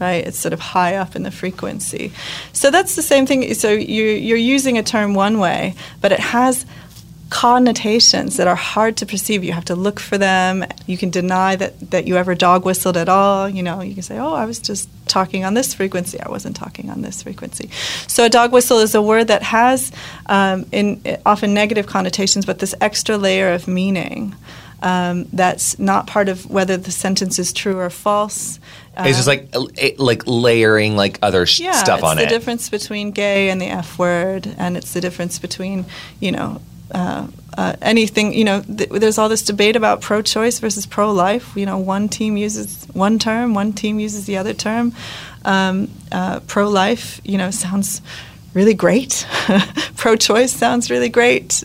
Right, 0.00 0.26
it's 0.26 0.38
sort 0.38 0.54
of 0.54 0.60
high 0.60 0.96
up 0.96 1.14
in 1.14 1.24
the 1.24 1.30
frequency. 1.30 2.10
So 2.54 2.70
that's 2.70 2.96
the 2.96 3.02
same 3.02 3.26
thing. 3.26 3.52
So 3.52 3.70
you're, 3.70 4.16
you're 4.16 4.38
using 4.38 4.78
a 4.78 4.82
term 4.82 5.12
one 5.12 5.38
way, 5.38 5.74
but 6.00 6.10
it 6.10 6.20
has 6.20 6.64
connotations 7.30 8.36
that 8.36 8.48
are 8.48 8.56
hard 8.56 8.96
to 8.98 9.06
perceive. 9.06 9.42
You 9.44 9.52
have 9.52 9.64
to 9.66 9.76
look 9.76 10.00
for 10.00 10.18
them. 10.18 10.64
You 10.86 10.98
can 10.98 11.10
deny 11.10 11.56
that, 11.56 11.90
that 11.90 12.06
you 12.06 12.16
ever 12.16 12.34
dog 12.34 12.64
whistled 12.64 12.96
at 12.96 13.08
all. 13.08 13.48
You 13.48 13.62
know, 13.62 13.80
you 13.80 13.94
can 13.94 14.02
say, 14.02 14.18
oh, 14.18 14.34
I 14.34 14.44
was 14.44 14.58
just 14.58 14.88
talking 15.06 15.44
on 15.44 15.54
this 15.54 15.72
frequency. 15.72 16.20
I 16.20 16.28
wasn't 16.28 16.56
talking 16.56 16.90
on 16.90 17.02
this 17.02 17.22
frequency. 17.22 17.70
So 18.08 18.24
a 18.24 18.28
dog 18.28 18.52
whistle 18.52 18.78
is 18.78 18.94
a 18.94 19.00
word 19.00 19.28
that 19.28 19.44
has 19.44 19.92
um, 20.26 20.66
in 20.72 21.00
often 21.24 21.54
negative 21.54 21.86
connotations, 21.86 22.44
but 22.44 22.58
this 22.58 22.74
extra 22.80 23.16
layer 23.16 23.52
of 23.52 23.66
meaning. 23.66 24.34
Um, 24.82 25.26
that's 25.30 25.78
not 25.78 26.06
part 26.06 26.30
of 26.30 26.50
whether 26.50 26.78
the 26.78 26.90
sentence 26.90 27.38
is 27.38 27.52
true 27.52 27.78
or 27.78 27.90
false. 27.90 28.58
it's 28.96 29.18
just 29.18 29.28
like 29.28 29.50
uh, 29.54 29.66
like 29.98 30.22
layering 30.26 30.96
like 30.96 31.18
other 31.20 31.44
sh- 31.44 31.60
yeah, 31.60 31.72
stuff 31.72 32.02
on 32.02 32.16
it. 32.18 32.22
it's 32.22 32.32
the 32.32 32.38
difference 32.38 32.70
between 32.70 33.10
gay 33.10 33.50
and 33.50 33.60
the 33.60 33.66
F 33.66 33.98
word, 33.98 34.54
and 34.56 34.78
it's 34.78 34.94
the 34.94 35.02
difference 35.02 35.38
between 35.38 35.84
you 36.18 36.32
know 36.32 36.62
uh, 36.92 37.26
uh, 37.56 37.76
anything. 37.82 38.32
You 38.32 38.44
know, 38.44 38.62
th- 38.62 38.90
there's 38.90 39.18
all 39.18 39.28
this 39.28 39.42
debate 39.42 39.76
about 39.76 40.00
pro-choice 40.00 40.58
versus 40.58 40.86
pro-life. 40.86 41.56
You 41.56 41.66
know, 41.66 41.78
one 41.78 42.08
team 42.08 42.36
uses 42.36 42.86
one 42.92 43.18
term, 43.18 43.54
one 43.54 43.72
team 43.72 44.00
uses 44.00 44.26
the 44.26 44.36
other 44.36 44.54
term. 44.54 44.92
Um, 45.44 45.90
uh, 46.12 46.40
pro-life, 46.40 47.20
you 47.24 47.38
know, 47.38 47.50
sounds 47.50 48.02
really 48.54 48.74
great. 48.74 49.26
pro-choice 49.96 50.52
sounds 50.52 50.90
really 50.90 51.08
great. 51.08 51.64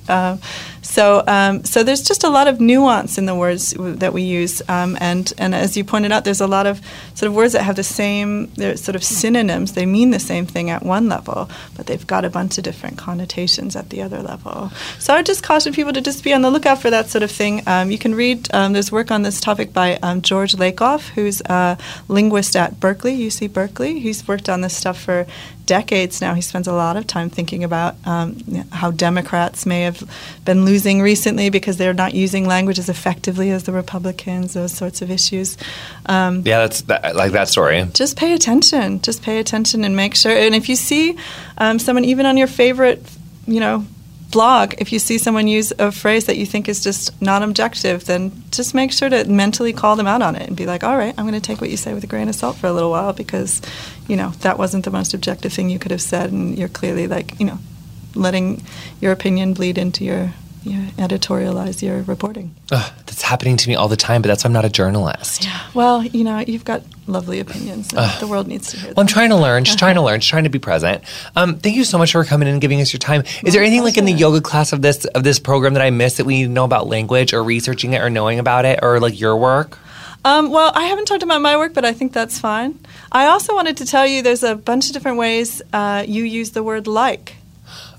So, 0.86 1.24
um, 1.28 1.64
so 1.64 1.84
there's 1.84 2.04
just 2.04 2.24
a 2.24 2.30
lot 2.30 2.48
of 2.48 2.62
nuance 2.62 3.18
in 3.18 3.26
the 3.26 3.36
words 3.36 3.74
that 3.78 4.14
we 4.14 4.22
use, 4.22 4.62
um, 4.70 4.98
and 5.02 5.34
and 5.38 5.56
as 5.56 5.76
you 5.76 5.84
pointed 5.84 6.12
out, 6.12 6.24
there's 6.26 6.42
a 6.42 6.48
lot 6.48 6.68
of 6.68 6.80
sort 7.16 7.28
of 7.28 7.36
words 7.36 7.54
that 7.54 7.64
have 7.64 7.76
the 7.76 7.84
same, 7.84 8.48
they're 8.54 8.78
sort 8.78 8.96
of 8.96 9.04
synonyms. 9.04 9.74
They 9.74 9.86
mean 9.86 10.12
the 10.12 10.20
same 10.20 10.46
thing 10.46 10.70
at 10.70 10.84
one 10.84 11.10
level, 11.10 11.50
but 11.76 11.88
they've 11.88 12.06
got 12.06 12.24
a 12.24 12.30
bunch 12.30 12.58
of 12.60 12.64
different 12.64 12.98
connotations 12.98 13.76
at 13.76 13.90
the 13.90 14.04
other 14.04 14.22
level. 14.22 14.72
So 15.00 15.14
I 15.14 15.18
would 15.18 15.26
just 15.26 15.44
caution 15.44 15.74
people 15.74 15.92
to 15.92 16.02
just 16.02 16.24
be 16.24 16.34
on 16.34 16.44
the 16.44 16.52
lookout 16.52 16.82
for 16.82 16.92
that 16.92 17.10
sort 17.10 17.24
of 17.24 17.32
thing. 17.32 17.64
Um, 17.68 17.90
you 17.90 17.98
can 17.98 18.14
read. 18.14 18.48
Um, 18.54 18.74
there's 18.74 18.92
work 18.92 19.10
on 19.10 19.24
this 19.24 19.42
topic 19.42 19.74
by 19.74 19.98
um, 20.04 20.22
George 20.22 20.54
Lakoff, 20.54 21.10
who's 21.10 21.42
a 21.46 21.78
linguist 22.08 22.56
at 22.56 22.80
Berkeley, 22.80 23.18
UC 23.18 23.52
Berkeley. 23.52 24.00
He's 24.00 24.28
worked 24.28 24.50
on 24.50 24.62
this 24.62 24.78
stuff 24.78 25.02
for 25.02 25.26
decades 25.66 26.22
now. 26.22 26.34
He 26.34 26.42
spends 26.42 26.68
a 26.68 26.74
lot 26.74 26.98
of 26.98 27.08
time 27.08 27.30
thinking 27.30 27.64
about 27.64 27.96
um, 28.06 28.38
how 28.72 28.92
Democrats 28.92 29.66
may 29.66 29.82
have 29.82 30.04
been 30.46 30.66
losing 30.66 31.02
recently 31.02 31.50
because 31.50 31.78
they're 31.78 31.94
not 31.94 32.14
using 32.14 32.46
language 32.46 32.80
as 32.80 32.90
effectively 32.90 33.52
as 33.52 33.64
the 33.64 33.72
Republicans, 33.72 34.54
those 34.54 34.72
sorts 34.72 35.02
of 35.02 35.10
issues. 35.12 35.58
Um, 36.06 36.44
yeah, 36.46 36.60
that's 36.60 36.82
that, 36.84 37.16
like 37.16 37.32
that 37.32 37.48
story. 37.48 37.86
just 37.94 38.18
pay 38.18 38.34
attention. 38.34 39.02
Just 39.02 39.22
pay 39.22 39.40
attention 39.40 39.84
and 39.84 39.96
make 39.96 40.16
sure. 40.16 40.32
And 40.32 40.56
if 40.56 40.70
you 40.70 40.76
see 40.76 41.18
um, 41.58 41.80
someone, 41.80 42.06
even 42.06 42.26
on 42.26 42.38
your 42.38 42.48
favorite, 42.48 43.04
you 43.48 43.60
know, 43.60 43.86
blog, 44.32 44.76
if 44.78 44.92
you 44.92 45.00
see 45.00 45.18
someone 45.18 45.48
use 45.48 45.72
a 45.80 45.92
phrase 45.92 46.26
that 46.26 46.38
you 46.38 46.46
think 46.46 46.68
is 46.68 46.84
just 46.84 47.22
not 47.22 47.42
objective, 47.42 48.06
then 48.06 48.44
just 48.52 48.74
make 48.74 48.92
sure 48.92 49.10
to 49.10 49.26
mentally 49.26 49.74
call 49.74 49.96
them 49.96 50.08
out 50.08 50.22
on 50.22 50.36
it 50.36 50.48
and 50.48 50.58
be 50.58 50.66
like, 50.66 50.84
all 50.84 50.98
right, 50.98 51.14
I'm 51.18 51.26
going 51.26 51.40
to 51.40 51.46
take 51.46 51.62
what 51.62 51.70
you 51.70 51.78
say 51.78 51.94
with 51.94 52.04
a 52.04 52.08
grain 52.08 52.28
of 52.30 52.36
salt 52.36 52.58
for 52.58 52.68
a 52.68 52.74
little 52.74 52.92
while 52.92 53.14
because, 53.14 53.62
you 54.08 54.16
know, 54.16 54.32
that 54.42 54.58
wasn't 54.58 54.86
the 54.86 54.92
most 54.92 55.14
objective 55.14 55.54
thing 55.54 55.70
you 55.70 55.80
could 55.80 55.92
have 55.92 56.02
said. 56.02 56.32
And 56.32 56.58
you're 56.58 56.70
clearly 56.70 57.08
like, 57.08 57.40
you 57.40 57.46
know, 57.46 57.60
letting 58.14 58.64
your 59.00 59.12
opinion 59.12 59.54
bleed 59.54 59.78
into 59.78 60.04
your, 60.04 60.34
your 60.66 60.82
editorialize 60.98 61.82
your 61.82 62.02
reporting. 62.04 62.56
Ugh, 62.72 62.94
that's 63.06 63.22
happening 63.22 63.58
to 63.58 63.70
me 63.70 63.76
all 63.76 63.88
the 63.88 63.96
time, 63.96 64.22
but 64.22 64.28
that's 64.28 64.44
why 64.44 64.48
I'm 64.50 64.54
not 64.54 64.66
a 64.66 64.70
journalist. 64.70 65.44
Yeah. 65.44 65.62
Well, 65.74 66.04
you 66.04 66.24
know, 66.24 66.40
you've 66.40 66.66
got 66.66 66.84
lovely 67.08 67.40
opinions. 67.40 67.94
And 67.94 68.20
the 68.20 68.28
world 68.28 68.48
needs 68.48 68.72
to 68.72 68.78
hear 68.78 68.88
them. 68.88 68.96
Well, 68.96 69.02
I'm 69.04 69.08
trying 69.08 69.30
to 69.30 69.36
learn, 69.36 69.64
just 69.64 69.80
trying 69.80 69.96
to 69.96 70.02
learn, 70.08 70.20
just 70.20 70.30
trying 70.30 70.46
to 70.46 70.50
be 70.50 70.60
present. 70.60 71.04
Um, 71.36 71.60
thank 71.60 71.76
you 71.76 71.84
so 71.84 71.98
much 71.98 72.12
for 72.12 72.24
coming 72.24 72.48
in 72.48 72.54
and 72.54 72.62
giving 72.62 72.82
us 72.82 72.92
your 72.92 73.00
time. 73.00 73.24
Is 73.44 73.54
there 73.54 73.62
anything 73.62 73.84
like 73.84 73.98
in 73.98 74.06
the 74.06 74.12
yoga 74.12 74.42
class 74.42 74.74
of 74.74 74.82
this 74.82 75.06
of 75.06 75.24
this 75.24 75.40
program 75.40 75.74
that 75.76 75.84
I 75.84 75.90
missed 75.92 76.18
that 76.18 76.26
we 76.26 76.38
need 76.38 76.46
to 76.46 76.50
know 76.50 76.66
about 76.66 76.88
language 76.88 77.34
or 77.34 77.44
researching 77.44 77.94
it 77.94 78.02
or 78.02 78.10
knowing 78.10 78.40
about 78.40 78.66
it 78.66 78.80
or 78.82 79.00
like 79.00 79.20
your 79.20 79.38
work? 79.38 79.78
Um, 80.26 80.50
well, 80.50 80.72
I 80.74 80.86
haven't 80.86 81.06
talked 81.06 81.22
about 81.22 81.42
my 81.42 81.56
work, 81.56 81.76
but 81.76 81.86
I 81.86 81.94
think 81.94 82.12
that's 82.12 82.40
fine. 82.40 82.80
I 83.12 83.28
also 83.28 83.54
wanted 83.54 83.78
to 83.78 83.86
tell 83.86 84.08
you 84.08 84.24
there's 84.24 84.42
a 84.42 84.56
bunch 84.56 84.88
of 84.88 84.94
different 84.94 85.20
ways 85.20 85.62
uh, 85.72 86.04
you 86.08 86.24
use 86.24 86.50
the 86.52 86.64
word 86.64 86.88
like. 86.88 87.36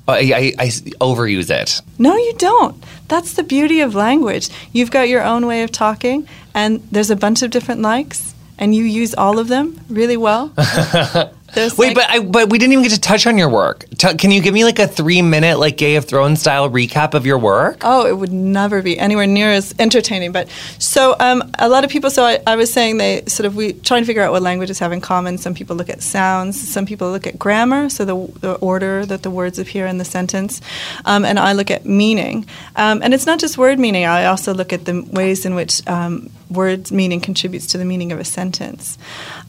Oh, 0.09 0.13
I, 0.13 0.19
I, 0.19 0.53
I 0.59 0.67
overuse 1.01 1.51
it. 1.51 1.83
No, 1.99 2.17
you 2.17 2.33
don't. 2.39 2.83
That's 3.09 3.35
the 3.35 3.43
beauty 3.43 3.81
of 3.81 3.95
language. 3.95 4.49
You've 4.73 4.91
got 4.91 5.09
your 5.09 5.23
own 5.25 5.47
way 5.47 5.63
of 5.63 5.73
talking, 5.73 6.29
and 6.55 6.81
there's 6.93 7.11
a 7.11 7.17
bunch 7.17 7.43
of 7.43 7.51
different 7.51 7.81
likes, 7.81 8.35
and 8.59 8.75
you 8.75 8.85
use 8.85 9.15
all 9.15 9.39
of 9.39 9.49
them 9.49 9.81
really 9.89 10.17
well. 10.17 10.53
There's 11.57 11.77
Wait, 11.77 11.89
like- 11.89 11.97
but 11.97 12.11
I, 12.11 12.19
but 12.21 12.51
we 12.51 12.59
didn't 12.59 12.75
even 12.75 12.85
get 12.85 12.93
to 12.93 13.01
touch 13.01 13.27
on 13.27 13.39
your 13.39 13.49
work. 13.49 13.87
T- 13.97 14.15
can 14.17 14.31
you 14.31 14.43
give 14.43 14.53
me 14.53 14.63
like 14.63 14.79
a 14.79 14.87
three 14.87 15.23
minute 15.23 15.59
like 15.59 15.79
Gay 15.79 15.97
of 15.97 16.05
Thrones 16.05 16.39
style 16.41 16.69
recap 16.69 17.15
of 17.15 17.25
your 17.25 17.39
work? 17.39 17.79
Oh, 17.83 18.07
it 18.07 18.13
would 18.17 18.31
never 18.31 18.83
be 18.83 18.99
anywhere 18.99 19.27
near 19.27 19.51
as 19.51 19.75
entertaining. 19.79 20.33
But 20.33 20.49
so 20.79 21.17
um, 21.19 21.43
a 21.59 21.69
lot 21.69 21.83
of 21.83 21.91
people. 21.91 22.11
So 22.11 22.25
I, 22.25 22.41
I 22.47 22.57
was 22.57 22.71
saying 22.71 22.99
they 22.99 23.25
sort 23.27 23.47
of 23.47 23.57
we 23.57 23.73
trying 23.73 24.03
to 24.03 24.07
figure 24.07 24.23
out 24.23 24.33
what 24.33 24.43
languages 24.43 24.79
have 24.81 24.93
in 24.93 25.01
common. 25.01 25.39
Some 25.39 25.55
people 25.55 25.77
look 25.77 25.89
at 25.89 26.03
sounds. 26.03 26.61
Some 26.61 26.85
people 26.85 27.11
look 27.11 27.27
at 27.27 27.39
grammar. 27.39 27.89
So 27.89 28.05
the, 28.05 28.39
the 28.41 28.55
order 28.57 29.07
that 29.07 29.23
the 29.23 29.31
words 29.31 29.59
appear 29.59 29.87
in 29.87 29.97
the 29.97 30.05
sentence. 30.05 30.61
Um, 31.07 31.25
and 31.25 31.39
I 31.39 31.55
look 31.55 31.71
at 31.71 31.87
meaning. 31.87 32.47
Um, 32.77 33.01
and 33.03 33.15
it's 33.15 33.25
not 33.25 33.39
just 33.39 33.57
word 33.57 33.79
meaning. 33.79 34.05
I 34.05 34.27
also 34.27 34.53
look 34.53 34.75
at 34.75 34.85
the 34.85 35.01
ways 35.11 35.47
in 35.47 35.55
which 35.55 35.87
um, 35.89 36.31
words 36.51 36.93
meaning 36.93 37.21
contributes 37.21 37.67
to 37.69 37.79
the 37.79 37.85
meaning 37.85 38.13
of 38.13 38.19
a 38.19 38.25
sentence. 38.25 38.99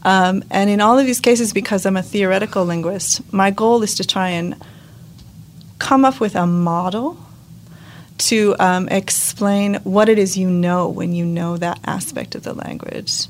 Um, 0.02 0.42
and 0.50 0.68
in 0.70 0.80
all 0.80 0.98
of 0.98 1.06
these 1.06 1.20
cases, 1.20 1.52
because 1.52 1.86
I'm 1.86 1.96
a 1.96 2.02
theoretical 2.02 2.64
linguist, 2.64 3.32
my 3.32 3.50
goal 3.50 3.82
is 3.82 3.94
to 3.96 4.06
try 4.06 4.30
and 4.30 4.60
come 5.78 6.04
up 6.04 6.20
with 6.20 6.34
a 6.34 6.46
model 6.46 7.16
to 8.18 8.56
um, 8.58 8.88
explain 8.88 9.74
what 9.84 10.08
it 10.08 10.18
is 10.18 10.36
you 10.36 10.50
know 10.50 10.88
when 10.88 11.12
you 11.12 11.24
know 11.24 11.56
that 11.56 11.78
aspect 11.84 12.34
of 12.34 12.42
the 12.42 12.52
language. 12.52 13.26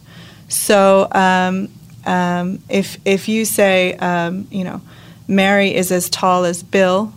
So 0.48 1.08
um, 1.12 1.68
um, 2.06 2.62
if 2.68 2.98
if 3.04 3.28
you 3.28 3.44
say 3.44 3.94
um, 3.94 4.48
you 4.50 4.64
know 4.64 4.80
Mary 5.26 5.74
is 5.74 5.92
as 5.92 6.08
tall 6.08 6.44
as 6.44 6.62
Bill, 6.62 7.12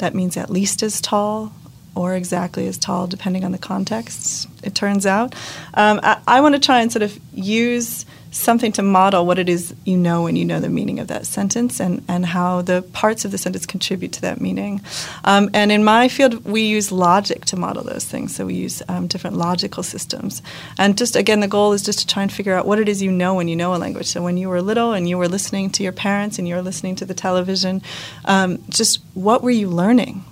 that 0.00 0.14
means 0.14 0.36
at 0.36 0.50
least 0.50 0.82
as 0.82 1.00
tall 1.00 1.52
or 1.96 2.14
exactly 2.14 2.68
as 2.68 2.76
tall, 2.76 3.06
depending 3.06 3.42
on 3.42 3.52
the 3.52 3.58
context. 3.58 4.48
It 4.62 4.74
turns 4.74 5.06
out. 5.06 5.34
Um, 5.74 5.98
I, 6.02 6.20
I 6.28 6.40
want 6.42 6.54
to 6.54 6.60
try 6.60 6.82
and 6.82 6.92
sort 6.92 7.02
of 7.02 7.18
use 7.32 8.04
something 8.36 8.70
to 8.70 8.82
model 8.82 9.24
what 9.24 9.38
it 9.38 9.48
is 9.48 9.74
you 9.84 9.96
know 9.96 10.24
when 10.24 10.36
you 10.36 10.44
know 10.44 10.60
the 10.60 10.68
meaning 10.68 10.98
of 10.98 11.08
that 11.08 11.26
sentence 11.26 11.80
and, 11.80 12.04
and 12.06 12.26
how 12.26 12.60
the 12.60 12.82
parts 12.92 13.24
of 13.24 13.30
the 13.30 13.38
sentence 13.38 13.64
contribute 13.64 14.12
to 14.12 14.20
that 14.20 14.42
meaning. 14.42 14.80
Um, 15.24 15.48
and 15.54 15.72
in 15.72 15.82
my 15.82 16.08
field, 16.08 16.44
we 16.44 16.60
use 16.62 16.92
logic 16.92 17.46
to 17.46 17.56
model 17.56 17.82
those 17.82 18.04
things. 18.04 18.36
So 18.36 18.44
we 18.44 18.54
use 18.54 18.82
um, 18.88 19.06
different 19.06 19.36
logical 19.36 19.82
systems. 19.82 20.42
And 20.76 20.98
just 20.98 21.16
again, 21.16 21.40
the 21.40 21.48
goal 21.48 21.72
is 21.72 21.82
just 21.82 22.00
to 22.00 22.06
try 22.06 22.22
and 22.22 22.30
figure 22.30 22.52
out 22.52 22.66
what 22.66 22.78
it 22.78 22.90
is 22.90 23.00
you 23.00 23.10
know 23.10 23.34
when 23.34 23.48
you 23.48 23.56
know 23.56 23.74
a 23.74 23.78
language. 23.78 24.06
So 24.06 24.22
when 24.22 24.36
you 24.36 24.50
were 24.50 24.60
little 24.60 24.92
and 24.92 25.08
you 25.08 25.16
were 25.16 25.28
listening 25.28 25.70
to 25.70 25.82
your 25.82 25.92
parents 25.92 26.38
and 26.38 26.46
you 26.46 26.56
were 26.56 26.62
listening 26.62 26.94
to 26.96 27.06
the 27.06 27.14
television, 27.14 27.80
um, 28.26 28.62
just 28.68 29.00
what 29.14 29.42
were 29.42 29.50
you 29.50 29.68
learning? 29.68 30.24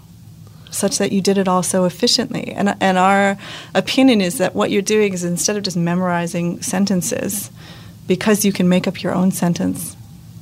Such 0.74 0.98
that 0.98 1.12
you 1.12 1.20
did 1.20 1.38
it 1.38 1.48
all 1.48 1.62
so 1.62 1.84
efficiently. 1.84 2.52
And, 2.52 2.74
and 2.80 2.98
our 2.98 3.38
opinion 3.74 4.20
is 4.20 4.38
that 4.38 4.54
what 4.54 4.70
you're 4.70 4.82
doing 4.82 5.12
is 5.12 5.24
instead 5.24 5.56
of 5.56 5.62
just 5.62 5.76
memorizing 5.76 6.60
sentences, 6.62 7.50
because 8.06 8.44
you 8.44 8.52
can 8.52 8.68
make 8.68 8.86
up 8.86 9.02
your 9.02 9.14
own 9.14 9.30
sentence 9.30 9.96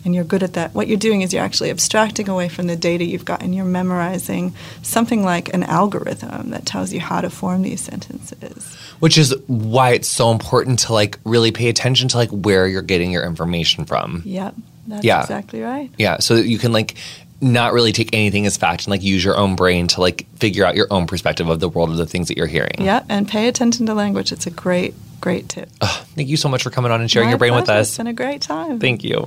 and 0.05 0.17
you're 0.17 0.25
good 0.25 0.43
at 0.43 0.55
that, 0.55 0.75
what 0.75 0.89
you're 0.89 0.97
doing 0.99 1.23
is 1.23 1.33
you're 1.33 1.45
actually 1.45 1.71
abstracting 1.71 2.29
away 2.29 2.49
from 2.49 2.67
the 2.67 2.75
data 2.75 3.05
you've 3.05 3.25
got 3.25 3.41
and 3.41 3.55
you're 3.55 3.65
memorizing 3.65 4.53
something 4.83 5.23
like 5.23 5.55
an 5.55 5.63
algorithm 5.63 6.51
that 6.51 6.67
tells 6.67 6.93
you 6.93 6.99
how 6.99 7.21
to 7.21 7.31
form 7.31 7.63
these 7.63 7.81
sentences. 7.83 8.75
Which 8.99 9.17
is 9.17 9.33
why 9.47 9.91
it's 9.91 10.09
so 10.09 10.33
important 10.33 10.81
to 10.81 10.93
like 10.93 11.19
really 11.25 11.53
pay 11.53 11.69
attention 11.69 12.09
to 12.09 12.17
like 12.17 12.31
where 12.31 12.67
you're 12.67 12.83
getting 12.83 13.13
your 13.13 13.25
information 13.25 13.85
from. 13.85 14.23
Yep, 14.25 14.55
that's 14.89 15.05
Yeah. 15.05 15.21
exactly 15.21 15.61
right. 15.61 15.89
Yeah, 15.99 16.19
so 16.19 16.35
that 16.35 16.47
you 16.49 16.59
can 16.59 16.73
like 16.73 16.97
not 17.43 17.73
really 17.73 17.93
take 17.93 18.15
anything 18.15 18.47
as 18.47 18.57
fact 18.57 18.85
and 18.87 18.91
like 18.93 19.03
use 19.03 19.25
your 19.25 19.37
own 19.37 19.57
brain 19.57 19.89
to 19.89 20.01
like 20.01 20.27
figure 20.37 20.65
out 20.65 20.77
your 20.77 20.87
own 20.91 21.07
perspective 21.07 21.49
of 21.49 21.61
the 21.61 21.69
world 21.69 21.91
of 21.91 21.97
the 21.97 22.07
things 22.07 22.29
that 22.29 22.37
you're 22.37 22.47
hearing. 22.47 22.77
Yeah, 22.79 23.05
and 23.09 23.29
pay 23.29 23.49
attention 23.49 23.85
to 23.87 23.95
language. 23.95 24.33
It's 24.33 24.47
a 24.47 24.51
great, 24.51 24.95
great 25.21 25.49
tip. 25.49 25.69
Thank 25.83 26.29
you 26.29 26.37
so 26.37 26.49
much 26.49 26.63
for 26.63 26.71
coming 26.71 26.93
on 26.93 27.01
and 27.01 27.11
sharing 27.11 27.27
My 27.27 27.33
your 27.33 27.39
brain 27.39 27.55
with 27.55 27.69
us. 27.69 27.89
It's 27.89 27.97
been 27.99 28.07
a 28.07 28.13
great 28.13 28.43
time. 28.43 28.79
Thank 28.79 29.03
you. 29.03 29.27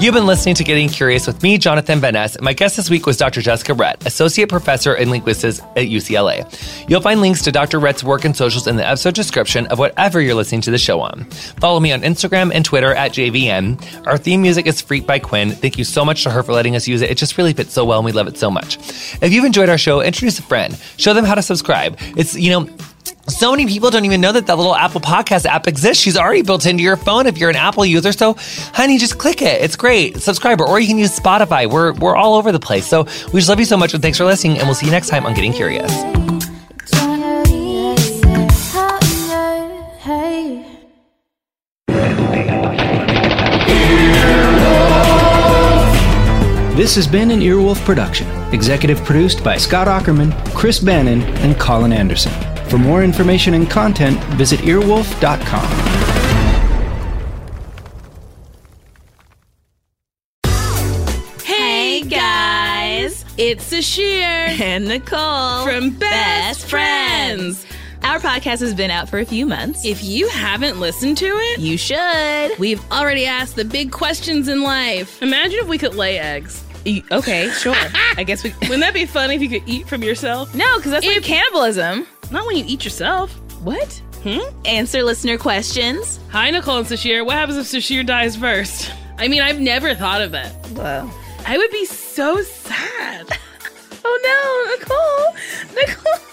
You've 0.00 0.14
been 0.14 0.26
listening 0.26 0.54
to 0.54 0.62
Getting 0.62 0.88
Curious 0.88 1.26
with 1.26 1.42
me, 1.42 1.58
Jonathan 1.58 1.98
Van 1.98 2.12
Ness. 2.12 2.40
My 2.40 2.52
guest 2.52 2.76
this 2.76 2.88
week 2.88 3.04
was 3.04 3.16
Dr. 3.16 3.42
Jessica 3.42 3.72
Rett, 3.72 4.06
Associate 4.06 4.48
Professor 4.48 4.94
in 4.94 5.10
Linguistics 5.10 5.58
at 5.58 5.88
UCLA. 5.88 6.46
You'll 6.88 7.00
find 7.00 7.20
links 7.20 7.42
to 7.42 7.50
Dr. 7.50 7.80
Rett's 7.80 8.04
work 8.04 8.24
and 8.24 8.36
socials 8.36 8.68
in 8.68 8.76
the 8.76 8.86
episode 8.86 9.16
description 9.16 9.66
of 9.66 9.80
whatever 9.80 10.20
you're 10.20 10.36
listening 10.36 10.60
to 10.60 10.70
the 10.70 10.78
show 10.78 11.00
on. 11.00 11.24
Follow 11.58 11.80
me 11.80 11.90
on 11.90 12.02
Instagram 12.02 12.52
and 12.54 12.64
Twitter 12.64 12.94
at 12.94 13.10
JVN. 13.10 14.06
Our 14.06 14.16
theme 14.16 14.40
music 14.40 14.68
is 14.68 14.80
Freak 14.80 15.04
by 15.04 15.18
Quiñ. 15.18 15.52
Thank 15.54 15.78
you 15.78 15.84
so 15.84 16.04
much 16.04 16.22
to 16.22 16.30
her 16.30 16.44
for 16.44 16.52
letting 16.52 16.76
us 16.76 16.86
use 16.86 17.02
it. 17.02 17.10
It 17.10 17.18
just 17.18 17.36
really 17.36 17.52
fits 17.52 17.72
so 17.72 17.84
well 17.84 17.98
and 17.98 18.04
we 18.04 18.12
love 18.12 18.28
it 18.28 18.38
so 18.38 18.52
much. 18.52 18.76
If 19.20 19.32
you've 19.32 19.44
enjoyed 19.44 19.68
our 19.68 19.78
show, 19.78 20.00
introduce 20.00 20.38
a 20.38 20.42
friend. 20.42 20.78
Show 20.96 21.12
them 21.12 21.24
how 21.24 21.34
to 21.34 21.42
subscribe. 21.42 21.96
It's, 22.16 22.36
you 22.36 22.50
know, 22.50 22.68
so 23.28 23.50
many 23.50 23.66
people 23.66 23.90
don't 23.90 24.04
even 24.04 24.20
know 24.20 24.32
that 24.32 24.46
that 24.46 24.56
little 24.56 24.74
Apple 24.74 25.00
Podcast 25.00 25.44
app 25.46 25.66
exists. 25.66 26.02
She's 26.02 26.16
already 26.16 26.42
built 26.42 26.66
into 26.66 26.82
your 26.82 26.96
phone 26.96 27.26
if 27.26 27.38
you're 27.38 27.50
an 27.50 27.56
Apple 27.56 27.84
user. 27.84 28.12
So, 28.12 28.34
honey, 28.72 28.98
just 28.98 29.18
click 29.18 29.42
it. 29.42 29.62
It's 29.62 29.76
great. 29.76 30.18
Subscribe, 30.18 30.60
or 30.60 30.80
you 30.80 30.86
can 30.86 30.98
use 30.98 31.18
Spotify. 31.18 31.70
We're 31.70 31.92
we're 31.94 32.16
all 32.16 32.34
over 32.34 32.52
the 32.52 32.60
place. 32.60 32.86
So 32.86 33.04
we 33.32 33.40
just 33.40 33.48
love 33.48 33.58
you 33.58 33.64
so 33.64 33.76
much, 33.76 33.94
and 33.94 34.02
thanks 34.02 34.18
for 34.18 34.24
listening. 34.24 34.58
And 34.58 34.66
we'll 34.66 34.74
see 34.74 34.86
you 34.86 34.92
next 34.92 35.08
time 35.08 35.26
on 35.26 35.34
Getting 35.34 35.52
Curious. 35.52 35.92
This 46.78 46.94
has 46.94 47.08
been 47.08 47.32
an 47.32 47.40
Earwolf 47.40 47.84
production, 47.84 48.28
executive 48.54 49.02
produced 49.04 49.42
by 49.42 49.56
Scott 49.56 49.88
Aukerman, 49.88 50.32
Chris 50.54 50.78
Bannon, 50.78 51.22
and 51.38 51.58
Colin 51.58 51.92
Anderson. 51.92 52.32
For 52.68 52.78
more 52.78 53.02
information 53.02 53.54
and 53.54 53.68
content, 53.70 54.18
visit 54.36 54.60
earwolf.com. 54.60 55.96
Hey 61.42 62.02
guys, 62.02 63.24
it's 63.38 63.72
Sasheer 63.72 64.22
and 64.60 64.86
Nicole 64.86 65.64
from 65.64 65.90
Best 65.96 66.68
Friends. 66.68 67.64
Our 68.02 68.18
podcast 68.18 68.60
has 68.60 68.74
been 68.74 68.90
out 68.90 69.08
for 69.08 69.18
a 69.18 69.24
few 69.24 69.46
months. 69.46 69.84
If 69.84 70.04
you 70.04 70.28
haven't 70.28 70.78
listened 70.78 71.16
to 71.18 71.26
it, 71.26 71.58
you 71.60 71.76
should. 71.78 72.58
we've 72.58 72.80
already 72.92 73.26
asked 73.26 73.56
the 73.56 73.64
big 73.64 73.90
questions 73.90 74.48
in 74.48 74.62
life. 74.62 75.20
Imagine 75.22 75.58
if 75.60 75.68
we 75.68 75.78
could 75.78 75.94
lay 75.94 76.18
eggs. 76.18 76.62
Y- 76.86 77.02
Okay, 77.10 77.50
sure. 77.50 77.74
I 78.16 78.24
guess 78.24 78.44
we. 78.44 78.52
Wouldn't 78.62 78.80
that 78.80 78.94
be 78.94 79.06
fun 79.06 79.30
if 79.30 79.40
you 79.40 79.48
could 79.48 79.62
eat 79.66 79.88
from 79.88 80.02
yourself? 80.02 80.54
No, 80.54 80.76
because 80.76 80.92
that's 80.92 81.06
like 81.06 81.16
If- 81.18 81.24
cannibalism. 81.24 82.06
Not 82.30 82.46
when 82.46 82.56
you 82.56 82.64
eat 82.66 82.84
yourself. 82.84 83.32
What? 83.62 84.02
Hmm? 84.22 84.40
Answer 84.64 85.02
listener 85.02 85.38
questions. 85.38 86.20
Hi, 86.30 86.50
Nicole 86.50 86.78
and 86.78 86.86
Sasheer. 86.86 87.24
What 87.24 87.36
happens 87.36 87.56
if 87.58 87.66
Sasheer 87.66 88.04
dies 88.04 88.36
first? 88.36 88.90
I 89.16 89.28
mean, 89.28 89.40
I've 89.40 89.60
never 89.60 89.94
thought 89.94 90.20
of 90.20 90.34
it. 90.34 90.52
Well. 90.72 91.12
I 91.46 91.56
would 91.56 91.70
be 91.70 91.84
so 91.84 92.42
sad. 92.42 93.26
oh 94.04 95.34
no, 95.74 95.74
Nicole! 95.74 95.86
Nicole! 95.86 96.27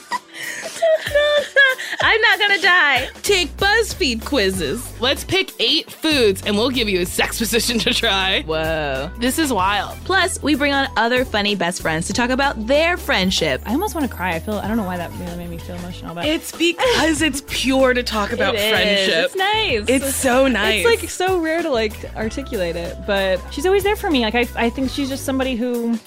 I'm 2.01 2.21
not 2.21 2.39
gonna 2.39 2.61
die. 2.61 3.09
Take 3.23 3.55
BuzzFeed 3.57 4.23
quizzes. 4.25 4.99
Let's 5.01 5.23
pick 5.23 5.51
eight 5.59 5.89
foods 5.89 6.43
and 6.45 6.57
we'll 6.57 6.69
give 6.69 6.89
you 6.89 7.01
a 7.01 7.05
sex 7.05 7.39
position 7.39 7.79
to 7.79 7.93
try. 7.93 8.41
Whoa. 8.43 9.09
This 9.19 9.39
is 9.39 9.51
wild. 9.53 9.97
Plus, 10.05 10.41
we 10.43 10.55
bring 10.55 10.73
on 10.73 10.87
other 10.97 11.25
funny 11.25 11.55
best 11.55 11.81
friends 11.81 12.07
to 12.07 12.13
talk 12.13 12.29
about 12.29 12.67
their 12.67 12.97
friendship. 12.97 13.61
I 13.65 13.71
almost 13.71 13.95
want 13.95 14.09
to 14.09 14.13
cry. 14.15 14.35
I 14.35 14.39
feel 14.39 14.55
I 14.55 14.67
don't 14.67 14.77
know 14.77 14.83
why 14.83 14.97
that 14.97 15.11
really 15.13 15.37
made 15.37 15.49
me 15.49 15.57
feel 15.57 15.75
emotional, 15.77 16.13
but 16.15 16.25
It's 16.25 16.51
because 16.57 17.21
it's 17.21 17.43
pure 17.47 17.93
to 17.93 18.03
talk 18.03 18.31
about 18.33 18.55
It 18.55 18.59
is. 18.61 18.71
friendship. 18.71 19.25
It's 19.25 19.35
nice. 19.35 19.85
It's 19.89 20.15
so 20.15 20.47
nice. 20.47 20.85
It's 20.85 21.01
like 21.01 21.09
so 21.09 21.39
rare 21.39 21.61
to 21.61 21.69
like 21.69 21.93
articulate 22.15 22.75
it, 22.75 22.97
but 23.07 23.41
she's 23.51 23.65
always 23.65 23.83
there 23.83 23.95
for 23.95 24.09
me. 24.09 24.21
Like 24.21 24.35
I, 24.35 24.47
I 24.55 24.69
think 24.69 24.89
she's 24.91 25.09
just 25.09 25.25
somebody 25.25 25.55
who. 25.55 25.97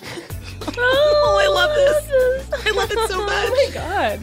oh, 0.79 1.39
I 1.43 1.49
love 1.49 1.75
this. 1.75 2.67
I 2.67 2.71
love 2.73 2.91
it 2.91 3.09
so 3.09 3.25
much. 3.25 3.29
Oh 3.51 3.67
my 3.69 3.75
god. 3.75 4.21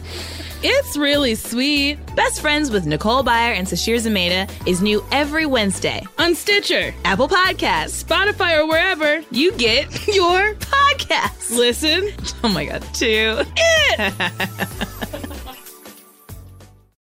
It's 0.62 0.96
really 0.96 1.34
sweet. 1.34 1.98
Best 2.16 2.40
Friends 2.40 2.70
with 2.70 2.86
Nicole 2.86 3.22
Byer 3.22 3.54
and 3.54 3.66
Sasheer 3.66 3.96
Zamata 3.96 4.50
is 4.66 4.80
new 4.82 5.04
every 5.12 5.44
Wednesday. 5.46 6.02
On 6.18 6.34
Stitcher, 6.34 6.94
Apple 7.04 7.28
Podcasts. 7.28 8.02
Spotify, 8.02 8.58
or 8.58 8.66
wherever 8.66 9.22
You 9.30 9.52
get 9.52 10.06
your 10.14 10.54
podcasts. 10.54 11.50
listen. 11.56 12.10
Oh 12.42 12.48
my 12.48 12.64
god. 12.64 12.82
Two. 12.94 13.42
It. 13.56 15.22